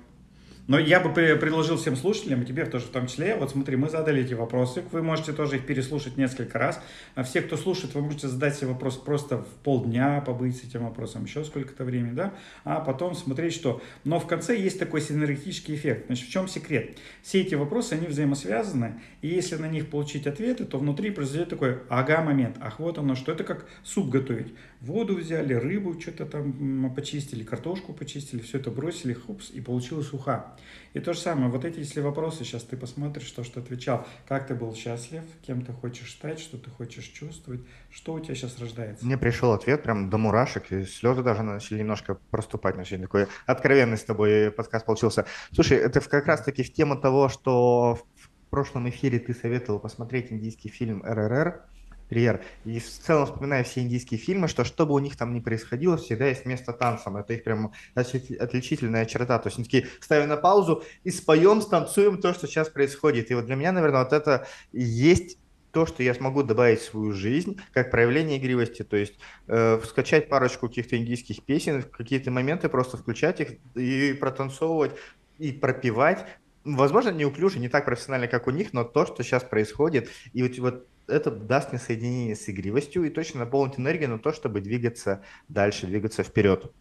Но 0.66 0.78
я 0.78 0.98
бы 0.98 1.12
предложил 1.12 1.76
всем 1.76 1.94
слушателям, 1.94 2.42
и 2.42 2.44
тебе 2.44 2.64
тоже 2.66 2.86
в 2.86 2.90
том 2.90 3.06
числе, 3.06 3.36
вот 3.36 3.52
смотри, 3.52 3.76
мы 3.76 3.88
задали 3.88 4.22
эти 4.22 4.34
вопросы, 4.34 4.82
вы 4.90 5.02
можете 5.02 5.32
тоже 5.32 5.56
их 5.56 5.66
переслушать 5.66 6.16
несколько 6.16 6.58
раз. 6.58 6.80
А 7.14 7.22
все, 7.22 7.40
кто 7.40 7.56
слушает, 7.56 7.94
вы 7.94 8.02
можете 8.02 8.26
задать 8.26 8.56
себе 8.56 8.68
вопрос 8.68 8.96
просто 8.96 9.38
в 9.38 9.46
полдня, 9.62 10.20
побыть 10.20 10.56
с 10.56 10.64
этим 10.64 10.84
вопросом 10.84 11.24
еще 11.24 11.44
сколько-то 11.44 11.84
времени, 11.84 12.14
да, 12.14 12.34
а 12.64 12.80
потом 12.80 13.14
смотреть, 13.14 13.54
что... 13.54 13.80
Но 14.04 14.18
в 14.18 14.26
конце 14.26 14.58
есть 14.58 14.78
такой 14.78 15.00
синергетический 15.00 15.76
эффект. 15.76 16.06
Значит, 16.06 16.28
в 16.28 16.32
чем 16.32 16.48
секрет? 16.48 16.98
Все 17.22 17.42
эти 17.42 17.54
вопросы, 17.54 17.92
они 17.92 18.08
взаимосвязаны, 18.08 19.00
и 19.22 19.28
если 19.28 19.56
на 19.56 19.68
них 19.68 19.88
получить 19.88 20.26
ответы, 20.26 20.64
то 20.64 20.78
внутри 20.78 21.10
произойдет 21.10 21.48
такой 21.48 21.78
ага-момент, 21.88 22.56
ах, 22.60 22.80
вот 22.80 22.98
оно 22.98 23.14
что, 23.14 23.30
это 23.30 23.44
как 23.44 23.66
суп 23.84 24.08
готовить. 24.08 24.52
Воду 24.80 25.16
взяли, 25.16 25.54
рыбу 25.54 25.98
что-то 26.00 26.26
там 26.26 26.92
почистили, 26.94 27.42
картошку 27.42 27.92
почистили, 27.92 28.40
все 28.40 28.58
это 28.58 28.70
бросили, 28.70 29.14
хупс, 29.14 29.50
и 29.50 29.60
получилась 29.60 30.12
уха. 30.12 30.56
И 30.92 31.00
то 31.00 31.12
же 31.12 31.20
самое, 31.20 31.50
вот 31.50 31.64
эти, 31.64 31.78
если 31.78 32.00
вопросы, 32.00 32.44
сейчас 32.44 32.62
ты 32.62 32.76
посмотришь 32.76 33.30
то, 33.30 33.44
что 33.44 33.60
отвечал, 33.60 34.06
как 34.26 34.46
ты 34.46 34.54
был 34.54 34.74
счастлив, 34.74 35.22
кем 35.46 35.62
ты 35.62 35.72
хочешь 35.72 36.12
стать, 36.12 36.38
что 36.38 36.58
ты 36.58 36.70
хочешь 36.70 37.04
чувствовать, 37.04 37.60
что 37.90 38.14
у 38.14 38.20
тебя 38.20 38.34
сейчас 38.34 38.58
рождается. 38.58 39.04
Мне 39.04 39.18
пришел 39.18 39.52
ответ 39.52 39.82
прям 39.82 40.10
до 40.10 40.18
мурашек, 40.18 40.70
и 40.72 40.84
слезы 40.84 41.22
даже 41.22 41.42
начали 41.42 41.78
немножко 41.78 42.18
проступать. 42.30 42.76
Начали. 42.76 43.02
Такой 43.02 43.26
откровенный 43.46 43.96
с 43.96 44.04
тобой 44.04 44.50
подкаст 44.50 44.86
получился. 44.86 45.26
Слушай, 45.52 45.78
это 45.78 46.00
как 46.00 46.26
раз-таки 46.26 46.62
в 46.62 46.72
тему 46.72 46.96
того, 46.96 47.28
что 47.28 47.98
в 48.16 48.50
прошлом 48.50 48.88
эфире 48.88 49.18
ты 49.18 49.34
советовал 49.34 49.80
посмотреть 49.80 50.32
индийский 50.32 50.68
фильм 50.68 51.02
«РРР», 51.04 51.64
Риер. 52.10 52.42
И 52.64 52.78
в 52.78 52.88
целом 52.88 53.26
вспоминаю 53.26 53.64
все 53.64 53.80
индийские 53.80 54.18
фильмы, 54.18 54.48
что 54.48 54.64
что 54.64 54.86
бы 54.86 54.94
у 54.94 54.98
них 54.98 55.16
там 55.16 55.34
ни 55.34 55.40
происходило, 55.40 55.96
всегда 55.96 56.26
есть 56.26 56.46
место 56.46 56.72
танцам. 56.72 57.16
Это 57.16 57.34
их 57.34 57.44
прям 57.44 57.72
отличительная 57.94 59.06
черта. 59.06 59.38
То 59.38 59.48
есть 59.48 59.58
они 59.58 59.64
такие, 59.64 59.88
ставим 60.00 60.28
на 60.28 60.36
паузу 60.36 60.82
и 61.04 61.10
споем, 61.10 61.60
станцуем 61.60 62.20
то, 62.20 62.32
что 62.32 62.46
сейчас 62.46 62.68
происходит. 62.68 63.30
И 63.30 63.34
вот 63.34 63.46
для 63.46 63.56
меня, 63.56 63.72
наверное, 63.72 64.04
вот 64.04 64.12
это 64.12 64.46
есть 64.72 65.38
то, 65.76 65.84
что 65.84 66.02
я 66.02 66.14
смогу 66.14 66.42
добавить 66.42 66.80
в 66.80 66.84
свою 66.84 67.12
жизнь, 67.12 67.60
как 67.74 67.90
проявление 67.90 68.38
игривости, 68.38 68.82
то 68.82 68.96
есть 68.96 69.18
э, 69.46 69.78
скачать 69.84 70.30
парочку 70.30 70.68
каких-то 70.68 70.96
индийских 70.96 71.42
песен, 71.42 71.82
в 71.82 71.90
какие-то 71.90 72.30
моменты 72.30 72.70
просто 72.70 72.96
включать 72.96 73.40
их 73.40 73.48
и 73.74 74.14
протанцовывать, 74.14 74.92
и 75.38 75.52
пропивать, 75.52 76.24
возможно, 76.64 77.10
неуклюже, 77.10 77.58
не 77.58 77.68
так 77.68 77.84
профессионально, 77.84 78.26
как 78.26 78.46
у 78.46 78.52
них, 78.52 78.72
но 78.72 78.84
то, 78.84 79.04
что 79.04 79.22
сейчас 79.22 79.44
происходит, 79.44 80.08
и 80.32 80.42
вот, 80.42 80.58
вот 80.58 80.86
это 81.08 81.30
даст 81.30 81.72
мне 81.72 81.80
соединение 81.80 82.34
с 82.34 82.48
игривостью 82.48 83.04
и 83.04 83.10
точно 83.10 83.40
наполнит 83.40 83.78
энергию 83.78 84.10
на 84.10 84.18
то, 84.18 84.32
чтобы 84.32 84.60
двигаться 84.60 85.22
дальше, 85.48 85.86
двигаться 85.86 86.22
вперед. 86.22 86.72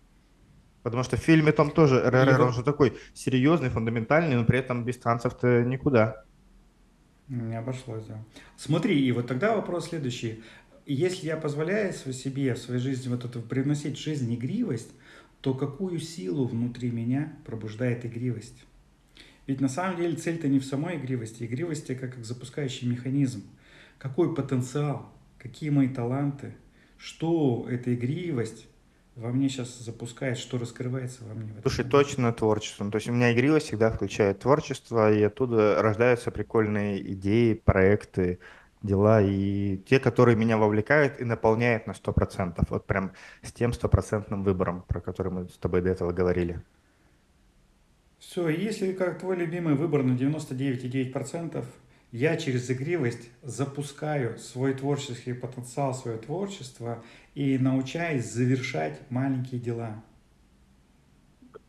Потому 0.84 1.04
что 1.04 1.18
в 1.18 1.20
фильме 1.20 1.52
там 1.52 1.72
тоже 1.72 2.00
РРР, 2.02 2.42
он 2.42 2.54
же 2.54 2.64
такой 2.64 2.96
серьезный, 3.14 3.70
фундаментальный, 3.70 4.36
но 4.36 4.46
при 4.46 4.60
этом 4.60 4.86
без 4.86 4.98
танцев-то 4.98 5.64
никуда. 5.64 6.26
Не 7.28 7.58
обошлось, 7.58 8.06
да. 8.06 8.24
Смотри, 8.56 9.04
и 9.04 9.12
вот 9.12 9.28
тогда 9.28 9.56
вопрос 9.56 9.90
следующий. 9.90 10.44
Если 10.86 11.26
я 11.26 11.38
позволяю 11.38 11.92
себе 11.92 12.54
в 12.54 12.60
своей 12.60 12.80
жизни 12.80 13.10
вот 13.10 13.26
это 13.26 13.40
привносить 13.40 13.98
в 13.98 14.02
жизнь 14.02 14.32
игривость, 14.34 14.92
то 15.42 15.56
какую 15.56 16.00
силу 16.00 16.48
внутри 16.48 16.92
меня 16.92 17.34
пробуждает 17.46 18.06
игривость? 18.06 18.64
Ведь 19.48 19.62
на 19.62 19.70
самом 19.70 19.98
деле 19.98 20.16
цель-то 20.16 20.48
не 20.48 20.60
в 20.60 20.66
самой 20.66 20.98
игривости. 20.98 21.44
Игривость– 21.44 21.88
как 22.00 22.24
запускающий 22.24 22.88
механизм 22.88 23.44
какой 23.98 24.34
потенциал, 24.34 25.10
какие 25.38 25.70
мои 25.70 25.88
таланты, 25.88 26.56
что 26.98 27.68
эта 27.70 27.94
игривость 27.94 28.68
во 29.16 29.32
мне 29.32 29.48
сейчас 29.48 29.80
запускает, 29.80 30.38
что 30.38 30.58
раскрывается 30.58 31.24
во 31.24 31.34
мне. 31.34 31.54
Слушай, 31.62 31.86
точно 31.86 32.34
творчество. 32.34 32.90
То 32.92 32.98
есть 32.98 33.08
у 33.08 33.14
меня 33.14 33.34
игривость 33.34 33.68
всегда 33.68 33.90
включает 33.90 34.40
творчество, 34.40 35.12
и 35.14 35.22
оттуда 35.22 35.82
рождаются 35.82 36.32
прикольные 36.32 37.14
идеи, 37.14 37.54
проекты, 37.54 38.40
дела, 38.82 39.22
и 39.22 39.78
те, 39.78 40.00
которые 40.00 40.36
меня 40.36 40.58
вовлекают 40.58 41.20
и 41.20 41.24
наполняют 41.24 41.88
на 41.88 41.92
100%. 41.92 42.66
Вот 42.70 42.86
прям 42.86 43.14
с 43.42 43.52
тем 43.52 43.74
стопроцентным 43.74 44.44
выбором, 44.44 44.84
про 44.88 45.00
который 45.00 45.32
мы 45.32 45.50
с 45.50 45.58
тобой 45.58 45.82
до 45.82 45.90
этого 45.90 46.12
говорили. 46.12 46.62
Все, 48.20 48.50
если 48.50 48.94
как 48.94 49.20
твой 49.20 49.38
любимый 49.38 49.76
выбор 49.76 50.04
на 50.04 50.14
99,9%, 50.14 51.64
я 52.16 52.38
через 52.38 52.72
игривость 52.72 53.30
запускаю 53.44 54.40
свой 54.40 54.74
творческий 54.74 55.34
потенциал, 55.34 55.94
свое 55.94 56.18
творчество 56.18 57.04
и 57.34 57.58
научаюсь 57.58 58.24
завершать 58.24 59.02
маленькие 59.10 59.60
дела. 59.60 60.02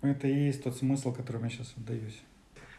Это 0.03 0.29
и 0.29 0.47
есть 0.47 0.63
тот 0.63 0.77
смысл, 0.77 1.13
которым 1.13 1.45
я 1.45 1.51
сейчас 1.51 1.75
отдаюсь. 1.77 2.23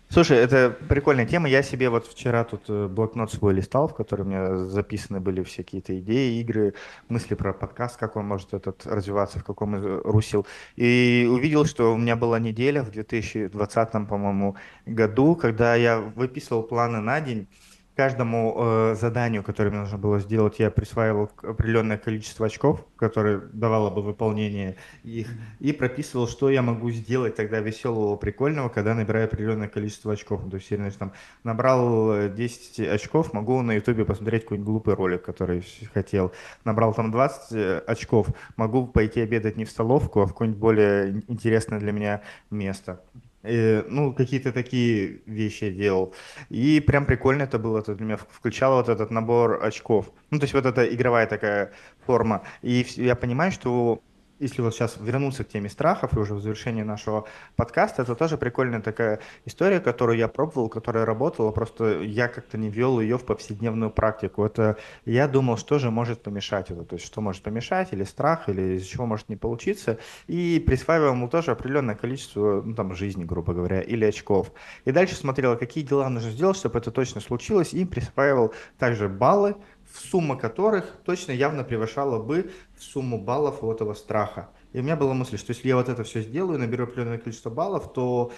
Слушай, 0.09 0.37
это 0.37 0.69
прикольная 0.87 1.25
тема. 1.25 1.49
Я 1.49 1.61
себе 1.61 1.89
вот 1.89 2.07
вчера 2.07 2.45
тут 2.45 2.63
э, 2.69 2.87
блокнот 2.87 3.29
свой 3.29 3.53
листал, 3.53 3.89
в 3.89 3.93
котором 3.93 4.27
у 4.27 4.29
меня 4.29 4.57
записаны 4.65 5.19
были 5.19 5.43
все 5.43 5.63
какие-то 5.63 5.99
идеи, 5.99 6.39
игры, 6.39 6.75
мысли 7.09 7.35
про 7.35 7.51
подкаст, 7.51 7.97
как 7.97 8.15
он 8.15 8.25
может 8.25 8.53
этот 8.53 8.87
развиваться, 8.87 9.39
в 9.39 9.43
каком 9.43 9.75
из 9.75 9.83
русил. 10.05 10.47
И 10.77 11.27
увидел, 11.29 11.65
что 11.65 11.93
у 11.93 11.97
меня 11.97 12.15
была 12.15 12.39
неделя 12.39 12.83
в 12.83 12.91
2020, 12.91 13.91
по-моему, 14.07 14.55
году, 14.85 15.35
когда 15.35 15.75
я 15.75 15.99
выписывал 15.99 16.63
планы 16.63 17.01
на 17.01 17.19
день, 17.19 17.49
каждому 17.97 18.55
э, 18.55 18.95
заданию, 18.95 19.43
которое 19.43 19.71
мне 19.71 19.79
нужно 19.79 19.97
было 19.97 20.19
сделать, 20.19 20.59
я 20.59 20.69
присваивал 20.69 21.31
определенное 21.41 21.97
количество 21.97 22.45
очков, 22.45 22.85
которые 22.95 23.39
давало 23.51 23.89
бы 23.89 24.03
выполнение 24.03 24.75
их, 25.03 25.27
и 25.59 25.73
прописывал, 25.73 26.27
что 26.27 26.51
я 26.51 26.61
могу 26.61 26.91
сделать 26.91 27.35
тогда 27.35 27.59
веселого, 27.59 28.15
прикольного, 28.15 28.69
когда 28.69 28.93
набираю 28.93 29.25
определенное 29.25 29.67
количество 29.67 30.13
очков. 30.13 30.47
То 30.47 30.57
есть, 30.57 30.69
я, 30.69 30.77
значит, 30.77 30.99
там, 30.99 31.13
набрал 31.43 32.29
10 32.29 32.79
э, 32.79 32.93
очков, 32.93 33.33
могу 33.33 33.63
на 33.63 33.73
ютубе 33.73 34.05
посмотреть 34.05 34.43
какой-нибудь 34.43 34.67
глупый 34.67 34.93
ролик, 34.93 35.23
который 35.23 35.65
хотел. 35.91 36.31
Набрал 36.65 36.93
там 36.93 37.11
20 37.11 37.51
э, 37.53 37.77
очков, 37.87 38.27
могу 38.57 38.85
пойти 38.85 39.21
обедать 39.21 39.57
не 39.57 39.65
в 39.65 39.71
столовку, 39.71 40.21
а 40.21 40.27
в 40.27 40.33
какое-нибудь 40.33 40.59
более 40.59 41.23
интересное 41.27 41.79
для 41.79 41.91
меня 41.91 42.21
место. 42.51 43.01
Э, 43.43 43.83
ну, 43.87 44.13
какие-то 44.13 44.51
такие 44.51 45.21
вещи 45.25 45.65
я 45.65 45.71
делал. 45.71 46.13
И 46.49 46.79
прям 46.79 47.05
прикольно 47.05 47.43
это 47.43 47.59
было. 47.59 47.79
Это 47.79 47.95
для 47.95 48.05
меня 48.05 48.17
включало 48.17 48.77
вот 48.77 48.89
этот 48.89 49.11
набор 49.11 49.63
очков. 49.63 50.11
Ну, 50.31 50.39
то 50.39 50.43
есть 50.45 50.53
вот 50.53 50.65
эта 50.65 50.83
игровая 50.93 51.27
такая 51.27 51.71
форма. 52.05 52.43
И 52.61 52.85
я 52.95 53.15
понимаю, 53.15 53.51
что 53.51 54.01
если 54.39 54.61
вот 54.61 54.73
сейчас 54.73 54.97
вернуться 54.99 55.43
к 55.43 55.49
теме 55.49 55.69
страхов 55.69 56.15
и 56.15 56.19
уже 56.19 56.35
в 56.35 56.41
завершении 56.41 56.83
нашего 56.83 57.25
подкаста, 57.55 58.03
это 58.03 58.15
тоже 58.15 58.37
прикольная 58.37 58.81
такая 58.81 59.19
история, 59.45 59.79
которую 59.79 60.17
я 60.17 60.27
пробовал, 60.27 60.69
которая 60.69 61.05
работала, 61.05 61.51
просто 61.51 62.01
я 62.01 62.27
как-то 62.27 62.57
не 62.57 62.69
вел 62.69 62.99
ее 62.99 63.17
в 63.17 63.25
повседневную 63.25 63.91
практику. 63.91 64.45
Это 64.45 64.77
я 65.05 65.27
думал, 65.27 65.57
что 65.57 65.79
же 65.79 65.91
может 65.91 66.21
помешать 66.21 66.71
это, 66.71 66.83
то 66.83 66.95
есть 66.95 67.05
что 67.05 67.21
может 67.21 67.43
помешать, 67.43 67.93
или 67.93 68.03
страх, 68.03 68.49
или 68.49 68.75
из-за 68.75 68.87
чего 68.87 69.05
может 69.05 69.29
не 69.29 69.35
получиться, 69.35 69.97
и 70.27 70.63
присваивал 70.65 71.13
ему 71.13 71.27
тоже 71.29 71.51
определенное 71.51 71.95
количество, 71.95 72.61
ну 72.61 72.75
там, 72.75 72.93
жизни, 72.95 73.23
грубо 73.23 73.53
говоря, 73.53 73.81
или 73.81 74.05
очков. 74.05 74.51
И 74.85 74.91
дальше 74.91 75.15
смотрел, 75.15 75.57
какие 75.57 75.83
дела 75.83 76.09
нужно 76.09 76.31
сделать, 76.31 76.57
чтобы 76.57 76.79
это 76.79 76.91
точно 76.91 77.21
случилось, 77.21 77.73
и 77.73 77.85
присваивал 77.85 78.53
также 78.77 79.09
баллы, 79.09 79.55
сумма 79.93 80.37
которых 80.37 80.85
точно 81.05 81.31
явно 81.31 81.63
превышала 81.63 82.21
бы 82.21 82.51
сумму 82.79 83.21
баллов 83.21 83.63
у 83.63 83.71
этого 83.71 83.93
страха. 83.93 84.49
И 84.73 84.79
у 84.79 84.83
меня 84.83 84.95
была 84.95 85.13
мысль, 85.13 85.37
что 85.37 85.51
если 85.51 85.67
я 85.67 85.75
вот 85.75 85.89
это 85.89 86.03
все 86.03 86.21
сделаю, 86.21 86.59
наберу 86.59 86.83
определенное 86.83 87.17
количество 87.17 87.49
баллов, 87.49 87.93
то 87.93 88.31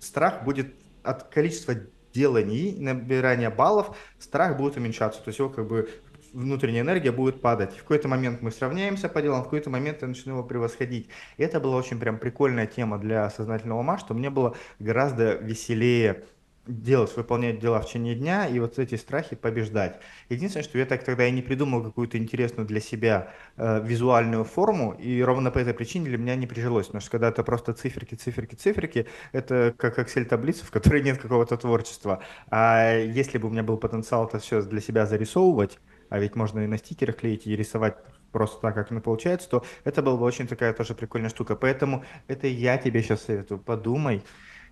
страх 0.00 0.44
будет 0.44 0.74
от 1.02 1.24
количества 1.24 1.74
деланий, 2.12 2.76
набирания 2.78 3.50
баллов, 3.50 3.96
страх 4.18 4.56
будет 4.56 4.76
уменьшаться. 4.76 5.22
То 5.22 5.28
есть 5.28 5.38
его 5.38 5.50
как 5.50 5.68
бы 5.68 5.88
внутренняя 6.32 6.82
энергия 6.82 7.12
будет 7.12 7.40
падать. 7.40 7.74
В 7.74 7.82
какой-то 7.82 8.08
момент 8.08 8.42
мы 8.42 8.50
сравняемся 8.50 9.08
по 9.08 9.22
делам, 9.22 9.42
в 9.42 9.44
какой-то 9.44 9.70
момент 9.70 10.02
я 10.02 10.08
начну 10.08 10.34
его 10.34 10.44
превосходить. 10.44 11.08
И 11.36 11.42
это 11.42 11.60
была 11.60 11.76
очень 11.76 11.98
прям 11.98 12.18
прикольная 12.18 12.66
тема 12.66 12.98
для 12.98 13.30
сознательного 13.30 13.80
ума, 13.80 13.98
что 13.98 14.14
мне 14.14 14.30
было 14.30 14.56
гораздо 14.78 15.34
веселее 15.34 16.24
делать, 16.68 17.16
выполнять 17.16 17.58
дела 17.58 17.80
в 17.80 17.86
течение 17.86 18.14
дня 18.14 18.46
и 18.46 18.58
вот 18.60 18.78
эти 18.78 18.94
страхи 18.94 19.34
побеждать. 19.34 20.00
Единственное, 20.28 20.64
что 20.64 20.78
я 20.78 20.86
так 20.86 21.02
тогда 21.02 21.26
и 21.26 21.32
не 21.32 21.42
придумал 21.42 21.82
какую-то 21.82 22.18
интересную 22.18 22.66
для 22.66 22.80
себя 22.80 23.32
э, 23.56 23.82
визуальную 23.84 24.44
форму, 24.44 24.92
и 24.92 25.22
ровно 25.22 25.50
по 25.50 25.58
этой 25.58 25.74
причине 25.74 26.06
для 26.06 26.18
меня 26.18 26.36
не 26.36 26.46
прижилось, 26.46 26.86
потому 26.86 27.00
что 27.00 27.10
когда 27.10 27.28
это 27.28 27.42
просто 27.42 27.72
циферки, 27.72 28.14
циферки, 28.14 28.54
циферки, 28.54 29.06
это 29.32 29.74
как 29.76 29.98
Excel-таблица, 29.98 30.64
в 30.64 30.70
которой 30.70 31.02
нет 31.02 31.18
какого-то 31.18 31.56
творчества. 31.56 32.22
А 32.50 32.94
если 32.94 33.38
бы 33.38 33.48
у 33.48 33.50
меня 33.50 33.62
был 33.62 33.78
потенциал 33.78 34.26
это 34.26 34.38
все 34.38 34.62
для 34.62 34.80
себя 34.80 35.06
зарисовывать, 35.06 35.78
а 36.10 36.18
ведь 36.18 36.36
можно 36.36 36.60
и 36.60 36.66
на 36.66 36.78
стикерах 36.78 37.16
клеить 37.16 37.46
и 37.46 37.56
рисовать 37.56 37.96
просто 38.32 38.60
так, 38.60 38.74
как 38.74 38.90
оно 38.90 39.00
получается, 39.00 39.48
то 39.48 39.64
это 39.84 40.02
была 40.02 40.16
бы 40.16 40.24
очень 40.24 40.46
такая 40.46 40.72
тоже 40.72 40.94
прикольная 40.94 41.30
штука. 41.30 41.56
Поэтому 41.56 42.04
это 42.26 42.46
я 42.46 42.76
тебе 42.78 43.02
сейчас 43.02 43.22
советую, 43.22 43.58
подумай, 43.58 44.22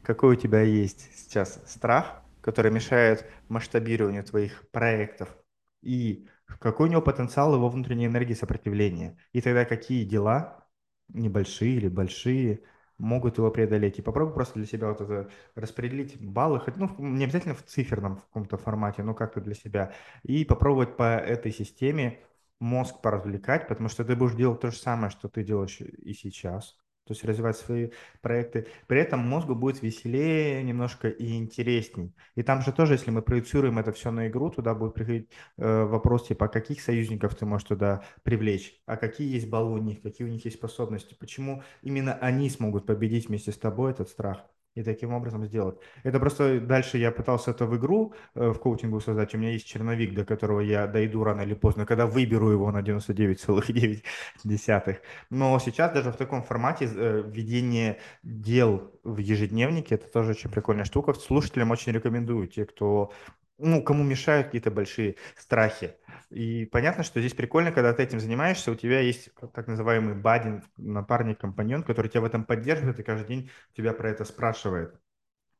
какой 0.06 0.36
у 0.36 0.38
тебя 0.38 0.60
есть 0.62 1.10
сейчас 1.16 1.60
страх, 1.66 2.22
который 2.40 2.70
мешает 2.70 3.26
масштабированию 3.48 4.22
твоих 4.22 4.70
проектов, 4.70 5.36
и 5.82 6.28
какой 6.60 6.88
у 6.88 6.92
него 6.92 7.02
потенциал 7.02 7.52
его 7.56 7.68
внутренней 7.68 8.06
энергии 8.06 8.34
сопротивления, 8.34 9.18
и 9.32 9.40
тогда 9.40 9.64
какие 9.64 10.04
дела, 10.04 10.64
небольшие 11.08 11.74
или 11.74 11.88
большие, 11.88 12.62
могут 12.98 13.38
его 13.38 13.50
преодолеть. 13.50 13.98
И 13.98 14.02
попробуй 14.02 14.32
просто 14.32 14.60
для 14.60 14.66
себя 14.66 14.88
вот 14.88 15.00
это 15.00 15.28
распределить 15.56 16.20
баллы, 16.20 16.60
хоть, 16.60 16.76
ну, 16.76 16.94
не 16.98 17.24
обязательно 17.24 17.56
в 17.56 17.64
циферном 17.64 18.18
в 18.18 18.26
каком-то 18.26 18.58
формате, 18.58 19.02
но 19.02 19.12
как-то 19.12 19.40
для 19.40 19.54
себя. 19.54 19.92
И 20.22 20.44
попробовать 20.44 20.96
по 20.96 21.16
этой 21.16 21.50
системе 21.50 22.20
мозг 22.60 23.00
поразвлекать, 23.02 23.66
потому 23.66 23.88
что 23.88 24.04
ты 24.04 24.14
будешь 24.14 24.36
делать 24.36 24.60
то 24.60 24.70
же 24.70 24.76
самое, 24.76 25.10
что 25.10 25.28
ты 25.28 25.42
делаешь 25.42 25.80
и 25.80 26.14
сейчас 26.14 26.76
то 27.06 27.12
есть 27.12 27.24
развивать 27.24 27.56
свои 27.56 27.90
проекты. 28.20 28.66
При 28.86 29.00
этом 29.00 29.20
мозгу 29.20 29.54
будет 29.54 29.82
веселее 29.82 30.62
немножко 30.62 31.08
и 31.08 31.36
интересней. 31.36 32.12
И 32.34 32.42
там 32.42 32.62
же 32.62 32.72
тоже, 32.72 32.94
если 32.94 33.10
мы 33.10 33.22
проецируем 33.22 33.78
это 33.78 33.92
все 33.92 34.10
на 34.10 34.28
игру, 34.28 34.50
туда 34.50 34.74
будет 34.74 34.94
приходить 34.94 35.30
э, 35.56 35.84
вопрос 35.84 36.28
типа, 36.28 36.46
а 36.46 36.48
каких 36.48 36.80
союзников 36.80 37.34
ты 37.36 37.46
можешь 37.46 37.68
туда 37.68 38.02
привлечь, 38.24 38.80
а 38.86 38.96
какие 38.96 39.32
есть 39.32 39.48
баллы 39.48 39.74
у 39.74 39.82
них, 39.82 40.02
какие 40.02 40.26
у 40.26 40.30
них 40.30 40.44
есть 40.44 40.56
способности, 40.56 41.14
почему 41.14 41.62
именно 41.82 42.14
они 42.14 42.50
смогут 42.50 42.86
победить 42.86 43.28
вместе 43.28 43.52
с 43.52 43.58
тобой 43.58 43.92
этот 43.92 44.08
страх 44.08 44.44
и 44.76 44.82
таким 44.82 45.12
образом 45.12 45.44
сделать. 45.46 45.78
Это 46.04 46.20
просто 46.20 46.60
дальше 46.60 46.98
я 46.98 47.10
пытался 47.10 47.50
это 47.50 47.66
в 47.66 47.76
игру 47.76 48.12
э, 48.34 48.50
в 48.50 48.58
коучингу 48.58 49.00
создать. 49.00 49.34
У 49.34 49.38
меня 49.38 49.50
есть 49.50 49.66
черновик, 49.66 50.14
до 50.14 50.24
которого 50.24 50.60
я 50.60 50.86
дойду 50.86 51.24
рано 51.24 51.40
или 51.40 51.54
поздно, 51.54 51.86
когда 51.86 52.06
выберу 52.06 52.50
его 52.50 52.70
на 52.70 52.82
99,9. 52.82 54.96
Но 55.30 55.58
сейчас 55.58 55.92
даже 55.92 56.12
в 56.12 56.16
таком 56.16 56.42
формате 56.42 56.88
э, 56.94 57.22
ведение 57.26 57.98
дел 58.22 58.92
в 59.02 59.18
ежедневнике, 59.18 59.94
это 59.94 60.12
тоже 60.12 60.32
очень 60.32 60.50
прикольная 60.50 60.84
штука. 60.84 61.14
Слушателям 61.14 61.70
очень 61.70 61.92
рекомендую, 61.92 62.46
те, 62.46 62.66
кто 62.66 63.10
ну, 63.58 63.82
кому 63.82 64.04
мешают 64.04 64.46
какие-то 64.46 64.70
большие 64.70 65.16
страхи. 65.36 65.94
И 66.30 66.66
понятно, 66.66 67.02
что 67.04 67.20
здесь 67.20 67.34
прикольно, 67.34 67.72
когда 67.72 67.92
ты 67.92 68.02
этим 68.02 68.20
занимаешься, 68.20 68.70
у 68.70 68.74
тебя 68.74 69.00
есть 69.00 69.30
так 69.54 69.66
называемый 69.66 70.14
бадин, 70.14 70.62
напарник, 70.76 71.40
компаньон, 71.40 71.82
который 71.82 72.08
тебя 72.08 72.22
в 72.22 72.24
этом 72.26 72.44
поддерживает 72.44 73.00
и 73.00 73.02
каждый 73.02 73.28
день 73.28 73.50
тебя 73.76 73.92
про 73.92 74.10
это 74.10 74.24
спрашивает. 74.24 74.94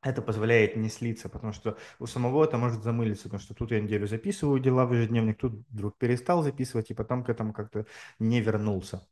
Это 0.03 0.22
позволяет 0.22 0.76
не 0.76 0.88
слиться, 0.88 1.28
потому 1.28 1.53
что 1.53 1.78
у 1.99 2.07
самого 2.07 2.44
это 2.44 2.59
может 2.59 2.82
замылиться, 2.82 3.24
потому 3.24 3.40
что 3.40 3.55
тут 3.55 3.72
я 3.72 3.80
неделю 3.80 4.07
записываю 4.07 4.61
дела 4.61 4.86
в 4.86 4.92
ежедневник, 4.92 5.38
тут 5.38 5.64
вдруг 5.70 5.97
перестал 5.99 6.42
записывать, 6.42 6.90
и 6.90 6.94
потом 6.94 7.24
к 7.24 7.30
этому 7.30 7.53
как-то 7.53 7.86
не 8.18 8.40
вернулся. 8.40 9.03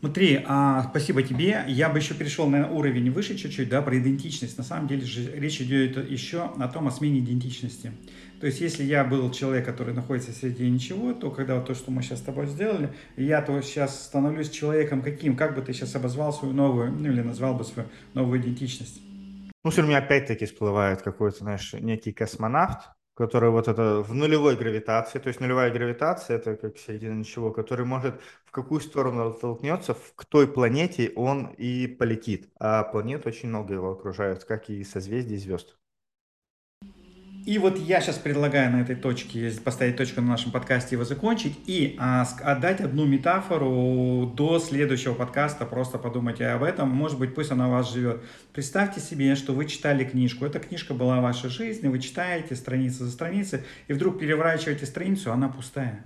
Смотри, 0.00 0.44
а, 0.46 0.86
спасибо 0.90 1.24
тебе. 1.24 1.64
Я 1.66 1.88
бы 1.88 1.98
еще 1.98 2.14
перешел 2.14 2.48
на 2.48 2.70
уровень 2.70 3.10
выше 3.10 3.36
чуть-чуть, 3.36 3.68
да, 3.68 3.82
про 3.82 3.98
идентичность. 3.98 4.56
На 4.56 4.62
самом 4.62 4.86
деле 4.86 5.04
же 5.04 5.32
речь 5.32 5.60
идет 5.60 6.08
еще 6.08 6.52
о 6.56 6.68
том, 6.68 6.86
о 6.86 6.92
смене 6.92 7.18
идентичности. 7.18 7.90
То 8.40 8.46
есть, 8.46 8.60
если 8.60 8.84
я 8.84 9.02
был 9.02 9.28
человек, 9.32 9.66
который 9.66 9.92
находится 9.92 10.30
среди 10.30 10.70
ничего, 10.70 11.12
то 11.12 11.32
когда 11.32 11.56
вот 11.56 11.66
то, 11.66 11.74
что 11.74 11.90
мы 11.90 12.02
сейчас 12.02 12.20
с 12.20 12.22
тобой 12.22 12.46
сделали, 12.46 12.94
я 13.16 13.42
то 13.42 13.60
сейчас 13.60 14.04
становлюсь 14.04 14.50
человеком 14.50 15.02
каким? 15.02 15.36
Как 15.36 15.56
бы 15.56 15.62
ты 15.62 15.72
сейчас 15.72 15.96
обозвал 15.96 16.32
свою 16.32 16.54
новую, 16.54 16.92
ну 16.92 17.08
или 17.08 17.20
назвал 17.20 17.54
бы 17.54 17.64
свою 17.64 17.88
новую 18.14 18.40
идентичность? 18.40 19.00
Ну, 19.64 19.70
все 19.72 19.80
равно 19.80 19.96
опять-таки 19.96 20.46
всплывает 20.46 21.02
какой-то, 21.02 21.38
знаешь, 21.38 21.72
некий 21.72 22.12
космонавт, 22.12 22.90
который 23.18 23.50
вот 23.50 23.68
это 23.68 24.02
в 24.02 24.14
нулевой 24.14 24.56
гравитации, 24.56 25.18
то 25.18 25.28
есть 25.28 25.40
нулевая 25.40 25.72
гравитация 25.72 26.36
это 26.36 26.56
как 26.56 26.78
середина 26.78 27.14
ничего, 27.14 27.52
который 27.52 27.84
может 27.84 28.20
в 28.44 28.52
какую 28.52 28.80
сторону 28.80 29.32
толкнется, 29.32 29.96
к 30.16 30.24
той 30.24 30.46
планете 30.46 31.12
он 31.16 31.46
и 31.58 31.86
полетит. 31.88 32.50
А 32.60 32.84
планет 32.84 33.26
очень 33.26 33.48
много 33.48 33.74
его 33.74 33.90
окружают, 33.92 34.44
как 34.44 34.70
и 34.70 34.84
созвездий 34.84 35.36
звезд. 35.38 35.77
И 37.48 37.56
вот 37.56 37.78
я 37.78 38.02
сейчас 38.02 38.18
предлагаю 38.18 38.70
на 38.70 38.82
этой 38.82 38.94
точке 38.94 39.50
поставить 39.64 39.96
точку 39.96 40.20
на 40.20 40.26
нашем 40.26 40.52
подкасте, 40.52 40.96
его 40.96 41.04
закончить 41.06 41.58
и 41.64 41.96
а, 41.98 42.28
отдать 42.42 42.82
одну 42.82 43.06
метафору 43.06 44.30
до 44.36 44.58
следующего 44.58 45.14
подкаста. 45.14 45.64
Просто 45.64 45.96
подумайте 45.96 46.46
об 46.48 46.62
этом. 46.62 46.90
Может 46.90 47.18
быть, 47.18 47.34
пусть 47.34 47.50
она 47.50 47.68
у 47.68 47.70
вас 47.70 47.90
живет. 47.90 48.22
Представьте 48.52 49.00
себе, 49.00 49.34
что 49.34 49.54
вы 49.54 49.64
читали 49.64 50.04
книжку. 50.04 50.44
Эта 50.44 50.58
книжка 50.58 50.92
была 50.92 51.22
вашей 51.22 51.48
жизни. 51.48 51.88
Вы 51.88 52.00
читаете 52.00 52.54
страница 52.54 53.06
за 53.06 53.12
страницей, 53.12 53.60
и 53.86 53.94
вдруг 53.94 54.18
переворачиваете 54.18 54.84
страницу, 54.84 55.32
она 55.32 55.48
пустая. 55.48 56.04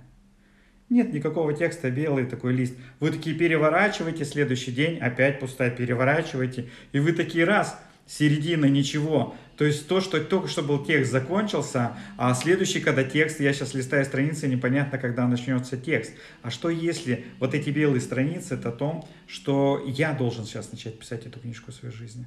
Нет 0.87 1.11
никакого 1.11 1.51
текста, 1.51 1.91
белый 1.91 2.25
такой 2.25 2.53
лист. 2.53 2.75
Вы 3.01 3.11
такие 3.11 3.35
переворачиваете, 3.35 4.23
следующий 4.23 4.71
день 4.71 4.97
опять 4.97 5.41
пустая, 5.41 5.71
переворачиваете. 5.71 6.69
И 6.93 6.99
вы 6.99 7.11
такие 7.11 7.43
раз, 7.43 7.77
середина, 8.07 8.65
ничего. 8.65 9.35
То 9.57 9.65
есть 9.65 9.87
то, 9.87 10.01
что 10.01 10.19
только 10.19 10.47
что 10.47 10.63
был 10.63 10.83
текст, 10.83 11.11
закончился, 11.11 11.95
а 12.17 12.33
следующий, 12.33 12.79
когда 12.79 13.03
текст, 13.03 13.39
я 13.39 13.53
сейчас 13.53 13.73
листаю 13.73 14.03
страницы, 14.05 14.47
непонятно, 14.47 14.97
когда 14.97 15.27
начнется 15.27 15.77
текст. 15.77 16.13
А 16.41 16.49
что 16.49 16.69
если 16.69 17.25
вот 17.39 17.53
эти 17.53 17.69
белые 17.69 18.01
страницы, 18.01 18.55
это 18.55 18.69
о 18.69 18.71
том, 18.71 19.07
что 19.27 19.83
я 19.85 20.13
должен 20.13 20.45
сейчас 20.45 20.71
начать 20.71 20.97
писать 20.97 21.25
эту 21.25 21.39
книжку 21.39 21.71
в 21.71 21.75
своей 21.75 21.93
жизни? 21.93 22.25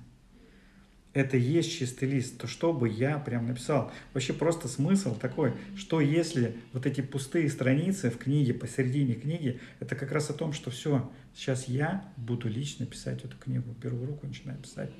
Это 1.15 1.39
есть 1.39 1.73
чистый 1.73 2.11
лист, 2.11 2.37
то 2.37 2.47
что 2.47 2.75
бы 2.75 2.91
я 2.91 3.19
прям 3.19 3.47
написал? 3.47 3.91
Вообще 4.13 4.35
просто 4.35 4.69
смысл 4.69 5.17
такой, 5.19 5.55
что 5.75 6.03
если 6.03 6.59
вот 6.75 6.85
эти 6.85 7.01
пустые 7.01 7.49
страницы 7.49 8.11
в 8.11 8.19
книге, 8.19 8.53
посередине 8.53 9.15
книги, 9.15 9.59
это 9.81 9.97
как 9.97 10.13
раз 10.13 10.29
о 10.29 10.35
том, 10.35 10.53
что 10.53 10.71
все, 10.71 11.11
сейчас 11.35 11.69
я 11.69 12.05
буду 12.19 12.51
лично 12.51 12.85
писать 12.85 13.25
эту 13.25 13.39
книгу, 13.39 13.75
беру 13.83 13.97
в 13.97 14.05
руку, 14.05 14.27
начинаю 14.27 14.59
писать. 14.59 14.91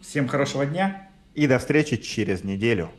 Всем 0.00 0.26
хорошего 0.26 0.64
дня! 0.64 1.09
И 1.34 1.46
до 1.46 1.58
встречи 1.58 1.96
через 1.96 2.44
неделю. 2.44 2.90